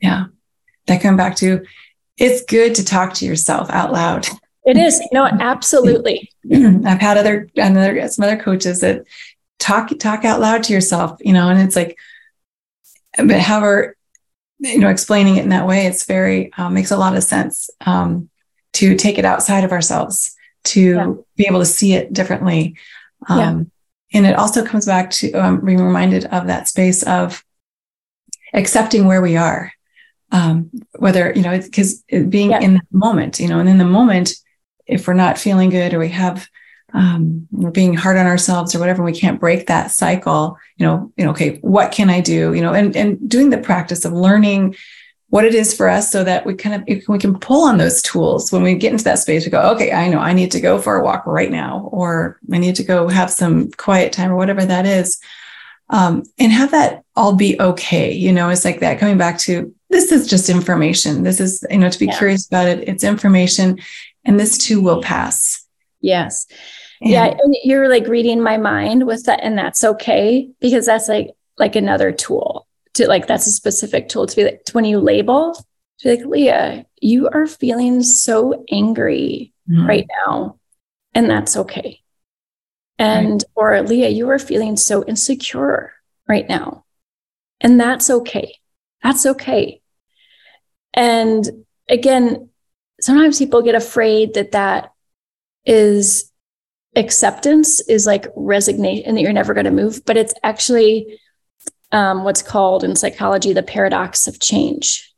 Yeah. 0.00 0.26
That 0.86 1.00
come 1.00 1.16
back 1.16 1.36
to 1.36 1.64
it's 2.16 2.44
good 2.44 2.74
to 2.76 2.84
talk 2.84 3.14
to 3.14 3.24
yourself 3.24 3.70
out 3.70 3.92
loud. 3.92 4.28
It 4.64 4.76
is. 4.76 5.02
No, 5.12 5.24
absolutely. 5.24 6.30
I've 6.52 7.00
had 7.00 7.18
other 7.18 7.48
another 7.56 8.06
some 8.08 8.24
other 8.24 8.36
coaches 8.36 8.80
that 8.80 9.04
talk 9.58 9.90
talk 9.98 10.24
out 10.24 10.40
loud 10.40 10.62
to 10.64 10.72
yourself, 10.72 11.18
you 11.20 11.32
know, 11.32 11.48
and 11.48 11.60
it's 11.60 11.76
like, 11.76 11.98
but 13.16 13.40
however, 13.40 13.96
you 14.60 14.78
know, 14.78 14.88
explaining 14.88 15.36
it 15.36 15.42
in 15.42 15.50
that 15.50 15.66
way, 15.66 15.86
it's 15.86 16.04
very 16.04 16.52
um, 16.56 16.74
makes 16.74 16.92
a 16.92 16.96
lot 16.96 17.16
of 17.16 17.24
sense 17.24 17.70
um, 17.84 18.30
to 18.74 18.96
take 18.96 19.18
it 19.18 19.24
outside 19.24 19.64
of 19.64 19.72
ourselves 19.72 20.36
to 20.64 20.80
yeah. 20.80 21.12
be 21.36 21.46
able 21.46 21.58
to 21.58 21.66
see 21.66 21.94
it 21.94 22.12
differently. 22.12 22.76
Um, 23.28 23.38
yeah. 23.38 24.18
And 24.18 24.26
it 24.26 24.38
also 24.38 24.64
comes 24.64 24.86
back 24.86 25.10
to 25.12 25.32
um, 25.32 25.64
being 25.64 25.82
reminded 25.82 26.26
of 26.26 26.46
that 26.46 26.68
space 26.68 27.02
of 27.02 27.44
accepting 28.52 29.06
where 29.06 29.22
we 29.22 29.36
are. 29.36 29.72
Um, 30.30 30.70
whether, 30.98 31.32
you 31.34 31.42
know, 31.42 31.58
because 31.58 32.02
being 32.02 32.52
yeah. 32.52 32.60
in 32.60 32.74
the 32.74 32.80
moment, 32.90 33.38
you 33.38 33.48
know, 33.48 33.58
and 33.58 33.68
in 33.68 33.76
the 33.76 33.84
moment, 33.84 34.32
if 34.92 35.06
we're 35.06 35.14
not 35.14 35.38
feeling 35.38 35.70
good 35.70 35.94
or 35.94 35.98
we 35.98 36.08
have, 36.10 36.48
um, 36.94 37.48
we're 37.50 37.70
being 37.70 37.94
hard 37.94 38.16
on 38.16 38.26
ourselves 38.26 38.74
or 38.74 38.78
whatever, 38.78 39.02
we 39.02 39.12
can't 39.12 39.40
break 39.40 39.66
that 39.66 39.90
cycle, 39.90 40.58
you 40.76 40.86
know, 40.86 41.12
you 41.16 41.24
know, 41.24 41.30
okay, 41.30 41.58
what 41.62 41.92
can 41.92 42.10
I 42.10 42.20
do? 42.20 42.52
You 42.54 42.60
know, 42.60 42.74
and, 42.74 42.94
and 42.96 43.28
doing 43.28 43.50
the 43.50 43.58
practice 43.58 44.04
of 44.04 44.12
learning 44.12 44.76
what 45.32 45.46
it 45.46 45.54
is 45.54 45.74
for 45.74 45.88
us 45.88 46.12
so 46.12 46.22
that 46.22 46.44
we 46.44 46.54
kind 46.54 46.74
of 46.74 47.08
we 47.08 47.18
can 47.18 47.38
pull 47.38 47.64
on 47.64 47.78
those 47.78 48.02
tools 48.02 48.52
when 48.52 48.62
we 48.62 48.74
get 48.74 48.92
into 48.92 49.04
that 49.04 49.18
space 49.18 49.46
we 49.46 49.50
go 49.50 49.62
okay 49.62 49.90
i 49.90 50.06
know 50.06 50.18
i 50.18 50.34
need 50.34 50.50
to 50.50 50.60
go 50.60 50.78
for 50.78 50.96
a 50.96 51.02
walk 51.02 51.26
right 51.26 51.50
now 51.50 51.88
or 51.90 52.38
i 52.52 52.58
need 52.58 52.74
to 52.76 52.84
go 52.84 53.08
have 53.08 53.30
some 53.30 53.70
quiet 53.78 54.12
time 54.12 54.30
or 54.30 54.36
whatever 54.36 54.62
that 54.62 54.84
is 54.84 55.18
um, 55.88 56.22
and 56.38 56.52
have 56.52 56.70
that 56.72 57.02
all 57.16 57.34
be 57.34 57.58
okay 57.58 58.12
you 58.12 58.30
know 58.30 58.50
it's 58.50 58.66
like 58.66 58.80
that 58.80 58.98
coming 58.98 59.16
back 59.16 59.38
to 59.38 59.74
this 59.88 60.12
is 60.12 60.28
just 60.28 60.50
information 60.50 61.22
this 61.22 61.40
is 61.40 61.64
you 61.70 61.78
know 61.78 61.88
to 61.88 61.98
be 61.98 62.06
yeah. 62.06 62.18
curious 62.18 62.46
about 62.46 62.66
it 62.66 62.86
it's 62.86 63.02
information 63.02 63.80
and 64.24 64.38
this 64.38 64.58
too 64.58 64.80
will 64.80 65.02
pass. 65.02 65.66
Yes. 66.00 66.46
And, 67.00 67.10
yeah 67.10 67.26
and 67.26 67.56
you're 67.64 67.88
like 67.88 68.06
reading 68.06 68.40
my 68.40 68.56
mind 68.56 69.06
with 69.06 69.24
that 69.24 69.40
and 69.42 69.58
that's 69.58 69.82
okay 69.82 70.48
because 70.60 70.86
that's 70.86 71.08
like 71.08 71.30
like 71.58 71.74
another 71.74 72.12
tool 72.12 72.68
to 72.94 73.08
like 73.08 73.26
that's 73.26 73.48
a 73.48 73.50
specific 73.50 74.08
tool 74.08 74.26
to 74.26 74.36
be 74.36 74.44
like 74.44 74.64
to 74.66 74.72
when 74.72 74.84
you 74.84 75.00
label 75.00 75.54
to 75.98 76.08
be 76.08 76.16
like 76.16 76.26
leah 76.26 76.86
you 77.00 77.28
are 77.28 77.46
feeling 77.48 78.02
so 78.02 78.64
angry 78.70 79.52
mm-hmm. 79.68 79.86
right 79.86 80.06
now 80.26 80.56
and 81.14 81.28
that's 81.28 81.56
okay. 81.56 82.00
And 82.98 83.44
right. 83.56 83.78
or 83.78 83.82
leah 83.82 84.08
you 84.08 84.30
are 84.30 84.38
feeling 84.38 84.76
so 84.76 85.04
insecure 85.04 85.92
right 86.28 86.48
now 86.48 86.84
and 87.60 87.80
that's 87.80 88.08
okay. 88.10 88.56
That's 89.02 89.26
okay. 89.26 89.80
And 90.94 91.48
again 91.88 92.50
sometimes 93.02 93.38
people 93.38 93.62
get 93.62 93.74
afraid 93.74 94.34
that 94.34 94.52
that 94.52 94.92
is 95.64 96.30
acceptance 96.96 97.80
is 97.88 98.06
like 98.06 98.26
resignation 98.36 99.04
and 99.06 99.16
that 99.16 99.22
you're 99.22 99.32
never 99.32 99.54
going 99.54 99.64
to 99.64 99.70
move 99.70 100.04
but 100.04 100.16
it's 100.16 100.34
actually 100.42 101.18
um, 101.92 102.24
what's 102.24 102.42
called 102.42 102.82
in 102.82 102.96
psychology 102.96 103.52
the 103.52 103.62
paradox 103.62 104.26
of 104.26 104.40
change. 104.40 105.12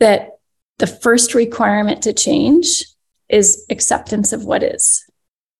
That 0.00 0.30
the 0.78 0.88
first 0.88 1.34
requirement 1.34 2.02
to 2.02 2.12
change 2.12 2.84
is 3.28 3.64
acceptance 3.70 4.32
of 4.32 4.44
what 4.44 4.62
is. 4.62 5.04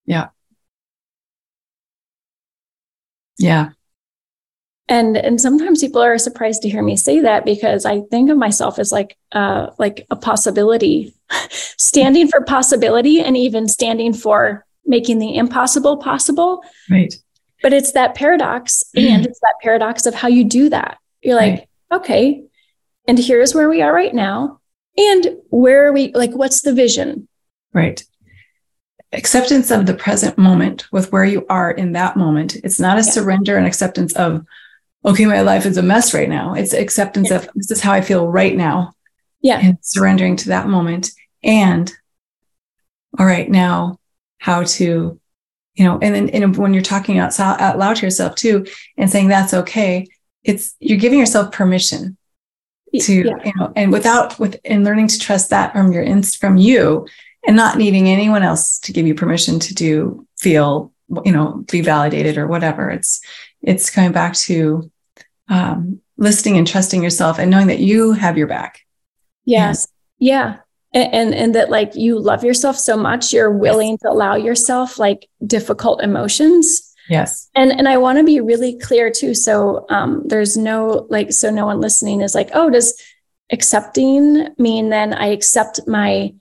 Yeah. 0.05 0.29
Yeah. 3.39 3.71
And 4.87 5.17
and 5.17 5.41
sometimes 5.41 5.81
people 5.81 6.03
are 6.03 6.19
surprised 6.19 6.63
to 6.63 6.69
hear 6.69 6.83
me 6.83 6.97
say 6.97 7.21
that 7.21 7.45
because 7.45 7.87
I 7.87 8.03
think 8.11 8.31
of 8.31 8.37
myself 8.37 8.79
as 8.79 8.93
like 8.93 9.17
uh 9.33 9.71
like 9.79 10.07
a 10.11 10.17
possibility, 10.17 11.15
standing 11.51 12.29
for 12.29 12.43
possibility 12.43 13.21
and 13.21 13.37
even 13.37 13.67
standing 13.67 14.13
for 14.13 14.67
making 14.85 15.19
the 15.19 15.37
impossible 15.37 15.97
possible. 15.97 16.63
Right. 16.91 17.15
But 17.63 17.73
it's 17.73 17.93
that 17.93 18.15
paradox, 18.15 18.85
and 18.95 19.25
it's 19.25 19.41
that 19.41 19.55
paradox 19.63 20.05
of 20.05 20.15
how 20.15 20.29
you 20.29 20.45
do 20.45 20.69
that. 20.69 20.99
You're 21.23 21.37
like, 21.37 21.67
right. 21.91 21.99
okay, 21.99 22.45
and 23.07 23.19
here's 23.19 23.55
where 23.55 23.69
we 23.69 23.83
are 23.83 23.93
right 23.93 24.15
now. 24.15 24.61
And 24.97 25.39
where 25.51 25.87
are 25.87 25.93
we? 25.93 26.13
Like, 26.13 26.33
what's 26.33 26.63
the 26.63 26.73
vision? 26.73 27.29
Right. 27.73 28.05
Acceptance 29.13 29.71
of 29.71 29.87
the 29.87 29.95
present 29.95 30.39
moment 30.39 30.91
with 30.93 31.13
where 31.13 31.25
you 31.25 31.47
are 31.49 31.71
in 31.71 31.93
that 31.93 32.17
moment. 32.17 32.57
It's 32.57 32.81
not 32.81 32.99
a 32.99 33.01
yeah. 33.01 33.11
surrender 33.11 33.57
and 33.57 33.67
acceptance 33.67 34.13
of, 34.15 34.45
okay, 35.05 35.27
my 35.27 35.43
life 35.43 35.67
is 35.67 35.77
a 35.77 35.83
mess 35.83 36.15
right 36.15 36.29
now. 36.29 36.55
It's 36.55 36.73
acceptance 36.73 37.31
yeah. 37.31 37.37
of 37.37 37.49
this 37.55 37.71
is 37.71 37.81
how 37.81 37.93
I 37.93 38.01
feel 38.01 38.27
right 38.27 38.57
now. 38.57 38.93
Yeah. 39.41 39.61
And 39.61 39.79
surrendering 39.83 40.37
to 40.37 40.49
that 40.49 40.69
moment. 40.69 41.11
And 41.43 41.93
all 43.19 43.27
right, 43.27 43.49
now 43.51 43.99
how 44.39 44.63
to 44.63 45.21
you 45.75 45.85
know 45.85 45.99
and 46.01 46.15
then 46.15 46.29
and 46.31 46.57
when 46.57 46.75
you're 46.75 46.83
talking 46.83 47.19
out, 47.19 47.39
out 47.41 47.79
loud 47.79 47.97
to 47.97 48.07
yourself 48.07 48.35
too 48.35 48.67
and 48.97 49.11
saying 49.11 49.29
that's 49.29 49.55
okay 49.55 50.07
it's 50.43 50.77
you're 50.81 50.99
giving 50.99 51.19
yourself 51.19 51.53
permission 51.53 52.17
to 53.01 53.15
yeah. 53.15 53.33
you 53.45 53.53
know 53.57 53.73
and 53.75 53.91
without 53.91 54.39
with 54.39 54.61
and 54.65 54.85
learning 54.85 55.09
to 55.09 55.19
trust 55.19 55.51
that 55.51 55.73
from 55.73 55.93
your 55.93 56.03
inst 56.03 56.39
from 56.39 56.57
you 56.57 57.07
and 57.47 57.57
not 57.57 57.77
needing 57.77 58.09
anyone 58.09 58.43
else 58.43 58.79
to 58.79 58.93
give 58.93 59.07
you 59.07 59.15
permission 59.15 59.59
to 59.59 59.75
do 59.75 60.27
feel 60.39 60.93
you 61.25 61.33
know 61.33 61.65
be 61.71 61.81
validated 61.81 62.39
or 62.39 62.47
whatever 62.47 62.91
it's 62.91 63.21
it's 63.63 63.91
coming 63.91 64.13
back 64.13 64.35
to 64.35 64.91
um, 65.49 66.01
listening 66.17 66.57
and 66.57 66.67
trusting 66.67 67.03
yourself 67.03 67.39
and 67.39 67.51
knowing 67.51 67.67
that 67.69 67.81
you 67.81 68.13
have 68.13 68.39
your 68.39 68.47
back. 68.47 68.81
Yes. 69.45 69.87
Yeah. 70.19 70.59
And 70.93 71.35
and 71.35 71.55
that 71.57 71.71
like 71.71 71.97
you 71.97 72.21
love 72.21 72.45
yourself 72.45 72.77
so 72.77 72.97
much 72.97 73.33
you're 73.33 73.51
willing 73.51 73.93
yes. 73.93 74.01
to 74.03 74.11
allow 74.11 74.37
yourself 74.37 74.99
like 74.99 75.29
difficult 75.45 76.03
emotions. 76.03 76.95
Yes. 77.09 77.51
And 77.55 77.73
and 77.73 77.89
i 77.89 77.99
want 77.99 78.19
to 78.19 78.25
be 78.25 78.41
really 78.41 78.79
clear 78.79 79.11
too 79.11 79.35
so 79.35 79.87
um 79.91 80.23
there's 80.27 80.57
no 80.57 81.07
like 81.11 81.33
so 81.33 81.51
no 81.51 81.67
one 81.67 81.81
listening 81.81 82.21
is 82.21 82.35
like 82.35 82.51
oh 82.55 82.71
does 82.71 82.99
accepting 83.53 84.49
mean 84.57 84.89
then 84.89 85.13
i 85.13 85.27
accept 85.27 85.81
my 85.87 86.33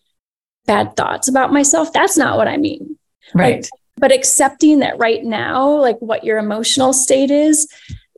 bad 0.65 0.95
thoughts 0.95 1.27
about 1.27 1.51
myself? 1.51 1.91
That's 1.91 2.15
not 2.15 2.37
what 2.37 2.47
i 2.47 2.55
mean. 2.55 2.97
Right. 3.33 3.63
like, 3.63 3.69
but 3.97 4.11
accepting 4.11 4.79
that 4.79 4.99
right 4.99 5.23
now 5.23 5.79
like 5.81 5.97
what 5.99 6.23
your 6.23 6.37
emotional 6.37 6.93
state 6.93 7.31
is 7.31 7.67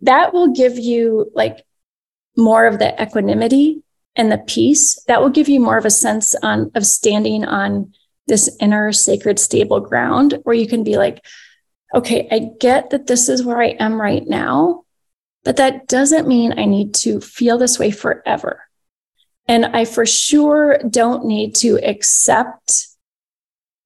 that 0.05 0.33
will 0.33 0.47
give 0.47 0.77
you 0.77 1.31
like 1.35 1.65
more 2.37 2.65
of 2.65 2.79
the 2.79 3.01
equanimity 3.01 3.83
and 4.15 4.31
the 4.31 4.37
peace. 4.37 5.01
That 5.07 5.21
will 5.21 5.29
give 5.29 5.49
you 5.49 5.59
more 5.59 5.77
of 5.77 5.85
a 5.85 5.89
sense 5.89 6.35
on 6.35 6.71
of 6.75 6.85
standing 6.85 7.45
on 7.45 7.93
this 8.27 8.55
inner 8.59 8.91
sacred 8.91 9.39
stable 9.39 9.79
ground 9.79 10.39
where 10.43 10.55
you 10.55 10.67
can 10.67 10.83
be 10.83 10.97
like 10.97 11.23
okay 11.93 12.27
i 12.31 12.49
get 12.59 12.89
that 12.89 13.07
this 13.07 13.29
is 13.29 13.43
where 13.43 13.61
i 13.61 13.67
am 13.79 14.01
right 14.01 14.27
now 14.27 14.83
but 15.43 15.57
that 15.57 15.87
doesn't 15.87 16.27
mean 16.27 16.53
i 16.57 16.65
need 16.65 16.93
to 16.93 17.21
feel 17.21 17.57
this 17.57 17.77
way 17.77 17.91
forever. 17.91 18.63
And 19.47 19.65
i 19.65 19.85
for 19.85 20.05
sure 20.05 20.79
don't 20.89 21.25
need 21.25 21.55
to 21.55 21.79
accept 21.83 22.87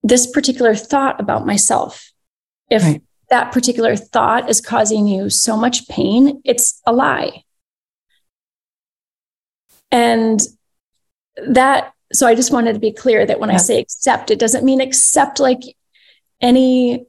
this 0.04 0.26
particular 0.28 0.76
thought 0.76 1.20
about 1.20 1.46
myself. 1.46 2.12
If 2.70 2.84
right. 2.84 3.02
That 3.30 3.52
particular 3.52 3.96
thought 3.96 4.50
is 4.50 4.62
causing 4.62 5.08
you 5.08 5.30
so 5.30 5.56
much 5.56 5.88
pain 5.88 6.42
it's 6.46 6.82
a 6.86 6.94
lie 6.94 7.44
and 9.92 10.40
that, 11.48 11.94
so 12.14 12.28
I 12.28 12.36
just 12.36 12.52
wanted 12.52 12.74
to 12.74 12.80
be 12.80 12.92
clear 12.92 13.26
that 13.26 13.40
when 13.40 13.50
yeah. 13.50 13.56
I 13.56 13.60
say 13.60 13.80
accept, 13.80 14.32
it 14.32 14.40
doesn't 14.40 14.66
mean 14.66 14.82
accept 14.82 15.40
like 15.40 15.62
any, 16.42 17.06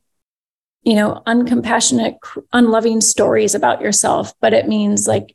you 0.82 0.94
know, 0.94 1.22
uncompassionate, 1.26 2.16
unloving 2.52 3.00
stories 3.00 3.54
about 3.54 3.80
yourself, 3.80 4.32
but 4.40 4.52
it 4.52 4.68
means 4.68 5.06
like 5.06 5.34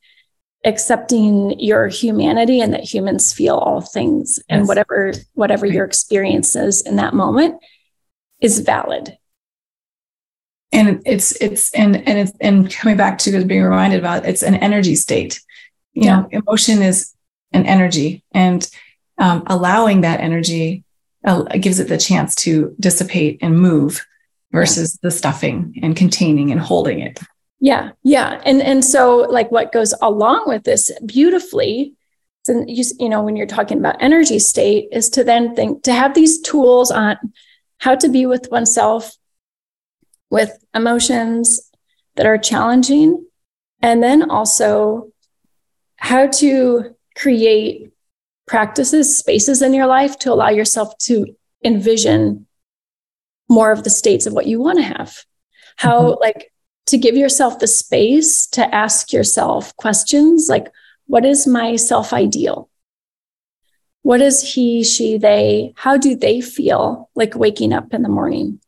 accepting 0.66 1.60
your 1.60 1.88
humanity 1.88 2.60
and 2.60 2.74
that 2.74 2.84
humans 2.84 3.32
feel 3.32 3.56
all 3.56 3.82
things 3.82 4.38
yes. 4.38 4.46
and 4.50 4.68
whatever 4.68 5.14
whatever 5.36 5.68
right. 5.68 5.76
your 5.76 5.86
experience 5.86 6.56
is 6.56 6.82
in 6.82 6.96
that 6.96 7.14
moment 7.14 7.62
is 8.42 8.60
valid 8.62 9.16
and 10.72 11.02
it's 11.06 11.32
it's 11.42 11.74
and 11.74 11.96
and 12.08 12.20
it's 12.20 12.32
and 12.42 12.72
coming 12.72 12.98
back 12.98 13.18
to 13.20 13.46
being 13.46 13.64
reminded 13.64 14.00
about 14.00 14.26
it's 14.26 14.44
an 14.44 14.56
energy 14.56 14.96
state 14.96 15.42
you 15.94 16.04
yeah. 16.04 16.22
know 16.22 16.28
emotion 16.32 16.82
is 16.82 17.14
an 17.54 17.66
energy 17.66 18.24
and 18.34 18.70
um, 19.18 19.44
allowing 19.48 20.02
that 20.02 20.20
energy 20.20 20.84
uh, 21.26 21.44
gives 21.60 21.80
it 21.80 21.88
the 21.88 21.98
chance 21.98 22.36
to 22.36 22.76
dissipate 22.80 23.40
and 23.42 23.60
move 23.60 24.06
versus 24.52 24.96
yeah. 24.96 25.08
the 25.08 25.12
stuffing 25.12 25.74
and 25.82 25.96
containing 25.96 26.52
and 26.52 26.60
holding 26.60 27.00
it 27.00 27.20
yeah 27.60 27.92
yeah 28.04 28.42
and 28.46 28.62
and 28.62 28.84
so 28.84 29.18
like 29.30 29.52
what 29.52 29.72
goes 29.72 29.94
along 30.02 30.44
with 30.48 30.64
this 30.64 30.92
beautifully 31.06 31.94
and 32.48 32.70
you, 32.70 32.84
you 33.00 33.10
know 33.10 33.24
when 33.24 33.36
you're 33.36 33.48
talking 33.48 33.78
about 33.78 34.02
energy 34.02 34.40
state 34.40 34.88
is 34.92 35.10
to 35.10 35.24
then 35.24 35.56
think 35.56 35.84
to 35.84 35.94
have 35.94 36.14
these 36.14 36.42
tools 36.42 36.92
on 36.92 37.18
how 37.80 37.96
to 37.96 38.10
be 38.10 38.26
with 38.26 38.50
oneself 38.52 39.16
with 40.30 40.58
emotions 40.74 41.72
that 42.16 42.26
are 42.26 42.38
challenging 42.38 43.26
and 43.82 44.02
then 44.02 44.30
also 44.30 45.12
how 45.98 46.28
to 46.28 46.96
create 47.16 47.92
practices, 48.48 49.18
spaces 49.18 49.62
in 49.62 49.74
your 49.74 49.88
life 49.88 50.18
to 50.20 50.32
allow 50.32 50.50
yourself 50.50 50.98
to 51.00 51.36
envision 51.64 52.46
more 53.50 53.72
of 53.72 53.84
the 53.84 53.90
states 53.90 54.26
of 54.26 54.34
what 54.34 54.48
you 54.48 54.60
want 54.60 54.78
to 54.78 54.84
have. 54.84 55.24
How, 55.78 56.02
mm-hmm. 56.02 56.22
like, 56.22 56.52
to 56.88 56.98
give 56.98 57.16
yourself 57.16 57.60
the 57.60 57.68
space 57.68 58.46
to 58.48 58.74
ask 58.74 59.12
yourself 59.12 59.76
questions 59.76 60.48
like, 60.50 60.68
what 61.08 61.26
is 61.26 61.48
my 61.48 61.76
self 61.76 62.14
ideal? 62.14 62.70
What 64.04 64.22
is 64.22 64.54
he, 64.54 64.84
she, 64.84 65.18
they? 65.18 65.74
How 65.76 65.98
do 65.98 66.16
they 66.16 66.42
feel 66.42 67.10
like 67.16 67.36
waking 67.36 67.74
up 67.74 67.94
in 67.94 68.04
the 68.04 68.10
morning? 68.10 68.60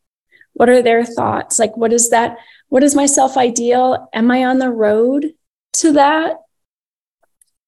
What 0.57 0.69
are 0.69 0.81
their 0.81 1.05
thoughts? 1.05 1.59
Like, 1.59 1.77
what 1.77 1.93
is 1.93 2.09
that? 2.09 2.37
What 2.69 2.83
is 2.83 2.95
my 2.95 3.05
self 3.05 3.37
ideal? 3.37 4.09
Am 4.13 4.31
I 4.31 4.43
on 4.45 4.57
the 4.57 4.71
road 4.71 5.33
to 5.73 5.93
that? 5.93 6.37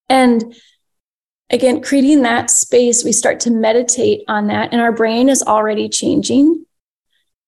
And 0.08 0.54
again, 1.50 1.82
creating 1.82 2.22
that 2.22 2.50
space, 2.50 3.04
we 3.04 3.12
start 3.12 3.38
to 3.40 3.50
meditate 3.50 4.22
on 4.26 4.48
that, 4.48 4.72
and 4.72 4.80
our 4.80 4.90
brain 4.90 5.28
is 5.28 5.42
already 5.42 5.88
changing. 5.88 6.66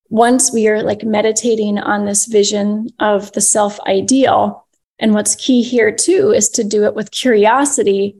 Once 0.08 0.52
we 0.52 0.68
are 0.68 0.82
like 0.82 1.02
meditating 1.02 1.78
on 1.78 2.04
this 2.04 2.26
vision 2.26 2.88
of 3.00 3.32
the 3.32 3.40
self 3.40 3.80
ideal, 3.80 4.66
and 5.00 5.12
what's 5.12 5.34
key 5.34 5.62
here 5.62 5.90
too 5.90 6.30
is 6.30 6.48
to 6.50 6.62
do 6.62 6.84
it 6.84 6.94
with 6.94 7.10
curiosity 7.10 8.16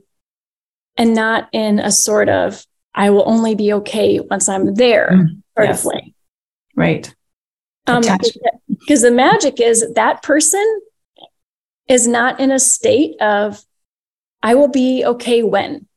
and 0.97 1.15
not 1.15 1.47
in 1.53 1.79
a 1.79 1.89
sort 1.89 2.27
of, 2.27 2.65
I 2.93 3.11
will 3.11 3.23
only 3.25 3.55
be 3.55 3.71
okay 3.73 4.19
once 4.19 4.49
I'm 4.49 4.75
there 4.75 5.09
mm, 5.13 5.41
sort 5.55 5.69
yes. 5.69 5.79
of 5.79 5.85
way. 5.85 6.13
Right. 6.75 7.13
Um, 7.87 8.01
because 8.69 9.01
the 9.01 9.11
magic 9.11 9.59
is 9.59 9.85
that 9.95 10.23
person 10.23 10.81
is 11.87 12.07
not 12.07 12.39
in 12.39 12.51
a 12.51 12.59
state 12.59 13.19
of, 13.21 13.61
I 14.41 14.55
will 14.55 14.69
be 14.69 15.03
okay 15.05 15.43
when. 15.43 15.87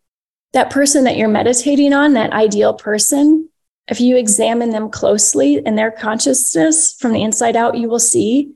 That 0.53 0.71
person 0.71 1.05
that 1.05 1.17
you're 1.17 1.29
meditating 1.29 1.93
on, 1.93 2.15
that 2.15 2.33
ideal 2.33 2.75
person, 2.75 3.49
if 3.89 4.01
you 4.01 4.17
examine 4.17 4.71
them 4.71 4.91
closely 4.91 5.57
in 5.65 5.77
their 5.77 5.91
consciousness 5.91 6.97
from 6.99 7.13
the 7.13 7.23
inside 7.23 7.57
out, 7.57 7.77
you 7.77 7.89
will 7.89 8.01
see 8.01 8.53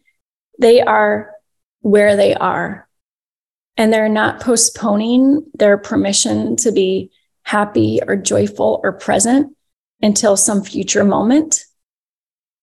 they 0.59 0.81
are 0.81 1.33
where 1.81 2.17
they 2.17 2.35
are. 2.35 2.89
And 3.77 3.93
they're 3.93 4.09
not 4.09 4.41
postponing 4.41 5.47
their 5.55 5.79
permission 5.79 6.57
to 6.57 6.73
be 6.73 7.11
happy 7.43 8.01
or 8.07 8.17
joyful 8.17 8.81
or 8.83 8.93
present 8.93 9.57
until 10.03 10.37
some 10.37 10.63
future 10.63 11.05
moment 11.05 11.65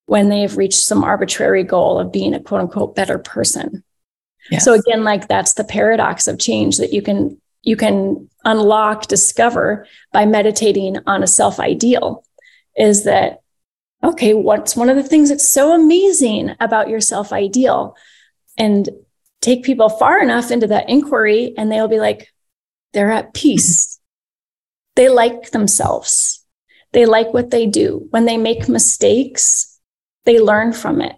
when 0.07 0.29
they've 0.29 0.57
reached 0.57 0.79
some 0.79 1.03
arbitrary 1.03 1.63
goal 1.63 1.99
of 1.99 2.11
being 2.11 2.33
a 2.33 2.39
quote 2.39 2.61
unquote 2.61 2.95
better 2.95 3.19
person. 3.19 3.83
Yes. 4.49 4.65
So 4.65 4.73
again, 4.73 5.03
like 5.03 5.27
that's 5.27 5.53
the 5.53 5.63
paradox 5.63 6.27
of 6.27 6.39
change 6.39 6.77
that 6.77 6.93
you 6.93 7.01
can 7.01 7.39
you 7.61 7.75
can 7.75 8.29
unlock, 8.45 9.07
discover 9.07 9.85
by 10.13 10.25
meditating 10.25 10.97
on 11.05 11.21
a 11.21 11.27
self 11.27 11.59
ideal 11.59 12.25
is 12.75 13.03
that 13.03 13.41
okay, 14.03 14.33
what's 14.33 14.75
one 14.75 14.89
of 14.89 14.95
the 14.95 15.03
things 15.03 15.29
that's 15.29 15.49
so 15.49 15.73
amazing 15.73 16.55
about 16.59 16.89
your 16.89 17.01
self 17.01 17.33
ideal? 17.33 17.95
And 18.57 18.89
take 19.41 19.63
people 19.63 19.89
far 19.89 20.21
enough 20.21 20.51
into 20.51 20.67
that 20.67 20.89
inquiry 20.89 21.53
and 21.57 21.71
they'll 21.71 21.87
be 21.87 21.99
like, 21.99 22.33
they're 22.93 23.11
at 23.11 23.33
peace. 23.33 23.97
Mm-hmm. 23.97 24.01
They 24.95 25.09
like 25.09 25.51
themselves. 25.51 26.43
They 26.93 27.05
like 27.05 27.33
what 27.33 27.51
they 27.51 27.65
do. 27.65 28.07
When 28.09 28.25
they 28.25 28.37
make 28.37 28.69
mistakes, 28.69 29.76
they 30.27 30.39
learn 30.41 30.73
from 30.73 31.01
it. 31.01 31.15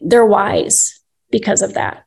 They're 0.00 0.24
wise 0.24 1.00
because 1.30 1.62
of 1.62 1.74
that. 1.74 2.04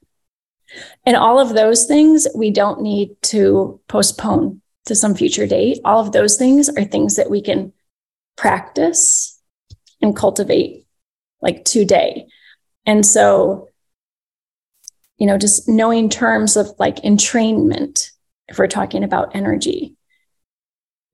And 1.05 1.17
all 1.17 1.37
of 1.37 1.53
those 1.53 1.85
things 1.85 2.27
we 2.33 2.49
don't 2.49 2.81
need 2.81 3.21
to 3.23 3.81
postpone 3.89 4.61
to 4.85 4.95
some 4.95 5.15
future 5.15 5.45
date. 5.45 5.79
All 5.83 5.99
of 5.99 6.13
those 6.13 6.37
things 6.37 6.69
are 6.69 6.85
things 6.85 7.17
that 7.17 7.29
we 7.29 7.41
can 7.41 7.73
practice 8.37 9.37
and 10.01 10.15
cultivate 10.15 10.85
like 11.41 11.65
today. 11.65 12.27
And 12.85 13.05
so, 13.05 13.67
you 15.17 15.27
know, 15.27 15.37
just 15.37 15.67
knowing 15.67 16.07
terms 16.07 16.55
of 16.55 16.71
like 16.79 17.03
entrainment, 17.03 18.11
if 18.47 18.57
we're 18.57 18.67
talking 18.67 19.03
about 19.03 19.35
energy, 19.35 19.97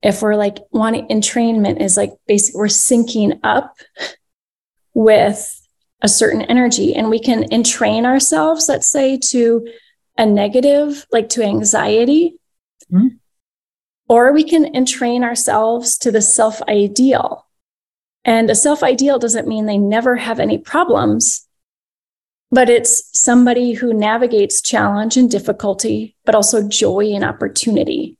if 0.02 0.22
we're 0.22 0.36
like 0.36 0.58
wanting 0.70 1.08
entrainment 1.08 1.80
is 1.80 1.96
like 1.96 2.12
basically 2.28 2.60
we're 2.60 2.66
syncing 2.66 3.40
up 3.42 3.76
with 4.96 5.68
a 6.00 6.08
certain 6.08 6.42
energy 6.42 6.94
and 6.94 7.10
we 7.10 7.18
can 7.18 7.44
entrain 7.50 8.04
ourselves 8.04 8.66
let's 8.68 8.88
say 8.88 9.18
to 9.18 9.66
a 10.18 10.24
negative 10.24 11.06
like 11.12 11.28
to 11.28 11.42
anxiety. 11.42 12.34
Mm-hmm. 12.92 13.16
or 14.08 14.32
we 14.32 14.44
can 14.44 14.64
entrain 14.74 15.24
ourselves 15.24 15.98
to 15.98 16.10
the 16.12 16.22
self 16.22 16.62
ideal 16.62 17.46
and 18.24 18.48
a 18.48 18.54
self 18.54 18.82
ideal 18.82 19.18
doesn't 19.18 19.48
mean 19.48 19.66
they 19.66 19.78
never 19.78 20.16
have 20.16 20.40
any 20.40 20.58
problems 20.58 21.46
but 22.50 22.70
it's 22.70 23.10
somebody 23.12 23.72
who 23.72 23.92
navigates 23.92 24.62
challenge 24.62 25.16
and 25.16 25.30
difficulty 25.30 26.16
but 26.24 26.34
also 26.34 26.68
joy 26.68 27.12
and 27.12 27.24
opportunity 27.24 28.16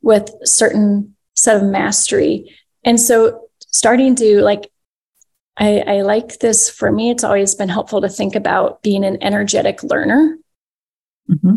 with 0.00 0.30
certain 0.44 1.14
set 1.34 1.56
of 1.56 1.64
mastery. 1.64 2.54
And 2.84 3.00
so 3.00 3.48
starting 3.68 4.14
to 4.16 4.42
like 4.42 4.70
I, 5.56 5.78
I 5.86 6.02
like 6.02 6.38
this. 6.40 6.68
For 6.68 6.90
me, 6.90 7.10
it's 7.10 7.24
always 7.24 7.54
been 7.54 7.68
helpful 7.68 8.00
to 8.00 8.08
think 8.08 8.34
about 8.34 8.82
being 8.82 9.04
an 9.04 9.22
energetic 9.22 9.82
learner. 9.82 10.36
Mm-hmm. 11.30 11.54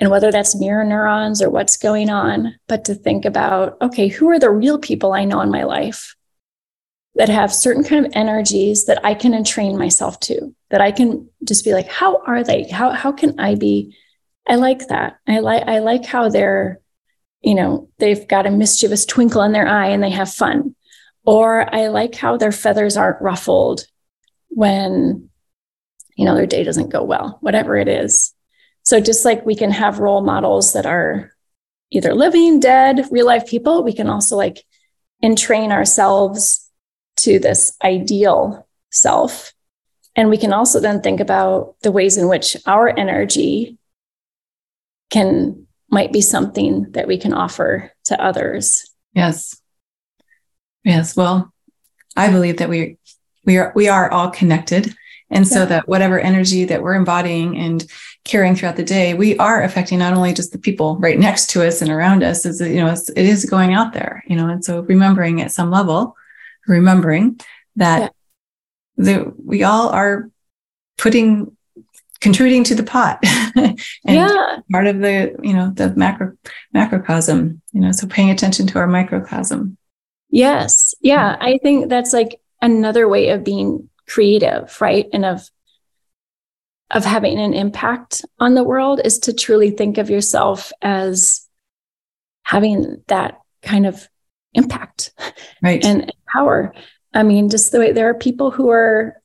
And 0.00 0.10
whether 0.10 0.32
that's 0.32 0.58
mirror 0.58 0.84
neurons 0.84 1.40
or 1.40 1.50
what's 1.50 1.76
going 1.76 2.10
on, 2.10 2.56
but 2.66 2.84
to 2.86 2.94
think 2.94 3.24
about, 3.24 3.76
okay, 3.80 4.08
who 4.08 4.28
are 4.30 4.40
the 4.40 4.50
real 4.50 4.78
people 4.78 5.12
I 5.12 5.24
know 5.24 5.40
in 5.40 5.50
my 5.50 5.64
life 5.64 6.16
that 7.14 7.28
have 7.28 7.54
certain 7.54 7.84
kind 7.84 8.04
of 8.04 8.12
energies 8.14 8.86
that 8.86 9.04
I 9.04 9.14
can 9.14 9.34
entrain 9.34 9.78
myself 9.78 10.18
to, 10.20 10.52
that 10.70 10.80
I 10.80 10.90
can 10.90 11.28
just 11.44 11.64
be 11.64 11.72
like, 11.72 11.86
how 11.86 12.22
are 12.26 12.42
they? 12.42 12.64
How, 12.64 12.90
how 12.90 13.12
can 13.12 13.38
I 13.38 13.54
be? 13.54 13.96
I 14.48 14.56
like 14.56 14.88
that. 14.88 15.18
I 15.28 15.38
like, 15.38 15.62
I 15.68 15.78
like 15.78 16.04
how 16.04 16.28
they're, 16.28 16.80
you 17.40 17.54
know, 17.54 17.88
they've 17.98 18.26
got 18.26 18.46
a 18.46 18.50
mischievous 18.50 19.06
twinkle 19.06 19.42
in 19.42 19.52
their 19.52 19.68
eye 19.68 19.88
and 19.88 20.02
they 20.02 20.10
have 20.10 20.32
fun 20.32 20.74
or 21.24 21.74
I 21.74 21.88
like 21.88 22.14
how 22.14 22.36
their 22.36 22.52
feathers 22.52 22.96
aren't 22.96 23.22
ruffled 23.22 23.86
when, 24.48 25.30
you 26.16 26.24
know, 26.24 26.34
their 26.34 26.46
day 26.46 26.64
doesn't 26.64 26.90
go 26.90 27.02
well, 27.02 27.38
whatever 27.40 27.76
it 27.76 27.88
is. 27.88 28.32
So 28.82 29.00
just 29.00 29.24
like 29.24 29.46
we 29.46 29.56
can 29.56 29.70
have 29.70 29.98
role 29.98 30.22
models 30.22 30.74
that 30.74 30.86
are 30.86 31.32
either 31.90 32.14
living, 32.14 32.60
dead, 32.60 33.06
real 33.10 33.26
life 33.26 33.46
people, 33.46 33.82
we 33.82 33.92
can 33.92 34.08
also 34.08 34.36
like 34.36 34.64
entrain 35.22 35.72
ourselves 35.72 36.70
to 37.16 37.38
this 37.38 37.76
ideal 37.82 38.66
self. 38.90 39.52
And 40.16 40.28
we 40.28 40.36
can 40.36 40.52
also 40.52 40.80
then 40.80 41.00
think 41.00 41.20
about 41.20 41.76
the 41.82 41.90
ways 41.90 42.16
in 42.16 42.28
which 42.28 42.56
our 42.66 42.88
energy 42.88 43.78
can 45.10 45.66
might 45.90 46.12
be 46.12 46.20
something 46.20 46.90
that 46.92 47.06
we 47.06 47.18
can 47.18 47.32
offer 47.32 47.92
to 48.04 48.20
others. 48.22 48.90
Yes. 49.14 49.60
Yes. 50.84 51.16
Well, 51.16 51.52
I 52.16 52.30
believe 52.30 52.58
that 52.58 52.68
we 52.68 52.98
we 53.44 53.58
are 53.58 53.72
we 53.74 53.88
are 53.88 54.10
all 54.10 54.30
connected. 54.30 54.94
And 55.30 55.48
so 55.48 55.60
yeah. 55.60 55.64
that 55.66 55.88
whatever 55.88 56.20
energy 56.20 56.64
that 56.66 56.82
we're 56.82 56.94
embodying 56.94 57.56
and 57.56 57.84
carrying 58.24 58.54
throughout 58.54 58.76
the 58.76 58.84
day, 58.84 59.14
we 59.14 59.36
are 59.38 59.62
affecting 59.62 59.98
not 59.98 60.12
only 60.12 60.32
just 60.32 60.52
the 60.52 60.58
people 60.58 60.96
right 60.98 61.18
next 61.18 61.50
to 61.50 61.66
us 61.66 61.82
and 61.82 61.90
around 61.90 62.22
us, 62.22 62.46
is 62.46 62.60
you 62.60 62.76
know, 62.76 62.92
it's, 62.92 63.08
it 63.08 63.24
is 63.24 63.44
going 63.44 63.72
out 63.72 63.92
there, 63.94 64.22
you 64.26 64.36
know, 64.36 64.48
and 64.48 64.64
so 64.64 64.80
remembering 64.80 65.40
at 65.40 65.50
some 65.50 65.70
level, 65.70 66.14
remembering 66.68 67.40
that 67.76 68.12
yeah. 68.96 69.04
the, 69.04 69.34
we 69.42 69.64
all 69.64 69.88
are 69.88 70.30
putting 70.98 71.56
contributing 72.20 72.64
to 72.64 72.74
the 72.74 72.82
pot 72.82 73.18
and 73.56 73.78
yeah. 74.06 74.58
part 74.72 74.86
of 74.86 75.00
the 75.00 75.36
you 75.42 75.52
know 75.52 75.70
the 75.74 75.94
macro 75.94 76.32
macrocosm 76.72 77.60
you 77.72 77.80
know 77.80 77.92
so 77.92 78.06
paying 78.06 78.30
attention 78.30 78.66
to 78.66 78.78
our 78.78 78.86
microcosm 78.86 79.76
Yes. 80.34 80.96
Yeah. 81.00 81.36
I 81.40 81.58
think 81.58 81.88
that's 81.88 82.12
like 82.12 82.40
another 82.60 83.08
way 83.08 83.28
of 83.28 83.44
being 83.44 83.88
creative, 84.08 84.80
right? 84.80 85.06
And 85.12 85.24
of 85.24 85.48
of 86.90 87.04
having 87.04 87.38
an 87.38 87.54
impact 87.54 88.24
on 88.40 88.54
the 88.54 88.64
world 88.64 89.00
is 89.04 89.18
to 89.20 89.32
truly 89.32 89.70
think 89.70 89.96
of 89.96 90.10
yourself 90.10 90.72
as 90.82 91.48
having 92.42 93.02
that 93.06 93.40
kind 93.62 93.86
of 93.86 94.08
impact 94.54 95.12
right. 95.62 95.84
and 95.84 96.12
power. 96.32 96.74
I 97.14 97.22
mean, 97.22 97.48
just 97.48 97.70
the 97.70 97.78
way 97.78 97.92
there 97.92 98.10
are 98.10 98.14
people 98.14 98.50
who 98.50 98.70
are 98.70 99.20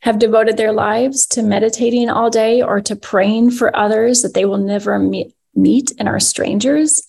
have 0.00 0.18
devoted 0.18 0.56
their 0.56 0.72
lives 0.72 1.26
to 1.26 1.42
meditating 1.42 2.10
all 2.10 2.30
day 2.30 2.62
or 2.62 2.80
to 2.80 2.96
praying 2.96 3.52
for 3.52 3.74
others 3.76 4.22
that 4.22 4.34
they 4.34 4.44
will 4.44 4.58
never 4.58 4.98
meet, 4.98 5.34
meet 5.54 5.92
and 5.98 6.08
are 6.08 6.20
strangers. 6.20 7.06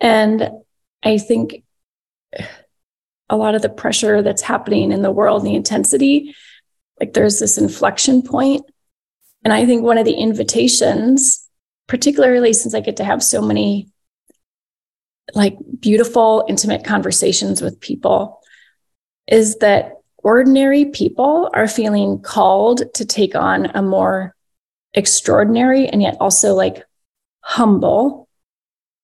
And 0.00 0.48
I 1.02 1.18
think 1.18 1.64
a 3.28 3.36
lot 3.36 3.54
of 3.54 3.62
the 3.62 3.68
pressure 3.68 4.22
that's 4.22 4.42
happening 4.42 4.92
in 4.92 5.02
the 5.02 5.10
world, 5.10 5.44
the 5.44 5.54
intensity, 5.54 6.34
like 7.00 7.14
there's 7.14 7.38
this 7.38 7.58
inflection 7.58 8.22
point. 8.22 8.62
And 9.44 9.52
I 9.52 9.66
think 9.66 9.82
one 9.82 9.98
of 9.98 10.04
the 10.04 10.14
invitations, 10.14 11.48
particularly 11.88 12.52
since 12.52 12.74
I 12.74 12.80
get 12.80 12.98
to 12.98 13.04
have 13.04 13.22
so 13.22 13.42
many 13.42 13.88
like 15.34 15.56
beautiful, 15.80 16.44
intimate 16.48 16.84
conversations 16.84 17.62
with 17.62 17.80
people 17.80 18.40
is 19.26 19.56
that 19.58 19.92
ordinary 20.18 20.86
people 20.86 21.50
are 21.54 21.68
feeling 21.68 22.20
called 22.20 22.82
to 22.94 23.04
take 23.04 23.34
on 23.34 23.66
a 23.66 23.82
more 23.82 24.34
extraordinary 24.94 25.88
and 25.88 26.02
yet 26.02 26.16
also 26.20 26.54
like 26.54 26.84
humble 27.40 28.21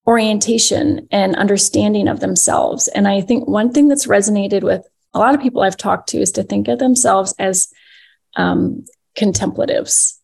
orientation 0.09 1.07
and 1.11 1.37
understanding 1.37 2.09
of 2.09 2.21
themselves. 2.21 2.89
And 2.89 3.07
I 3.07 3.21
think 3.21 3.47
one 3.47 3.71
thing 3.71 3.89
that's 3.89 4.07
resonated 4.07 4.63
with 4.63 4.89
a 5.13 5.19
lot 5.19 5.35
of 5.35 5.43
people 5.43 5.61
I've 5.61 5.77
talked 5.77 6.09
to 6.11 6.19
is 6.19 6.33
to 6.33 6.43
think 6.43 6.67
of 6.67 6.79
themselves 6.79 7.35
as 7.39 7.69
um, 8.35 8.87
contemplatives 9.15 10.19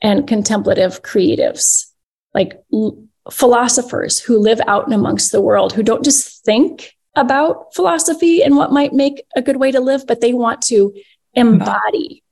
and 0.00 0.26
contemplative 0.26 1.02
creatives, 1.02 1.84
like 2.32 2.62
l- 2.72 3.04
philosophers 3.30 4.18
who 4.18 4.38
live 4.38 4.60
out 4.66 4.86
and 4.86 4.94
amongst 4.94 5.32
the 5.32 5.42
world, 5.42 5.74
who 5.74 5.82
don't 5.82 6.04
just 6.04 6.42
think 6.42 6.94
about 7.14 7.74
philosophy 7.74 8.42
and 8.42 8.56
what 8.56 8.72
might 8.72 8.94
make 8.94 9.22
a 9.36 9.42
good 9.42 9.56
way 9.56 9.70
to 9.70 9.80
live, 9.80 10.06
but 10.06 10.22
they 10.22 10.32
want 10.32 10.62
to 10.62 10.94
embody. 11.34 12.22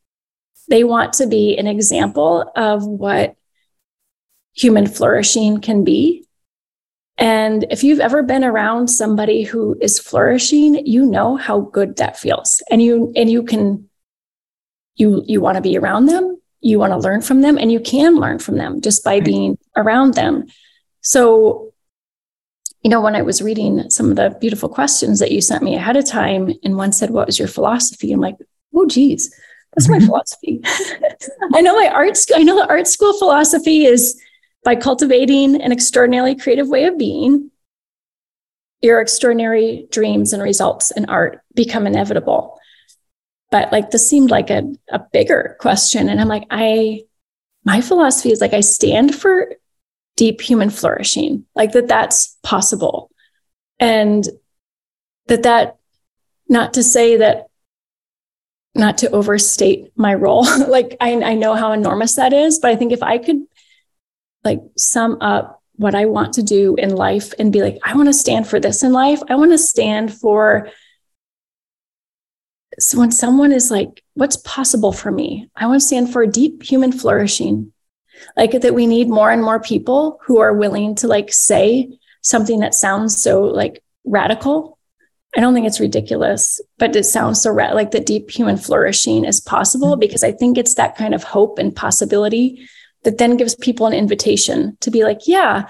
They 0.68 0.84
want 0.84 1.14
to 1.14 1.26
be 1.26 1.59
an 1.59 1.66
example 1.66 2.50
of 2.57 2.86
what 2.86 3.36
human 4.55 4.86
flourishing 4.86 5.61
can 5.61 5.84
be. 5.84 6.24
And 7.17 7.67
if 7.71 7.85
you've 7.85 8.01
ever 8.01 8.23
been 8.23 8.43
around 8.43 8.89
somebody 8.89 9.45
who 9.45 9.77
is 9.81 10.01
flourishing, 10.01 10.85
you 10.87 11.07
know 11.07 11.37
how 11.37 11.61
good 11.61 11.97
that 11.97 12.19
feels. 12.19 12.62
And 12.71 12.83
you 12.83 13.12
and 13.15 13.31
you 13.31 13.45
can 13.45 13.89
you 14.97 15.23
you 15.27 15.41
want 15.41 15.57
to 15.57 15.62
be 15.62 15.79
around 15.79 16.07
them, 16.07 16.41
you 16.61 16.79
want 16.79 16.93
to 16.93 16.99
learn 16.99 17.23
from 17.23 17.41
them 17.41 17.57
and 17.57 17.71
you 17.71 17.79
can 17.79 18.17
learn 18.17 18.39
from 18.39 18.57
them 18.57 18.81
just 18.81 19.05
by 19.05 19.15
right. 19.15 19.25
being 19.25 19.59
around 19.77 20.15
them. 20.15 20.47
So 21.03 21.73
you 22.83 22.91
know, 22.91 23.01
when 23.01 23.17
I 23.17 23.23
was 23.23 23.41
reading 23.41 23.89
some 23.89 24.11
of 24.11 24.17
the 24.17 24.37
beautiful 24.41 24.69
questions 24.69 25.19
that 25.21 25.33
you 25.33 25.41
sent 25.41 25.62
me 25.62 25.75
ahead 25.75 25.97
of 25.97 26.07
time, 26.07 26.53
and 26.62 26.77
one 26.77 26.93
said, 26.93 27.11
What 27.11 27.27
was 27.27 27.39
your 27.39 27.49
philosophy? 27.49 28.12
I'm 28.12 28.21
like, 28.21 28.37
Oh, 28.75 28.87
geez, 28.87 29.33
that's 29.75 29.89
my 29.89 29.99
mm-hmm. 29.99 30.07
philosophy. 30.07 30.61
I 31.55 31.61
know 31.61 31.75
my 31.77 31.89
art 31.89 32.17
school, 32.17 32.37
I 32.39 32.43
know 32.43 32.57
the 32.57 32.69
art 32.69 32.87
school 32.87 33.17
philosophy 33.19 33.87
is 33.87 34.21
by 34.65 34.75
cultivating 34.75 35.61
an 35.61 35.73
extraordinarily 35.73 36.35
creative 36.35 36.69
way 36.69 36.85
of 36.85 36.99
being, 36.99 37.51
your 38.81 39.01
extraordinary 39.01 39.87
dreams 39.91 40.33
and 40.33 40.43
results 40.43 40.91
in 40.91 41.05
art 41.07 41.41
become 41.55 41.87
inevitable. 41.87 42.59
But 43.51 43.73
like 43.73 43.91
this 43.91 44.09
seemed 44.09 44.31
like 44.31 44.51
a, 44.51 44.73
a 44.91 44.99
bigger 45.12 45.57
question. 45.61 46.09
And 46.09 46.21
I'm 46.21 46.29
like, 46.29 46.47
I, 46.51 47.03
my 47.65 47.81
philosophy 47.81 48.31
is 48.31 48.41
like, 48.41 48.53
I 48.53 48.61
stand 48.61 49.15
for 49.15 49.55
deep 50.17 50.41
human 50.41 50.71
flourishing, 50.71 51.45
like 51.55 51.73
that 51.73 51.89
that's 51.89 52.37
possible. 52.43 53.11
And 53.79 54.27
that 55.27 55.45
that, 55.45 55.77
not 56.49 56.75
to 56.75 56.83
say 56.83 57.17
that, 57.17 57.47
not 58.75 58.99
to 58.99 59.11
overstate 59.11 59.93
my 59.97 60.15
role, 60.15 60.45
like 60.69 60.97
I, 61.01 61.12
I 61.23 61.35
know 61.35 61.55
how 61.55 61.73
enormous 61.73 62.17
that 62.17 62.33
is, 62.33 62.59
but 62.59 62.71
I 62.71 62.77
think 62.77 62.93
if 62.93 63.03
I 63.03 63.19
could 63.19 63.45
like 64.45 64.61
sum 64.76 65.18
up 65.20 65.62
what 65.76 65.95
I 65.95 66.07
want 66.07 66.34
to 66.34 66.42
do 66.42 66.76
in 66.76 66.95
life 66.95 67.32
and 67.38 67.53
be 67.53 67.62
like, 67.62 67.78
I 67.82 67.97
want 67.97 68.09
to 68.09 68.12
stand 68.12 68.47
for 68.47 68.61
this 68.61 68.82
in 68.82 68.92
life. 68.92 69.20
I 69.28 69.34
want 69.34 69.53
to 69.53 69.59
stand 69.59 70.12
for 70.14 70.70
so 72.80 72.99
when 72.99 73.12
someone 73.12 73.53
is 73.53 73.70
like, 73.70 74.03
what's 74.14 74.36
possible 74.38 74.92
for 74.92 75.12
me? 75.12 75.49
I 75.55 75.66
want 75.66 75.80
to 75.80 75.86
stand 75.86 76.12
for 76.12 76.26
deep 76.26 76.64
human 76.64 76.90
flourishing 76.90 77.72
like 78.36 78.53
that 78.53 78.74
we 78.74 78.86
need 78.86 79.09
more 79.09 79.30
and 79.30 79.42
more 79.42 79.61
people 79.61 80.18
who 80.24 80.38
are 80.38 80.53
willing 80.53 80.95
to 80.97 81.09
like 81.09 81.32
say 81.32 81.88
something 82.22 82.61
that 82.61 82.74
sounds 82.74 83.20
so 83.20 83.42
like 83.42 83.82
radical 84.05 84.78
i 85.36 85.40
don't 85.40 85.55
think 85.55 85.66
it's 85.66 85.80
ridiculous 85.80 86.61
but 86.78 86.95
it 86.95 87.05
sounds 87.05 87.42
so 87.42 87.51
ra- 87.51 87.72
like 87.72 87.90
the 87.90 88.01
deep 88.01 88.30
human 88.30 88.57
flourishing 88.57 89.24
is 89.24 89.40
possible 89.40 89.92
mm-hmm. 89.92 90.01
because 90.01 90.24
i 90.24 90.32
think 90.32 90.57
it's 90.57 90.74
that 90.74 90.97
kind 90.97 91.14
of 91.14 91.22
hope 91.22 91.59
and 91.59 91.74
possibility 91.74 92.68
that 93.05 93.18
then 93.18 93.36
gives 93.36 93.55
people 93.57 93.86
an 93.86 93.92
invitation 93.92 94.76
to 94.80 94.90
be 94.90 95.05
like 95.05 95.20
yeah 95.26 95.68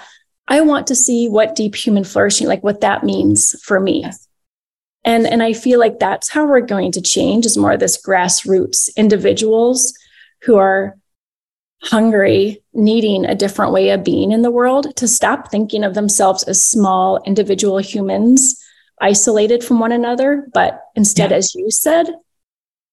i 0.49 0.61
want 0.61 0.87
to 0.87 0.95
see 0.95 1.29
what 1.29 1.57
deep 1.57 1.75
human 1.75 2.05
flourishing 2.05 2.47
like 2.47 2.63
what 2.63 2.81
that 2.81 3.05
means 3.05 3.61
for 3.63 3.81
me 3.81 4.03
yes. 4.03 4.29
and 5.05 5.27
and 5.27 5.43
i 5.43 5.53
feel 5.53 5.79
like 5.79 5.99
that's 5.99 6.31
how 6.31 6.47
we're 6.47 6.61
going 6.61 6.93
to 6.93 7.01
change 7.01 7.47
is 7.47 7.57
more 7.57 7.73
of 7.73 7.81
this 7.81 8.01
grassroots 8.05 8.95
individuals 8.97 9.93
who 10.43 10.57
are 10.57 10.97
hungry, 11.85 12.63
needing 12.73 13.25
a 13.25 13.35
different 13.35 13.73
way 13.73 13.91
of 13.91 14.05
being 14.05 14.33
in 14.33 14.43
the 14.43 14.51
world, 14.51 14.97
to 14.97 15.07
stop 15.07 15.51
thinking 15.51 15.85
of 15.85 15.95
themselves 15.95 16.43
as 16.45 16.63
small 16.63 17.23
individual 17.25 17.79
humans 17.79 18.61
isolated 19.01 19.63
from 19.63 19.81
one 19.81 19.93
another, 19.93 20.47
but 20.53 20.83
instead, 20.95 21.31
yeah. 21.31 21.37
as 21.37 21.55
you 21.55 21.71
said, 21.71 22.07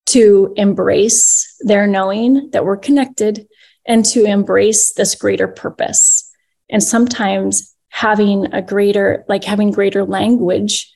to 0.08 0.54
embrace 0.58 1.56
their 1.62 1.88
knowing 1.88 2.50
that 2.52 2.66
we're 2.66 2.78
connected 2.78 3.48
and 3.92 4.06
to 4.06 4.24
embrace 4.24 4.94
this 4.94 5.16
greater 5.16 5.50
purpose. 5.50 6.32
And 6.70 6.82
sometimes 6.82 7.76
having 7.90 8.54
a 8.54 8.62
greater, 8.62 9.26
like 9.28 9.44
having 9.44 9.70
greater 9.70 10.06
language, 10.06 10.90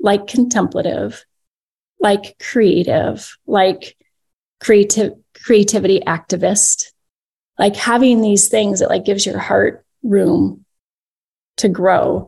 like 0.00 0.26
contemplative, 0.26 1.24
like 2.00 2.36
creative, 2.40 3.38
like 3.46 3.96
creative, 4.58 5.12
creativity 5.44 6.00
activist, 6.00 6.86
like 7.56 7.76
having 7.76 8.20
these 8.20 8.48
things 8.48 8.80
that 8.80 8.90
like 8.90 9.04
gives 9.04 9.24
your 9.24 9.38
heart 9.38 9.86
room 10.02 10.64
to 11.58 11.68
grow 11.68 12.26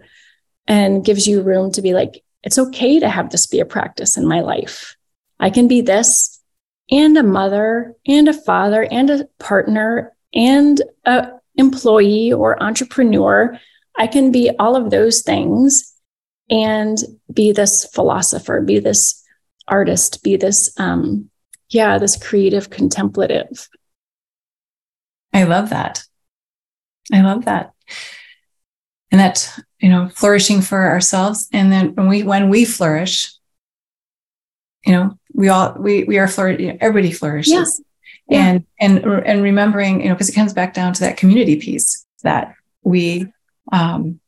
and 0.68 1.04
gives 1.04 1.26
you 1.26 1.42
room 1.42 1.72
to 1.72 1.82
be 1.82 1.94
like 1.94 2.22
it's 2.44 2.58
okay 2.58 3.00
to 3.00 3.08
have 3.08 3.30
this 3.30 3.48
be 3.48 3.58
a 3.58 3.64
practice 3.64 4.16
in 4.16 4.24
my 4.24 4.40
life 4.40 4.96
i 5.40 5.50
can 5.50 5.66
be 5.66 5.80
this 5.80 6.35
and 6.90 7.16
a 7.16 7.22
mother 7.22 7.94
and 8.06 8.28
a 8.28 8.32
father 8.32 8.86
and 8.90 9.10
a 9.10 9.24
partner 9.38 10.14
and 10.34 10.82
a 11.04 11.28
employee 11.56 12.32
or 12.32 12.62
entrepreneur 12.62 13.58
i 13.96 14.06
can 14.06 14.30
be 14.30 14.50
all 14.58 14.76
of 14.76 14.90
those 14.90 15.22
things 15.22 15.94
and 16.50 16.98
be 17.32 17.50
this 17.50 17.86
philosopher 17.86 18.60
be 18.60 18.78
this 18.78 19.22
artist 19.68 20.22
be 20.22 20.36
this 20.36 20.72
um 20.78 21.30
yeah 21.70 21.96
this 21.98 22.22
creative 22.22 22.68
contemplative 22.70 23.68
I 25.36 25.44
love 25.44 25.68
that. 25.68 26.02
I 27.12 27.20
love 27.20 27.44
that. 27.44 27.72
And 29.12 29.20
that, 29.20 29.54
you 29.80 29.90
know, 29.90 30.08
flourishing 30.08 30.62
for 30.62 30.88
ourselves. 30.88 31.46
And 31.52 31.70
then 31.70 31.94
when 31.94 32.08
we 32.08 32.22
when 32.22 32.48
we 32.48 32.64
flourish, 32.64 33.34
you 34.86 34.92
know, 34.92 35.18
we 35.36 35.48
all 35.50 35.76
we 35.78 36.04
we 36.04 36.18
are 36.18 36.26
flourishing, 36.26 36.78
everybody 36.80 37.12
flourishes. 37.12 37.82
Yeah. 38.28 38.38
And 38.38 38.66
and 38.80 39.04
and 39.04 39.42
remembering, 39.42 40.00
you 40.00 40.08
know, 40.08 40.14
because 40.14 40.28
it 40.28 40.34
comes 40.34 40.52
back 40.52 40.74
down 40.74 40.94
to 40.94 41.00
that 41.00 41.16
community 41.16 41.56
piece 41.56 42.04
that 42.24 42.54
we 42.82 43.26
um 43.70 44.18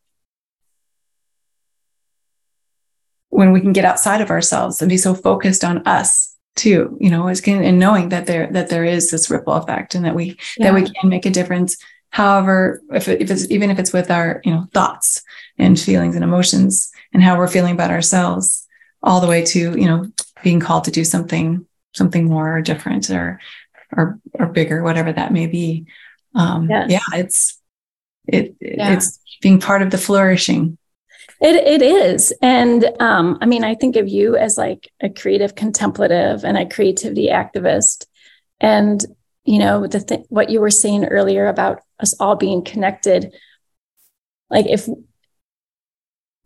when 3.31 3.53
we 3.53 3.61
can 3.61 3.73
get 3.73 3.85
outside 3.85 4.21
of 4.21 4.31
ourselves 4.31 4.81
and 4.81 4.89
be 4.89 4.97
so 4.97 5.15
focused 5.15 5.65
on 5.65 5.79
us 5.87 6.37
too 6.57 6.97
you 7.01 7.09
know 7.09 7.29
is 7.29 7.41
and 7.47 7.79
knowing 7.79 8.09
that 8.09 8.27
there 8.27 8.49
that 8.51 8.69
there 8.69 8.85
is 8.85 9.13
this 9.13 9.31
ripple 9.31 9.53
effect 9.53 9.95
and 9.95 10.05
that 10.05 10.15
we 10.15 10.37
yeah. 10.57 10.67
that 10.67 10.75
we 10.75 10.83
can 10.83 11.09
make 11.09 11.25
a 11.25 11.31
difference 11.31 11.77
however 12.11 12.83
if, 12.91 13.07
it, 13.07 13.23
if 13.23 13.31
it's 13.31 13.49
even 13.49 13.71
if 13.71 13.79
it's 13.79 13.93
with 13.93 14.11
our 14.11 14.41
you 14.45 14.51
know 14.51 14.67
thoughts 14.75 15.23
and 15.57 15.79
feelings 15.79 16.17
and 16.17 16.25
emotions 16.25 16.91
and 17.13 17.23
how 17.23 17.39
we're 17.39 17.47
feeling 17.47 17.75
about 17.75 17.93
ourselves 17.93 18.67
all 19.05 19.21
the 19.21 19.29
way 19.29 19.45
to 19.45 19.79
you 19.79 19.87
know 19.87 20.11
being 20.43 20.61
called 20.61 20.85
to 20.85 20.91
do 20.91 21.05
something 21.05 21.67
something 21.95 22.27
more 22.27 22.59
or 22.59 22.63
different 22.63 23.11
or 23.11 23.41
or 23.97 24.19
or 24.35 24.47
bigger 24.47 24.83
whatever 24.83 25.13
that 25.13 25.33
may 25.33 25.47
be 25.47 25.87
um 26.35 26.69
yes. 26.69 26.91
yeah 26.91 27.19
it's 27.19 27.61
it 28.27 28.55
yeah. 28.61 28.93
it's 28.93 29.19
being 29.41 29.61
part 29.61 29.83
of 29.83 29.91
the 29.91 29.99
flourishing 29.99 30.79
it 31.41 31.55
it 31.55 31.83
is, 31.83 32.33
and 32.43 32.85
um, 32.99 33.39
I 33.41 33.47
mean, 33.47 33.63
I 33.63 33.77
think 33.77 33.95
of 33.95 34.09
you 34.09 34.37
as 34.37 34.59
like 34.59 34.91
a 35.01 35.09
creative 35.09 35.55
contemplative 35.55 36.45
and 36.45 36.59
a 36.59 36.67
creativity 36.69 37.29
activist, 37.29 38.07
and 38.61 39.05
you 39.45 39.61
know 39.61 39.87
the 39.87 40.01
th- 40.01 40.27
what 40.31 40.51
you 40.51 40.61
were 40.61 40.71
saying 40.71 41.05
earlier 41.05 41.47
about 41.47 41.81
us 42.01 42.15
all 42.19 42.35
being 42.35 42.65
connected. 42.65 43.33
Like 44.51 44.67
if 44.67 44.89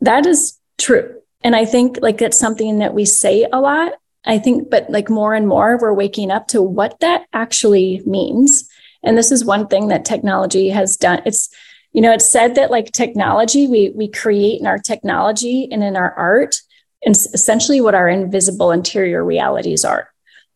that 0.03 0.27
is 0.27 0.59
true, 0.77 1.22
and 1.45 1.57
I 1.57 1.65
think 1.65 1.99
like 2.03 2.19
that's 2.19 2.39
something 2.39 2.79
that 2.79 2.95
we 2.95 3.05
say 3.05 3.47
a 3.53 3.61
lot. 3.61 3.93
I 4.25 4.39
think, 4.39 4.71
but 4.71 4.89
like 4.89 5.11
more 5.11 5.35
and 5.35 5.49
more, 5.49 5.77
we're 5.79 5.93
waking 5.93 6.31
up 6.31 6.47
to 6.49 6.63
what 6.63 7.01
that 7.01 7.27
actually 7.33 8.03
means. 8.07 8.69
And 9.03 9.19
this 9.19 9.33
is 9.33 9.45
one 9.45 9.67
thing 9.67 9.89
that 9.89 10.05
technology 10.05 10.69
has 10.69 10.97
done. 10.97 11.23
It's 11.27 11.49
you 11.93 12.01
know 12.01 12.13
it's 12.13 12.29
said 12.29 12.55
that 12.55 12.71
like 12.71 12.93
technology 12.93 13.67
we 13.67 13.91
we 13.91 14.09
create 14.09 14.61
in 14.61 14.67
our 14.67 14.79
technology 14.79 15.69
and 15.71 15.83
in 15.83 15.97
our 15.97 16.13
art 16.15 16.57
and 17.05 17.15
essentially 17.15 17.81
what 17.81 17.95
our 17.95 18.09
invisible 18.09 18.71
interior 18.71 19.25
realities 19.25 19.85
are 19.85 20.09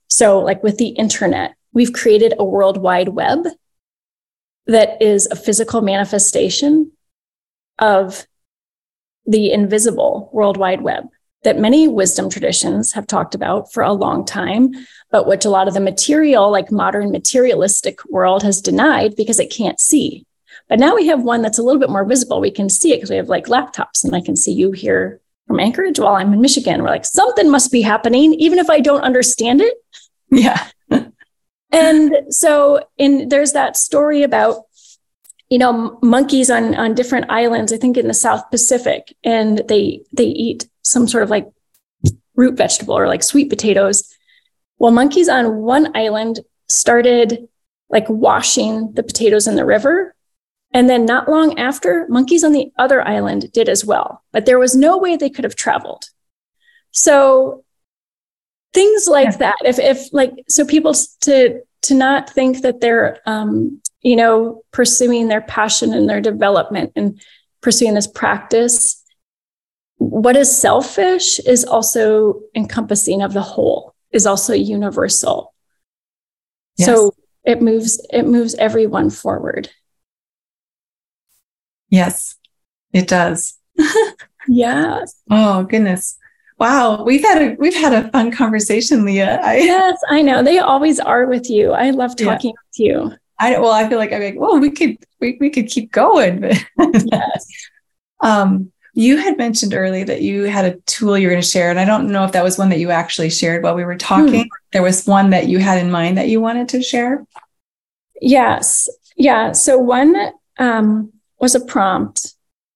so 0.08 0.38
like 0.40 0.62
with 0.62 0.78
the 0.78 0.88
internet 0.88 1.54
we've 1.72 1.92
created 1.92 2.34
a 2.38 2.44
world 2.44 2.78
wide 2.78 3.08
web 3.08 3.46
that 4.66 5.00
is 5.00 5.26
a 5.30 5.36
physical 5.36 5.82
manifestation 5.82 6.90
of 7.78 8.26
the 9.26 9.50
invisible 9.50 10.30
World 10.32 10.56
Wide 10.56 10.82
Web 10.82 11.04
that 11.46 11.58
many 11.58 11.86
wisdom 11.86 12.28
traditions 12.28 12.92
have 12.92 13.06
talked 13.06 13.34
about 13.34 13.72
for 13.72 13.82
a 13.82 13.92
long 13.92 14.24
time, 14.24 14.72
but 15.10 15.28
which 15.28 15.44
a 15.44 15.50
lot 15.50 15.68
of 15.68 15.74
the 15.74 15.80
material, 15.80 16.50
like 16.50 16.72
modern 16.72 17.12
materialistic 17.12 18.04
world, 18.06 18.42
has 18.42 18.60
denied 18.60 19.14
because 19.16 19.38
it 19.38 19.52
can't 19.52 19.78
see. 19.78 20.26
But 20.68 20.80
now 20.80 20.96
we 20.96 21.06
have 21.06 21.22
one 21.22 21.42
that's 21.42 21.58
a 21.58 21.62
little 21.62 21.80
bit 21.80 21.90
more 21.90 22.04
visible. 22.04 22.40
We 22.40 22.50
can 22.50 22.68
see 22.68 22.92
it 22.92 22.96
because 22.96 23.10
we 23.10 23.16
have 23.16 23.28
like 23.28 23.46
laptops, 23.46 24.02
and 24.02 24.14
I 24.16 24.20
can 24.20 24.34
see 24.34 24.52
you 24.52 24.72
here 24.72 25.20
from 25.46 25.60
Anchorage 25.60 26.00
while 26.00 26.16
I'm 26.16 26.32
in 26.32 26.40
Michigan. 26.40 26.82
We're 26.82 26.88
like, 26.88 27.04
something 27.04 27.48
must 27.48 27.70
be 27.70 27.82
happening, 27.82 28.34
even 28.34 28.58
if 28.58 28.68
I 28.68 28.80
don't 28.80 29.02
understand 29.02 29.60
it. 29.60 29.74
Yeah. 30.30 30.66
and 31.70 32.16
so 32.30 32.84
in 32.98 33.28
there's 33.28 33.52
that 33.52 33.76
story 33.76 34.24
about 34.24 34.65
you 35.48 35.58
know 35.58 35.98
monkeys 36.02 36.50
on 36.50 36.74
on 36.74 36.94
different 36.94 37.26
islands 37.30 37.72
i 37.72 37.76
think 37.76 37.96
in 37.96 38.08
the 38.08 38.14
south 38.14 38.50
pacific 38.50 39.14
and 39.24 39.62
they 39.68 40.00
they 40.12 40.26
eat 40.26 40.68
some 40.82 41.06
sort 41.06 41.22
of 41.22 41.30
like 41.30 41.48
root 42.34 42.56
vegetable 42.56 42.96
or 42.96 43.06
like 43.06 43.22
sweet 43.22 43.48
potatoes 43.48 44.14
well 44.78 44.92
monkeys 44.92 45.28
on 45.28 45.56
one 45.58 45.94
island 45.96 46.40
started 46.68 47.48
like 47.88 48.08
washing 48.08 48.92
the 48.92 49.02
potatoes 49.02 49.46
in 49.46 49.56
the 49.56 49.64
river 49.64 50.14
and 50.72 50.90
then 50.90 51.06
not 51.06 51.28
long 51.28 51.58
after 51.58 52.06
monkeys 52.08 52.42
on 52.42 52.52
the 52.52 52.70
other 52.78 53.06
island 53.06 53.50
did 53.52 53.68
as 53.68 53.84
well 53.84 54.22
but 54.32 54.46
there 54.46 54.58
was 54.58 54.74
no 54.74 54.98
way 54.98 55.16
they 55.16 55.30
could 55.30 55.44
have 55.44 55.56
traveled 55.56 56.10
so 56.90 57.64
things 58.72 59.06
like 59.06 59.30
yeah. 59.32 59.36
that 59.36 59.56
if 59.64 59.78
if 59.78 60.12
like 60.12 60.32
so 60.48 60.66
people 60.66 60.92
to 61.20 61.60
to 61.82 61.94
not 61.94 62.28
think 62.28 62.62
that 62.62 62.80
they're 62.80 63.18
um 63.26 63.80
you 64.02 64.16
know, 64.16 64.62
pursuing 64.72 65.28
their 65.28 65.40
passion 65.40 65.92
and 65.92 66.08
their 66.08 66.20
development 66.20 66.92
and 66.96 67.20
pursuing 67.60 67.94
this 67.94 68.06
practice. 68.06 69.02
What 69.98 70.36
is 70.36 70.54
selfish 70.54 71.38
is 71.40 71.64
also 71.64 72.40
encompassing 72.54 73.22
of 73.22 73.32
the 73.32 73.42
whole, 73.42 73.94
is 74.12 74.26
also 74.26 74.52
universal. 74.52 75.54
Yes. 76.76 76.86
So 76.86 77.14
it 77.44 77.62
moves, 77.62 78.04
it 78.12 78.26
moves 78.26 78.54
everyone 78.56 79.10
forward. 79.10 79.70
Yes, 81.88 82.36
it 82.92 83.08
does. 83.08 83.56
yes. 84.48 85.14
Oh 85.30 85.64
goodness. 85.64 86.18
Wow, 86.58 87.04
we've 87.04 87.22
had 87.22 87.42
a 87.42 87.56
we've 87.58 87.74
had 87.74 87.92
a 87.92 88.10
fun 88.10 88.30
conversation, 88.30 89.04
Leah. 89.04 89.40
I, 89.42 89.58
yes, 89.58 89.98
I 90.08 90.22
know. 90.22 90.42
They 90.42 90.58
always 90.58 90.98
are 90.98 91.26
with 91.26 91.50
you. 91.50 91.72
I 91.72 91.90
love 91.90 92.16
talking 92.16 92.54
yeah. 92.54 93.08
with 93.10 93.12
you. 93.12 93.18
I 93.38 93.58
well, 93.58 93.72
I 93.72 93.88
feel 93.88 93.98
like 93.98 94.12
I'm 94.12 94.22
like, 94.22 94.36
well, 94.36 94.58
we 94.58 94.70
could 94.70 94.96
we, 95.20 95.36
we 95.40 95.50
could 95.50 95.68
keep 95.68 95.92
going. 95.92 96.42
yes. 96.78 97.46
um, 98.20 98.72
you 98.94 99.18
had 99.18 99.36
mentioned 99.36 99.74
earlier 99.74 100.06
that 100.06 100.22
you 100.22 100.44
had 100.44 100.64
a 100.64 100.76
tool 100.86 101.18
you 101.18 101.28
were 101.28 101.32
going 101.32 101.42
to 101.42 101.48
share, 101.48 101.68
and 101.68 101.78
I 101.78 101.84
don't 101.84 102.10
know 102.10 102.24
if 102.24 102.32
that 102.32 102.44
was 102.44 102.56
one 102.56 102.70
that 102.70 102.78
you 102.78 102.90
actually 102.90 103.28
shared 103.28 103.62
while 103.62 103.74
we 103.74 103.84
were 103.84 103.96
talking. 103.96 104.44
Hmm. 104.44 104.56
There 104.72 104.82
was 104.82 105.06
one 105.06 105.30
that 105.30 105.48
you 105.48 105.58
had 105.58 105.78
in 105.78 105.90
mind 105.90 106.16
that 106.16 106.28
you 106.28 106.40
wanted 106.40 106.70
to 106.70 106.82
share. 106.82 107.26
Yes, 108.22 108.88
yeah. 109.16 109.52
So 109.52 109.76
one 109.76 110.16
um, 110.58 111.12
was 111.38 111.54
a 111.54 111.64
prompt, 111.64 112.34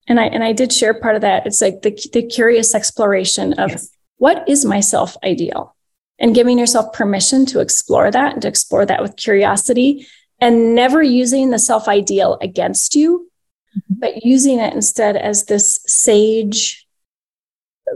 and 0.08 0.20
I 0.20 0.24
and 0.24 0.44
I 0.44 0.52
did 0.52 0.74
share 0.74 0.92
part 0.92 1.14
of 1.14 1.22
that. 1.22 1.46
It's 1.46 1.62
like 1.62 1.80
the 1.80 1.98
the 2.12 2.22
curious 2.22 2.74
exploration 2.74 3.54
of 3.54 3.70
yes. 3.70 3.88
what 4.18 4.46
is 4.46 4.66
my 4.66 4.80
self 4.80 5.16
ideal, 5.24 5.74
and 6.18 6.34
giving 6.34 6.58
yourself 6.58 6.92
permission 6.92 7.46
to 7.46 7.60
explore 7.60 8.10
that 8.10 8.34
and 8.34 8.42
to 8.42 8.48
explore 8.48 8.84
that 8.84 9.00
with 9.00 9.16
curiosity 9.16 10.06
and 10.40 10.74
never 10.74 11.02
using 11.02 11.50
the 11.50 11.58
self 11.58 11.88
ideal 11.88 12.38
against 12.40 12.94
you, 12.94 13.30
mm-hmm. 13.76 13.94
but 13.98 14.24
using 14.24 14.58
it 14.58 14.74
instead 14.74 15.16
as 15.16 15.44
this 15.44 15.80
sage, 15.86 16.86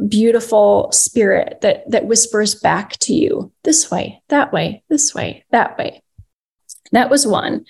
beautiful 0.09 0.91
spirit 0.93 1.61
that, 1.63 1.89
that 1.91 2.07
whispers 2.07 2.55
back 2.55 2.93
to 2.99 3.15
you 3.15 3.53
this 3.63 3.91
way, 3.91 4.23
that 4.29 4.53
way, 4.53 4.83
this 4.89 5.15
way, 5.15 5.45
that 5.51 5.79
way. 5.79 6.03
That 6.93 7.11
was 7.11 7.27
one. 7.27 7.65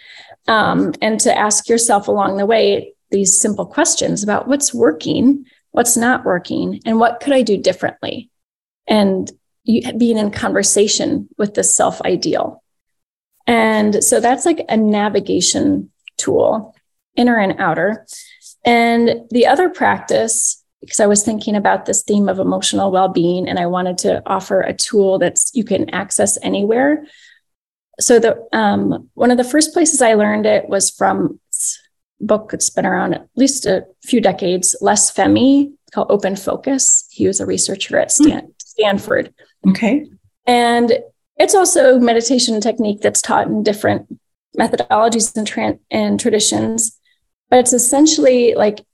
Um, 0.48 0.92
and 1.00 1.18
to 1.20 1.36
ask 1.36 1.68
yourself 1.68 2.08
along 2.08 2.36
the 2.36 2.46
way 2.46 2.94
these 3.10 3.40
simple 3.40 3.66
questions 3.66 4.22
about 4.22 4.48
what's 4.48 4.74
working, 4.74 5.46
what's 5.70 5.96
not 5.96 6.24
working, 6.24 6.80
and 6.84 6.98
what 6.98 7.20
could 7.20 7.32
I 7.32 7.42
do 7.42 7.56
differently? 7.56 8.30
And 8.86 9.30
you, 9.64 9.92
being 9.94 10.18
in 10.18 10.30
conversation 10.30 11.28
with 11.38 11.54
the 11.54 11.64
self 11.64 12.02
ideal. 12.02 12.62
And 13.46 14.02
so 14.02 14.20
that's 14.20 14.46
like 14.46 14.64
a 14.68 14.76
navigation 14.76 15.90
tool, 16.16 16.74
inner 17.16 17.38
and 17.38 17.60
outer. 17.60 18.06
And 18.64 19.28
the 19.30 19.46
other 19.46 19.68
practice, 19.68 20.62
because 20.80 21.00
I 21.00 21.06
was 21.06 21.22
thinking 21.22 21.54
about 21.54 21.86
this 21.86 22.02
theme 22.02 22.28
of 22.28 22.38
emotional 22.38 22.90
well 22.90 23.08
being, 23.08 23.48
and 23.48 23.58
I 23.58 23.66
wanted 23.66 23.98
to 23.98 24.22
offer 24.26 24.60
a 24.60 24.72
tool 24.72 25.18
that's 25.18 25.54
you 25.54 25.64
can 25.64 25.90
access 25.90 26.38
anywhere. 26.42 27.06
So 28.00 28.18
the 28.18 28.46
um, 28.52 29.10
one 29.14 29.30
of 29.30 29.36
the 29.36 29.44
first 29.44 29.72
places 29.72 30.02
I 30.02 30.14
learned 30.14 30.46
it 30.46 30.68
was 30.68 30.90
from 30.90 31.38
a 32.20 32.24
book 32.24 32.50
that's 32.50 32.70
been 32.70 32.86
around 32.86 33.14
at 33.14 33.28
least 33.36 33.66
a 33.66 33.86
few 34.02 34.20
decades, 34.20 34.74
Les 34.80 35.10
Fehmi, 35.10 35.72
called 35.92 36.10
Open 36.10 36.36
Focus. 36.36 37.06
He 37.10 37.26
was 37.26 37.40
a 37.40 37.46
researcher 37.46 37.98
at 37.98 38.12
hmm. 38.16 38.24
Stan- 38.24 38.54
Stanford. 38.58 39.32
Okay. 39.68 40.06
And 40.46 40.92
it's 41.36 41.54
also 41.54 41.98
meditation 41.98 42.60
technique 42.60 43.00
that's 43.00 43.22
taught 43.22 43.46
in 43.46 43.62
different 43.62 44.06
methodologies 44.58 45.36
and, 45.36 45.46
tra- 45.46 45.78
and 45.90 46.20
traditions, 46.20 46.98
but 47.50 47.58
it's 47.58 47.72
essentially 47.72 48.54
like 48.54 48.84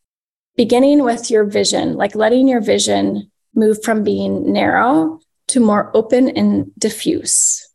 beginning 0.57 1.03
with 1.03 1.31
your 1.31 1.45
vision, 1.45 1.95
like 1.95 2.15
letting 2.15 2.49
your 2.49 2.61
vision 2.61 3.31
move 3.55 3.83
from 3.83 4.05
being 4.05 4.53
narrow 4.53 5.21
to 5.49 5.61
more 5.61 5.91
open 5.95 6.29
and 6.31 6.71
diffuse. 6.79 7.69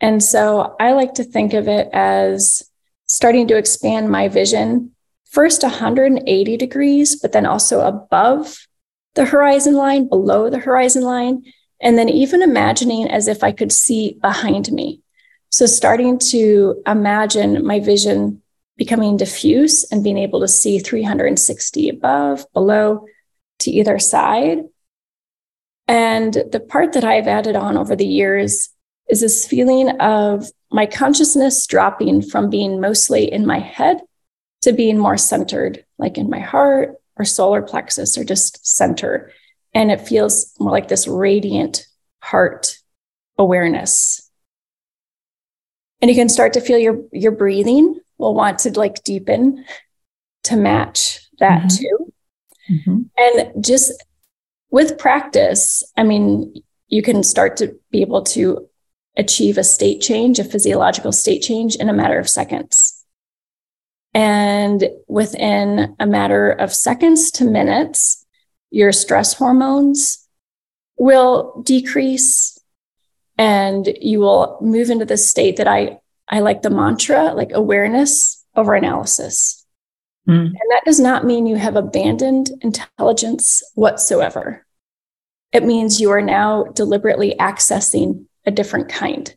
And 0.00 0.22
so 0.22 0.76
I 0.80 0.92
like 0.92 1.14
to 1.14 1.24
think 1.24 1.52
of 1.52 1.68
it 1.68 1.88
as 1.92 2.68
starting 3.06 3.48
to 3.48 3.56
expand 3.56 4.10
my 4.10 4.28
vision 4.28 4.92
first 5.30 5.62
180 5.62 6.56
degrees, 6.56 7.16
but 7.16 7.32
then 7.32 7.46
also 7.46 7.80
above 7.80 8.66
the 9.14 9.24
horizon 9.24 9.74
line, 9.74 10.08
below 10.08 10.48
the 10.48 10.58
horizon 10.58 11.02
line, 11.02 11.44
and 11.80 11.98
then 11.98 12.08
even 12.08 12.42
imagining 12.42 13.08
as 13.08 13.28
if 13.28 13.44
I 13.44 13.52
could 13.52 13.72
see 13.72 14.18
behind 14.20 14.72
me. 14.72 15.00
So 15.50 15.66
starting 15.66 16.18
to 16.30 16.82
imagine 16.86 17.64
my 17.64 17.80
vision 17.80 18.42
becoming 18.76 19.16
diffuse 19.16 19.84
and 19.84 20.04
being 20.04 20.18
able 20.18 20.40
to 20.40 20.48
see 20.48 20.78
360 20.78 21.88
above, 21.88 22.44
below, 22.52 23.06
to 23.60 23.70
either 23.70 23.98
side. 23.98 24.64
And 25.88 26.34
the 26.34 26.60
part 26.60 26.92
that 26.92 27.04
I've 27.04 27.28
added 27.28 27.56
on 27.56 27.76
over 27.76 27.96
the 27.96 28.06
years 28.06 28.70
is 29.08 29.20
this 29.20 29.46
feeling 29.46 30.00
of 30.00 30.50
my 30.70 30.84
consciousness 30.84 31.66
dropping 31.66 32.22
from 32.22 32.50
being 32.50 32.80
mostly 32.80 33.32
in 33.32 33.46
my 33.46 33.60
head 33.60 34.00
to 34.62 34.72
being 34.72 34.98
more 34.98 35.16
centered, 35.16 35.84
like 35.96 36.18
in 36.18 36.28
my 36.28 36.40
heart 36.40 36.96
or 37.16 37.24
solar 37.24 37.62
plexus 37.62 38.18
or 38.18 38.24
just 38.24 38.66
center 38.66 39.32
and 39.76 39.92
it 39.92 40.00
feels 40.00 40.54
more 40.58 40.72
like 40.72 40.88
this 40.88 41.06
radiant 41.06 41.86
heart 42.22 42.78
awareness 43.38 44.30
and 46.00 46.10
you 46.10 46.16
can 46.16 46.30
start 46.30 46.54
to 46.54 46.60
feel 46.60 46.78
your 46.78 47.02
your 47.12 47.32
breathing 47.32 48.00
will 48.18 48.34
want 48.34 48.58
to 48.58 48.70
like 48.78 49.04
deepen 49.04 49.64
to 50.42 50.56
match 50.56 51.20
that 51.38 51.64
mm-hmm. 51.64 51.76
too 51.76 52.12
mm-hmm. 52.70 53.00
and 53.18 53.64
just 53.64 53.92
with 54.70 54.98
practice 54.98 55.84
i 55.96 56.02
mean 56.02 56.54
you 56.88 57.02
can 57.02 57.22
start 57.22 57.58
to 57.58 57.76
be 57.90 58.00
able 58.00 58.22
to 58.22 58.66
achieve 59.18 59.58
a 59.58 59.64
state 59.64 60.00
change 60.00 60.38
a 60.38 60.44
physiological 60.44 61.12
state 61.12 61.42
change 61.42 61.76
in 61.76 61.90
a 61.90 61.92
matter 61.92 62.18
of 62.18 62.28
seconds 62.28 63.04
and 64.14 64.88
within 65.06 65.94
a 66.00 66.06
matter 66.06 66.50
of 66.50 66.72
seconds 66.72 67.30
to 67.30 67.44
minutes 67.44 68.25
your 68.76 68.92
stress 68.92 69.32
hormones 69.32 70.28
will 70.98 71.62
decrease 71.64 72.58
and 73.38 73.88
you 74.02 74.20
will 74.20 74.58
move 74.60 74.90
into 74.90 75.06
the 75.06 75.16
state 75.16 75.56
that 75.56 75.66
I, 75.66 75.98
I 76.28 76.40
like 76.40 76.60
the 76.60 76.68
mantra, 76.68 77.32
like 77.32 77.52
awareness 77.54 78.44
over 78.54 78.74
analysis. 78.74 79.64
Mm. 80.28 80.48
And 80.48 80.70
that 80.70 80.84
does 80.84 81.00
not 81.00 81.24
mean 81.24 81.46
you 81.46 81.56
have 81.56 81.74
abandoned 81.76 82.50
intelligence 82.60 83.62
whatsoever. 83.74 84.66
It 85.52 85.64
means 85.64 85.98
you 85.98 86.10
are 86.10 86.20
now 86.20 86.64
deliberately 86.64 87.34
accessing 87.40 88.26
a 88.44 88.50
different 88.50 88.90
kind 88.90 89.34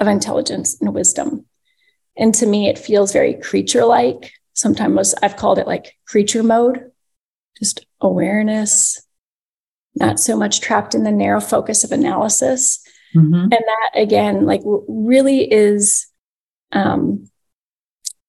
of 0.00 0.06
intelligence 0.06 0.78
and 0.82 0.92
wisdom. 0.92 1.46
And 2.14 2.34
to 2.34 2.46
me, 2.46 2.68
it 2.68 2.78
feels 2.78 3.12
very 3.12 3.34
creature 3.40 3.86
like. 3.86 4.32
Sometimes 4.52 5.14
I've 5.22 5.36
called 5.36 5.58
it 5.58 5.66
like 5.66 5.94
creature 6.06 6.42
mode, 6.42 6.89
just 7.60 7.86
awareness, 8.00 9.00
not 9.94 10.18
so 10.18 10.36
much 10.36 10.60
trapped 10.60 10.94
in 10.94 11.04
the 11.04 11.12
narrow 11.12 11.40
focus 11.40 11.84
of 11.84 11.92
analysis. 11.92 12.82
Mm-hmm. 13.14 13.34
And 13.34 13.52
that 13.52 13.90
again, 13.94 14.46
like 14.46 14.62
really 14.64 15.50
is, 15.50 16.06
um, 16.72 17.28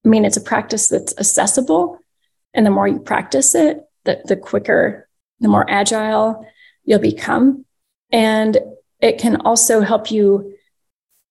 I 0.06 0.10
mean, 0.10 0.26
it's 0.26 0.38
a 0.38 0.42
practice 0.42 0.88
that's 0.88 1.18
accessible. 1.18 2.00
And 2.54 2.66
the 2.66 2.72
more 2.72 2.88
you 2.88 3.00
practice 3.00 3.56
it, 3.56 3.80
the, 4.04 4.22
the 4.26 4.36
quicker, 4.36 5.08
the 5.40 5.48
more 5.48 5.66
agile 5.70 6.46
you'll 6.84 7.00
become. 7.00 7.66
And 8.12 8.58
it 9.00 9.20
can 9.20 9.38
also 9.42 9.82
help 9.82 10.12
you 10.12 10.54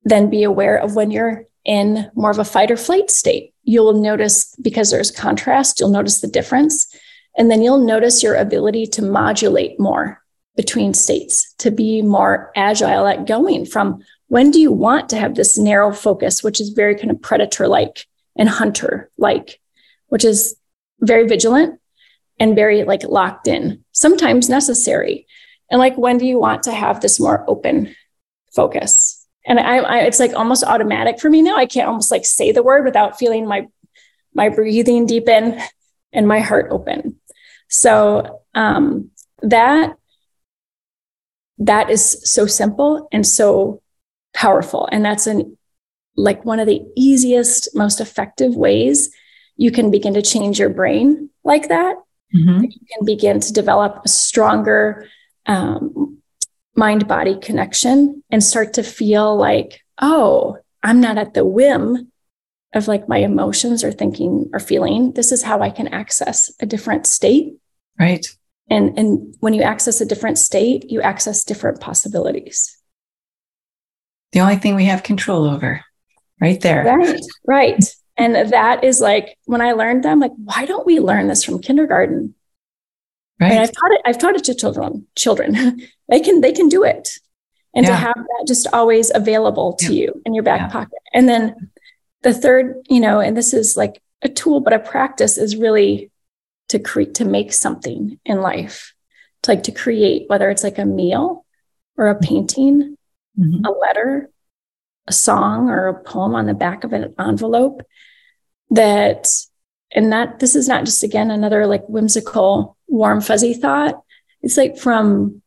then 0.05 0.31
be 0.31 0.45
aware 0.45 0.77
of 0.77 0.95
when 0.95 1.11
you're 1.11 1.45
in 1.65 2.11
more 2.15 2.31
of 2.31 2.39
a 2.39 2.45
fight 2.45 2.71
or 2.71 2.77
flight 2.77 3.11
state. 3.11 3.53
You'll 3.65 4.01
notice 4.01 4.55
because 4.63 4.91
there's 4.91 5.11
contrast, 5.11 5.79
you'll 5.79 5.91
notice 5.91 6.21
the 6.21 6.29
difference. 6.29 6.95
And 7.41 7.51
then 7.51 7.63
you'll 7.63 7.79
notice 7.79 8.23
your 8.23 8.35
ability 8.35 8.87
to 8.89 9.03
modulate 9.03 9.81
more 9.81 10.23
between 10.57 10.93
states, 10.93 11.55
to 11.55 11.71
be 11.71 12.03
more 12.03 12.53
agile 12.55 13.07
at 13.07 13.27
going 13.27 13.65
from 13.65 14.03
when 14.27 14.51
do 14.51 14.61
you 14.61 14.71
want 14.71 15.09
to 15.09 15.17
have 15.17 15.35
this 15.35 15.57
narrow 15.57 15.91
focus, 15.91 16.43
which 16.45 16.61
is 16.61 16.69
very 16.69 16.95
kind 16.95 17.11
of 17.11 17.23
predator 17.23 17.67
like 17.67 18.07
and 18.37 18.47
hunter 18.47 19.11
like, 19.17 19.59
which 20.09 20.23
is 20.23 20.55
very 21.01 21.27
vigilant 21.27 21.81
and 22.39 22.55
very 22.55 22.85
like 22.85 23.05
locked 23.05 23.49
in, 23.49 23.83
sometimes 23.93 24.51
necessary. 24.51 25.27
And 25.71 25.79
like, 25.79 25.97
when 25.97 26.19
do 26.19 26.27
you 26.27 26.39
want 26.39 26.65
to 26.65 26.73
have 26.73 27.01
this 27.01 27.19
more 27.19 27.43
open 27.49 27.97
focus? 28.55 29.27
And 29.47 29.59
I, 29.59 29.79
I, 29.79 29.99
it's 30.01 30.21
like 30.21 30.35
almost 30.35 30.63
automatic 30.63 31.19
for 31.19 31.31
me 31.31 31.41
now. 31.41 31.57
I 31.57 31.65
can't 31.65 31.89
almost 31.89 32.11
like 32.11 32.27
say 32.27 32.53
the 32.53 32.63
word 32.63 32.85
without 32.85 33.19
feeling 33.19 33.47
my, 33.49 33.67
my 34.35 34.51
breathing 34.51 35.07
deepen 35.07 35.59
and 36.13 36.29
my 36.29 36.41
heart 36.41 36.69
open. 36.71 37.17
So 37.71 38.43
um, 38.55 39.11
that, 39.43 39.97
that 41.59 41.91
is 41.91 42.21
so 42.31 42.47
simple 42.47 43.09
and 43.13 43.27
so 43.27 43.83
powerful. 44.35 44.89
And 44.93 45.05
that's 45.05 45.27
an 45.27 45.57
like 46.17 46.45
one 46.45 46.61
of 46.61 46.67
the 46.67 46.83
easiest, 46.97 47.75
most 47.75 48.01
effective 48.01 48.55
ways 48.55 49.11
you 49.57 49.71
can 49.71 49.91
begin 49.91 50.15
to 50.15 50.23
change 50.23 50.59
your 50.59 50.69
brain 50.69 51.31
like 51.45 51.69
that. 51.69 51.97
Mm-hmm. 52.35 52.65
You 52.65 52.87
can 52.93 53.05
begin 53.05 53.41
to 53.41 53.53
develop 53.53 54.03
a 54.05 54.09
stronger 54.09 55.09
um, 55.47 56.19
mind 56.75 57.09
body 57.09 57.39
connection 57.41 58.23
and 58.31 58.43
start 58.43 58.75
to 58.75 58.83
feel 58.83 59.37
like, 59.37 59.83
oh, 60.01 60.59
I'm 60.83 61.01
not 61.01 61.19
at 61.19 61.35
the 61.35 61.45
whim 61.45 62.11
of 62.75 62.89
like 62.89 63.09
my 63.09 63.19
emotions 63.19 63.83
or 63.83 63.93
thinking 63.93 64.49
or 64.53 64.61
feeling. 64.61 65.13
This 65.13 65.33
is 65.33 65.43
how 65.43 65.61
I 65.61 65.71
can 65.71 65.89
access 65.89 66.51
a 66.61 66.67
different 66.67 67.07
state. 67.07 67.55
Right. 68.01 68.27
And, 68.71 68.99
and 68.99 69.35
when 69.41 69.53
you 69.53 69.63
access 69.63 70.01
a 70.01 70.07
different 70.07 70.39
state, 70.39 70.91
you 70.91 71.03
access 71.03 71.45
different 71.45 71.81
possibilities. 71.81 72.79
The 74.33 74.41
only 74.41 74.57
thing 74.57 74.75
we 74.75 74.87
have 74.87 75.03
control 75.03 75.45
over, 75.45 75.85
right 76.41 76.61
there. 76.61 76.85
Right. 76.85 77.21
Right. 77.47 77.85
And 78.17 78.53
that 78.53 78.85
is 78.85 79.01
like 79.01 79.37
when 79.45 79.61
I 79.61 79.73
learned 79.73 80.05
them, 80.05 80.21
like, 80.21 80.33
why 80.37 80.67
don't 80.67 80.87
we 80.87 80.99
learn 81.01 81.29
this 81.29 81.45
from 81.45 81.61
kindergarten? 81.61 82.35
Right. 83.41 83.53
And 83.53 83.61
I've 83.61 83.73
taught 83.73 83.91
it, 83.91 84.01
I've 84.07 84.19
taught 84.19 84.37
it 84.37 84.45
to 84.45 84.55
children, 84.55 85.07
children. 85.17 85.83
they 86.09 86.21
can, 86.21 86.41
they 86.41 86.53
can 86.53 86.69
do 86.69 86.85
it. 86.85 87.19
And 87.75 87.85
yeah. 87.85 87.93
to 87.93 87.97
have 87.97 88.15
that 88.17 88.45
just 88.47 88.67
always 88.73 89.13
available 89.15 89.75
to 89.75 89.93
yeah. 89.93 90.03
you 90.03 90.23
in 90.25 90.35
your 90.35 90.43
back 90.43 90.61
yeah. 90.61 90.69
pocket. 90.69 90.99
And 91.13 91.29
then 91.29 91.71
the 92.23 92.35
third, 92.35 92.77
you 92.89 93.01
know, 93.01 93.21
and 93.21 93.37
this 93.37 93.53
is 93.53 93.77
like 93.77 94.01
a 94.23 94.29
tool, 94.29 94.61
but 94.61 94.73
a 94.73 94.79
practice 94.79 95.39
is 95.39 95.57
really 95.57 96.11
to 96.71 96.79
create, 96.79 97.15
to 97.15 97.25
make 97.25 97.53
something 97.53 98.19
in 98.25 98.41
life, 98.41 98.95
to 99.43 99.51
like 99.51 99.65
to 99.65 99.73
create, 99.73 100.29
whether 100.29 100.51
it's 100.51 100.65
like 100.65 100.79
a 100.79 100.85
meal 100.85 101.45
or 101.97 102.09
a 102.09 102.19
painting, 102.19 102.97
mm-hmm. 103.39 103.65
a 103.65 103.71
letter, 103.71 104.31
a 105.07 105.13
song 105.13 105.69
or 105.69 105.89
a 105.89 106.03
poem 106.03 106.35
on 106.35 106.47
the 106.47 106.55
back 106.55 106.85
of 106.85 106.93
an 106.93 107.15
envelope 107.19 107.83
that 108.71 109.27
and 109.93 110.13
that 110.13 110.39
this 110.39 110.55
is 110.55 110.69
not 110.69 110.85
just 110.85 111.03
again 111.03 111.31
another 111.31 111.67
like 111.67 111.85
whimsical 111.89 112.77
warm 112.87 113.21
fuzzy 113.21 113.55
thought 113.55 114.01
it's 114.43 114.57
like 114.57 114.79
from 114.79 115.43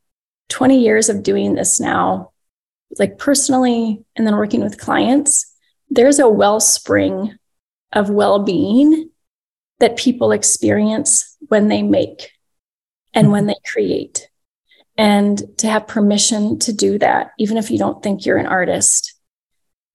20 0.50 0.82
years 0.82 1.08
of 1.08 1.24
doing 1.24 1.54
this 1.54 1.80
now 1.80 2.32
like 3.00 3.18
personally 3.18 4.04
and 4.18 4.28
then 4.28 4.36
working 4.36 4.62
with 4.62 4.78
clients 4.78 5.56
there's 5.90 6.20
a 6.20 6.28
wellspring 6.28 7.38
of 7.94 8.10
well-being 8.10 9.10
that 9.80 9.98
people 9.98 10.32
experience 10.32 11.36
when 11.48 11.68
they 11.68 11.82
make 11.82 12.32
and 13.14 13.32
when 13.32 13.48
they 13.48 13.56
create 13.72 14.30
and 14.98 15.42
to 15.58 15.68
have 15.68 15.88
permission 15.88 16.60
to 16.60 16.72
do 16.72 16.98
that 17.00 17.32
even 17.40 17.58
if 17.58 17.70
you 17.72 17.78
don't 17.78 18.02
think 18.04 18.26
you're 18.26 18.38
an 18.38 18.46
artist 18.46 19.16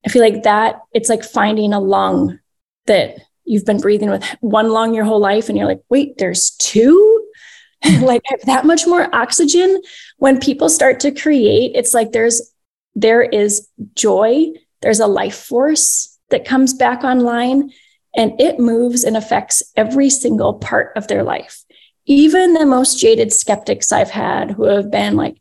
i 0.05 0.09
feel 0.09 0.21
like 0.21 0.43
that 0.43 0.81
it's 0.93 1.09
like 1.09 1.23
finding 1.23 1.73
a 1.73 1.79
lung 1.79 2.39
that 2.87 3.19
you've 3.49 3.65
been 3.65 3.79
breathing 3.79 4.11
with 4.11 4.23
one 4.41 4.69
lung 4.69 4.93
your 4.93 5.03
whole 5.03 5.19
life 5.19 5.49
and 5.49 5.57
you're 5.57 5.67
like, 5.67 5.81
wait, 5.89 6.17
there's 6.17 6.51
two? 6.51 7.25
like 8.01 8.21
that 8.45 8.65
much 8.65 8.85
more 8.85 9.13
oxygen. 9.13 9.81
When 10.17 10.39
people 10.39 10.69
start 10.69 10.99
to 11.01 11.11
create, 11.11 11.71
it's 11.75 11.93
like 11.93 12.11
there's 12.11 12.53
there 12.95 13.23
is 13.23 13.67
joy, 13.95 14.47
there's 14.81 14.99
a 14.99 15.07
life 15.07 15.35
force 15.35 16.17
that 16.29 16.45
comes 16.45 16.73
back 16.73 17.03
online 17.03 17.71
and 18.15 18.39
it 18.39 18.59
moves 18.59 19.03
and 19.03 19.15
affects 19.15 19.63
every 19.75 20.09
single 20.09 20.55
part 20.55 20.91
of 20.95 21.07
their 21.07 21.23
life. 21.23 21.63
Even 22.05 22.53
the 22.53 22.65
most 22.65 22.99
jaded 22.99 23.31
skeptics 23.31 23.91
I've 23.91 24.09
had 24.09 24.51
who 24.51 24.63
have 24.63 24.89
been 24.89 25.15
like 25.15 25.37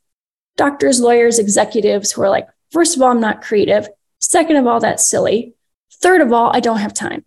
doctors, 0.56 1.00
lawyers, 1.00 1.38
executives 1.38 2.12
who 2.12 2.22
are 2.22 2.28
like, 2.28 2.46
first 2.70 2.96
of 2.96 3.02
all, 3.02 3.10
I'm 3.10 3.20
not 3.20 3.42
creative. 3.42 3.88
Second 4.18 4.56
of 4.56 4.66
all, 4.66 4.80
that's 4.80 5.08
silly. 5.08 5.54
Third 6.02 6.20
of 6.20 6.32
all, 6.32 6.54
I 6.54 6.60
don't 6.60 6.78
have 6.78 6.92
time. 6.92 7.24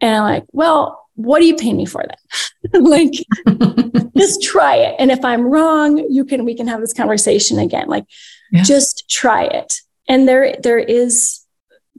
And 0.00 0.16
I'm 0.16 0.22
like, 0.22 0.44
well, 0.52 1.08
what 1.14 1.40
do 1.40 1.46
you 1.46 1.56
pay 1.56 1.72
me 1.72 1.86
for 1.86 2.04
then? 2.06 2.82
like, 2.84 3.12
just 4.16 4.42
try 4.42 4.76
it. 4.76 4.96
And 4.98 5.10
if 5.10 5.24
I'm 5.24 5.42
wrong, 5.42 5.98
you 6.10 6.24
can, 6.24 6.44
we 6.44 6.54
can 6.54 6.66
have 6.66 6.80
this 6.80 6.92
conversation 6.92 7.58
again. 7.58 7.88
Like, 7.88 8.04
yeah. 8.50 8.62
just 8.62 9.08
try 9.08 9.44
it. 9.44 9.80
And 10.08 10.28
there, 10.28 10.56
there 10.62 10.78
is, 10.78 11.41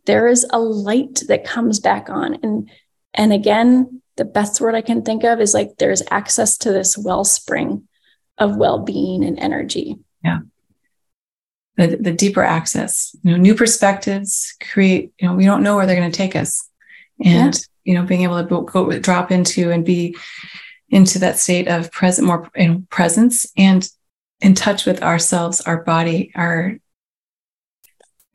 there 0.06 0.28
is 0.28 0.45
a 0.49 0.60
light 0.60 1.24
that 1.28 1.45
comes 1.45 1.80
back 1.80 2.10
on. 2.10 2.36
And, 2.43 2.70
and 3.14 3.34
again, 3.34 4.01
the 4.18 4.26
best 4.26 4.62
word 4.62 4.76
I 4.76 4.82
can 4.82 5.01
think 5.01 5.24
of 5.24 5.39
is 5.39 5.54
like, 5.54 5.78
there's 5.78 6.04
access 6.12 6.58
to 6.60 6.72
this 6.72 6.97
wellspring 6.97 7.88
of 8.38 8.58
well-being 8.58 9.24
and 9.24 9.39
energy. 9.39 9.97
Yeah. 10.24 10.39
The, 11.78 11.97
the 11.97 12.12
deeper 12.12 12.43
access, 12.43 13.16
you 13.24 13.32
know, 13.32 13.38
new 13.38 13.56
perspectives 13.56 14.56
create, 14.62 15.12
you 15.20 15.28
know, 15.28 15.36
we 15.36 15.45
don't 15.45 15.64
know 15.64 15.76
where 15.76 15.86
they're 15.86 15.95
going 15.95 16.12
to 16.12 16.18
take 16.18 16.36
us. 16.36 16.68
And 17.24 17.56
yeah 17.56 17.62
you 17.84 17.93
know, 17.93 18.04
being 18.04 18.24
able 18.24 18.41
to 18.41 18.62
go 18.64 18.99
drop 18.99 19.32
into 19.32 19.72
and 19.72 19.86
be 19.86 20.16
into 20.89 21.20
that 21.20 21.38
state 21.38 21.68
of 21.68 21.91
present, 21.91 22.28
more 22.28 22.49
you 22.56 22.68
know, 22.68 22.84
presence 22.89 23.45
and 23.58 23.89
in 24.39 24.56
touch 24.56 24.86
with 24.86 25.01
ourselves, 25.01 25.62
our 25.62 25.84
body, 25.84 26.32
our, 26.36 26.78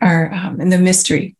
our, 0.00 0.32
um, 0.32 0.60
and 0.60 0.72
the 0.72 0.78
mystery. 0.78 1.36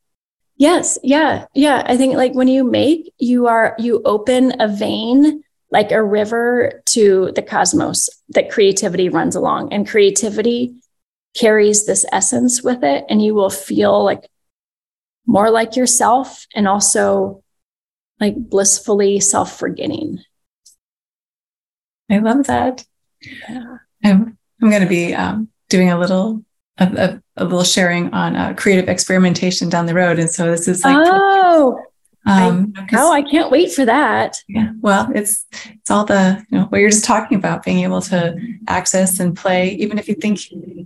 Yes. 0.59 0.99
Yeah. 1.05 1.47
Yeah. 1.55 1.85
I 1.87 1.97
think 1.97 2.15
like 2.15 2.35
when 2.35 2.49
you 2.49 2.65
make, 2.65 3.13
you 3.19 3.47
are, 3.47 3.77
you 3.79 4.03
open 4.05 4.61
a 4.61 4.67
vein 4.69 5.43
like 5.71 5.93
a 5.93 6.03
river 6.03 6.83
to 6.87 7.31
the 7.37 7.43
cosmos 7.43 8.09
that 8.31 8.51
creativity 8.51 9.09
runs 9.09 9.37
along 9.37 9.73
and 9.73 9.89
creativity 9.89 10.75
carries 11.37 11.87
this 11.87 12.05
essence 12.11 12.63
with 12.63 12.83
it 12.83 13.05
and 13.09 13.23
you 13.23 13.35
will 13.35 13.51
feel 13.51 14.03
like 14.03 14.29
more 15.27 15.51
like 15.51 15.77
yourself 15.77 16.47
and 16.55 16.67
also 16.67 17.45
like 18.19 18.35
blissfully 18.37 19.21
self 19.21 19.57
forgetting. 19.57 20.19
I 22.11 22.19
love 22.19 22.47
that. 22.47 22.85
Yeah. 23.49 23.77
I'm, 24.03 24.39
I'm 24.61 24.71
going 24.71 24.83
to 24.83 24.89
be 24.89 25.15
um, 25.15 25.51
doing 25.69 25.91
a 25.91 25.99
little 25.99 26.43
a, 26.79 26.85
a, 26.85 27.23
a, 27.39 27.45
little 27.45 27.65
sharing 27.65 28.13
on 28.13 28.37
uh, 28.37 28.55
creative 28.55 28.89
experimentation 28.89 29.69
down 29.69 29.87
the 29.87 29.95
road, 29.95 30.19
and 30.19 30.31
so 30.31 30.51
this 30.51 30.69
is 30.69 30.85
like 30.85 30.97
oh. 30.99 31.83
Um, 32.27 32.75
I, 32.77 32.87
oh, 32.95 33.11
I 33.11 33.23
can't 33.23 33.51
wait 33.51 33.73
for 33.73 33.87
that. 33.87 34.43
Yeah. 34.49 34.73
Well, 34.81 35.11
it's 35.15 35.47
it's 35.53 35.91
all 35.91 36.05
the 36.05 36.45
you 36.51 36.59
know 36.59 36.65
what 36.67 36.79
you're 36.79 36.91
just 36.91 37.05
talking 37.05 37.39
about, 37.39 37.65
being 37.65 37.85
able 37.85 38.03
to 38.03 38.37
access 38.67 39.19
and 39.19 39.35
play, 39.35 39.71
even 39.77 39.99
if 39.99 40.09
you 40.09 40.15
think 40.15 40.41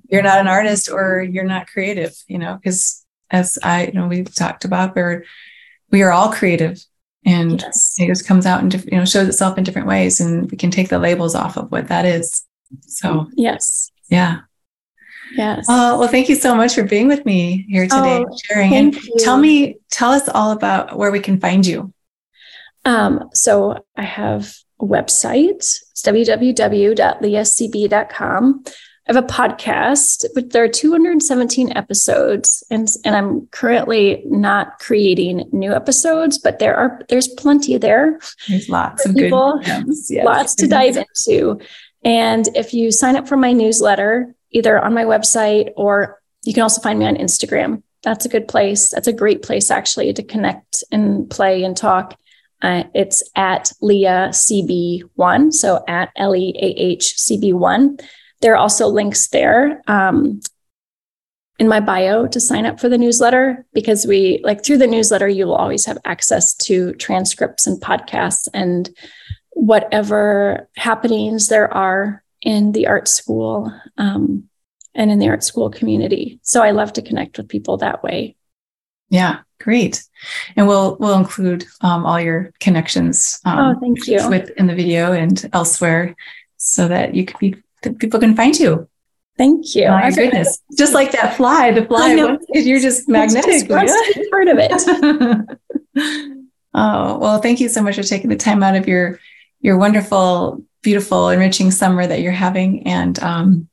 you're 0.09 0.23
not 0.23 0.39
an 0.39 0.47
artist 0.47 0.89
or 0.89 1.21
you're 1.21 1.43
not 1.43 1.67
creative. 1.67 2.15
You 2.29 2.39
know, 2.39 2.61
because 2.63 3.05
as 3.31 3.59
I 3.65 3.87
you 3.87 3.93
know 3.93 4.07
we've 4.07 4.33
talked 4.33 4.65
about, 4.65 4.95
we're 4.95 5.25
we 5.91 6.03
are 6.03 6.13
all 6.13 6.33
creative 6.33 6.79
and 7.25 7.61
yes. 7.61 7.97
it 7.99 8.07
just 8.07 8.27
comes 8.27 8.47
out 8.47 8.61
and 8.61 8.73
you 8.85 8.99
know 8.99 9.05
shows 9.05 9.29
itself 9.29 9.57
in 9.59 9.65
different 9.65 9.87
ways 9.87 10.21
and 10.21 10.51
we 10.51 10.57
can 10.57 10.71
take 10.71 10.89
the 10.89 10.99
labels 10.99 11.35
off 11.35 11.57
of 11.57 11.71
what 11.71 11.89
that 11.89 12.05
is 12.05 12.45
so 12.81 13.29
yes 13.35 13.91
yeah 14.09 14.41
yes 15.33 15.67
uh, 15.69 15.97
well 15.99 16.09
thank 16.09 16.29
you 16.29 16.35
so 16.35 16.55
much 16.55 16.75
for 16.75 16.85
being 16.85 17.09
with 17.09 17.25
me 17.25 17.65
here 17.69 17.85
today 17.85 18.23
oh, 18.27 18.39
sharing 18.45 18.75
and 18.75 18.95
you. 18.95 19.15
tell 19.19 19.39
me 19.39 19.77
tell 19.91 20.13
us 20.13 20.29
all 20.29 20.53
about 20.53 20.99
where 20.99 21.11
we 21.11 21.21
can 21.21 21.41
find 21.41 21.67
you 21.67 21.93
um, 22.85 23.31
so 23.33 23.83
i 23.97 24.03
have 24.03 24.55
a 24.81 24.85
website 24.85 25.49
it's 25.51 26.03
www.leahcb.com 26.03 28.65
I 29.09 29.13
have 29.13 29.25
a 29.25 29.27
podcast, 29.27 30.25
but 30.33 30.51
there 30.51 30.63
are 30.63 30.69
217 30.69 31.77
episodes, 31.77 32.63
and 32.71 32.89
and 33.05 33.17
I'm 33.17 33.49
currently 33.49 34.23
not 34.27 34.79
creating 34.79 35.49
new 35.51 35.73
episodes, 35.73 36.39
but 36.39 36.61
there 36.61 36.77
are 36.77 37.01
there's 37.09 37.27
plenty 37.27 37.77
there. 37.79 38.21
There's 38.49 38.69
lots 38.69 39.05
of 39.05 39.17
people, 39.17 39.59
good 39.59 39.67
yes, 39.67 40.09
yes. 40.09 40.25
lots 40.25 40.55
to 40.57 40.69
dive 40.69 40.97
into. 40.97 41.59
And 42.05 42.47
if 42.55 42.73
you 42.73 42.93
sign 42.93 43.17
up 43.17 43.27
for 43.27 43.37
my 43.37 43.53
newsletter, 43.53 44.37
either 44.53 44.79
on 44.79 44.95
my 44.95 45.05
website 45.05 45.73
or 45.77 46.21
you 46.45 46.53
can 46.55 46.63
also 46.63 46.81
find 46.81 46.99
me 46.99 47.07
on 47.07 47.17
Instagram. 47.17 47.83
That's 48.03 48.25
a 48.25 48.29
good 48.29 48.49
place. 48.49 48.91
That's 48.91 49.07
a 49.07 49.13
great 49.13 49.43
place 49.43 49.71
actually 49.71 50.13
to 50.13 50.23
connect 50.23 50.83
and 50.91 51.31
play 51.31 51.63
and 51.63 51.77
talk. 51.77 52.19
Uh, 52.61 52.85
it's 52.95 53.23
at 53.35 53.73
Leah 53.81 54.29
CB1, 54.31 55.53
so 55.53 55.85
at 55.89 56.11
L 56.17 56.35
E 56.35 56.55
A 56.57 56.67
H 56.81 57.15
CB1. 57.19 58.01
There 58.41 58.55
are 58.55 58.57
also 58.57 58.89
links 58.89 59.29
there 59.29 59.83
um, 59.87 60.41
in 61.59 61.69
my 61.69 61.81
bio 61.81 62.27
to 62.27 62.41
sign 62.41 62.67
up 62.67 62.81
for 62.81 62.89
the 62.89 62.99
newsletter 62.99 63.65
because 63.73 64.07
we, 64.07 64.41
like 64.43 64.65
through 64.65 64.79
the 64.79 64.87
newsletter, 64.87 65.29
you 65.29 65.47
will 65.47 65.55
always 65.55 65.87
have 65.87 65.99
access 66.05 66.55
to 66.55 66.93
transcripts 66.95 67.67
and 67.67 67.81
podcasts 67.81 68.49
and 68.55 68.91
whatever 69.51 70.69
happenings 70.77 71.49
there 71.49 71.73
are 71.73 72.22
in 72.43 72.73
the 72.73 72.87
art 72.89 73.09
school 73.09 73.73
um, 73.97 74.49
and 74.95 75.11
in 75.11 75.19
the 75.19 75.29
art 75.29 75.45
school 75.45 75.71
community. 75.71 76.41
So 76.43 76.63
I 76.63 76.73
love 76.73 76.93
to 76.95 77.03
connect 77.03 77.39
with 77.39 77.49
people 77.49 77.79
that 77.79 78.03
way. 78.03 78.37
Yeah, 79.09 79.41
great. 79.61 80.03
And 80.57 80.67
we'll 80.67 80.97
we'll 80.99 81.19
include 81.19 81.67
um, 81.83 82.05
all 82.07 82.21
your 82.21 82.53
connections. 82.61 83.41
Um, 83.45 83.59
oh, 83.59 83.81
thank 83.81 84.07
you. 84.07 84.29
With 84.29 84.51
in 84.57 84.67
the 84.67 84.75
video 84.75 85.13
and 85.13 85.49
elsewhere, 85.53 86.17
so 86.57 86.89
that 86.89 87.15
you 87.15 87.25
can 87.25 87.37
be 87.39 87.57
people 87.99 88.21
can 88.21 88.35
find 88.35 88.59
you. 88.59 88.89
Thank 89.39 89.75
you. 89.75 89.85
Oh, 89.85 89.93
my 89.93 90.11
goodness, 90.11 90.63
just 90.77 90.95
like 90.95 91.13
that 91.13 91.37
fly, 91.37 91.73
the 91.73 91.85
fly. 91.85 92.15
You're 92.53 92.81
just 92.81 93.09
magnetic. 93.09 93.69
Part 93.69 94.49
of 94.49 94.59
it. 94.59 95.59
oh 96.75 97.19
well, 97.19 97.39
thank 97.39 97.61
you 97.61 97.69
so 97.69 97.83
much 97.83 97.97
for 97.97 98.03
taking 98.03 98.31
the 98.31 98.37
time 98.37 98.63
out 98.63 98.77
of 98.77 98.89
your 98.89 99.21
your 99.63 99.79
wonderful, 99.79 100.63
beautiful, 100.83 101.31
enriching 101.31 101.71
summer 101.71 102.07
that 102.07 102.21
you're 102.21 102.33
having, 102.33 102.87
and 102.87 103.19
um, 103.23 103.69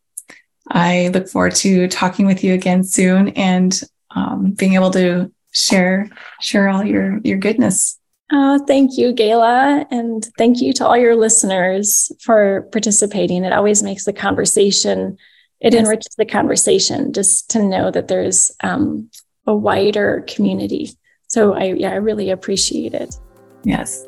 I 0.69 1.09
look 1.09 1.27
forward 1.27 1.55
to 1.55 1.87
talking 1.87 2.25
with 2.25 2.43
you 2.43 2.53
again 2.53 2.83
soon 2.83 3.29
and 3.29 3.79
um, 4.11 4.51
being 4.51 4.75
able 4.75 4.91
to 4.91 5.31
share 5.51 6.09
share 6.39 6.69
all 6.69 6.83
your 6.83 7.19
your 7.23 7.37
goodness. 7.37 7.99
Oh, 8.31 8.63
thank 8.67 8.95
you, 8.97 9.11
Gayla, 9.11 9.87
and 9.89 10.27
thank 10.37 10.61
you 10.61 10.71
to 10.73 10.85
all 10.85 10.97
your 10.97 11.15
listeners 11.15 12.11
for 12.21 12.67
participating. 12.71 13.43
It 13.43 13.53
always 13.53 13.81
makes 13.81 14.05
the 14.05 14.13
conversation, 14.13 15.17
it 15.59 15.73
yes. 15.73 15.81
enriches 15.81 16.15
the 16.15 16.25
conversation 16.25 17.11
just 17.11 17.49
to 17.51 17.63
know 17.63 17.89
that 17.89 18.07
there's 18.07 18.51
um, 18.61 19.09
a 19.47 19.55
wider 19.55 20.23
community. 20.27 20.91
So 21.27 21.53
I 21.53 21.73
yeah, 21.73 21.91
I 21.91 21.95
really 21.95 22.29
appreciate 22.29 22.93
it. 22.93 23.15
Yes. 23.63 24.05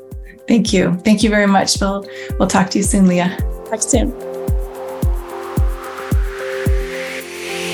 Thank 0.48 0.72
you. 0.72 0.94
Thank 1.04 1.22
you 1.22 1.30
very 1.30 1.46
much. 1.46 1.80
We'll 1.80 2.06
we'll 2.38 2.48
talk 2.48 2.70
to 2.70 2.78
you 2.78 2.84
soon, 2.84 3.06
Leah. 3.06 3.36
Talk 3.68 3.82
soon. 3.82 4.31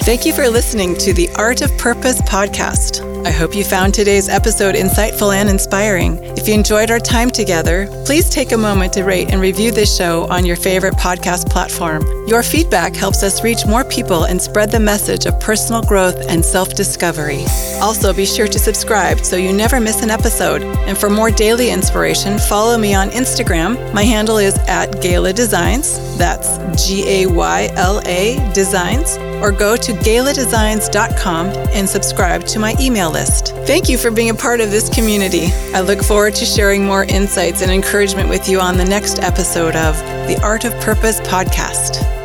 Thank 0.09 0.25
you 0.25 0.33
for 0.33 0.49
listening 0.49 0.97
to 1.01 1.13
the 1.13 1.29
Art 1.37 1.61
of 1.61 1.77
Purpose 1.77 2.23
podcast. 2.23 3.05
I 3.27 3.31
hope 3.31 3.55
you 3.55 3.63
found 3.63 3.93
today's 3.93 4.31
episode 4.31 4.75
insightful 4.75 5.35
and 5.35 5.51
inspiring. 5.51 6.17
If 6.35 6.49
you 6.49 6.55
enjoyed 6.55 6.91
our 6.91 6.99
time 6.99 7.29
together, 7.29 7.87
please 8.07 8.31
take 8.31 8.53
a 8.53 8.57
moment 8.57 8.95
to 8.95 9.05
rate 9.05 9.31
and 9.31 9.39
review 9.39 9.71
this 9.71 9.95
show 9.95 10.27
on 10.31 10.47
your 10.47 10.57
favorite 10.57 10.95
podcast 10.95 11.51
platform. 11.51 12.07
Your 12.27 12.43
feedback 12.43 12.97
helps 12.97 13.23
us 13.23 13.45
reach 13.45 13.67
more 13.67 13.85
people 13.85 14.25
and 14.25 14.41
spread 14.41 14.71
the 14.71 14.81
message 14.81 15.27
of 15.27 15.39
personal 15.41 15.83
growth 15.83 16.17
and 16.31 16.43
self 16.43 16.73
discovery. 16.73 17.45
Also, 17.83 18.15
be 18.15 18.25
sure 18.25 18.49
to 18.49 18.59
subscribe 18.59 19.21
so 19.21 19.37
you 19.37 19.53
never 19.53 19.79
miss 19.79 20.03
an 20.03 20.09
episode. 20.09 20.63
And 20.63 20.97
for 20.97 21.11
more 21.11 21.31
daily 21.31 21.69
inspiration, 21.69 22.39
follow 22.39 22.79
me 22.79 22.95
on 22.95 23.11
Instagram. 23.11 23.93
My 23.93 24.05
handle 24.05 24.39
is 24.39 24.57
at 24.69 24.91
Gayla 25.03 25.35
Designs. 25.35 25.99
That's 26.17 26.57
G 26.83 27.07
A 27.07 27.27
Y 27.27 27.69
L 27.75 28.01
A 28.07 28.53
Designs 28.55 29.19
or 29.43 29.53
go 29.53 29.76
to 29.76 29.93
gayladesigns.com 29.93 31.47
and 31.72 31.89
subscribe 31.89 32.45
to 32.47 32.59
my 32.59 32.74
email 32.80 33.11
list. 33.11 33.55
Thank 33.66 33.89
you 33.89 33.99
for 33.99 34.11
being 34.11 34.30
a 34.30 34.34
part 34.34 34.61
of 34.61 34.70
this 34.70 34.89
community. 34.89 35.49
I 35.74 35.80
look 35.80 36.03
forward 36.03 36.34
to 36.36 36.45
sharing 36.45 36.84
more 36.84 37.05
insights 37.05 37.62
and 37.62 37.70
encouragement 37.70 38.28
with 38.28 38.49
you 38.49 38.61
on 38.61 38.76
the 38.76 38.84
next 38.84 39.20
episode 39.20 39.76
of 39.76 39.97
the 40.26 40.39
Art 40.43 40.64
of 40.64 40.72
Purpose 40.80 41.20
podcast. 41.20 42.18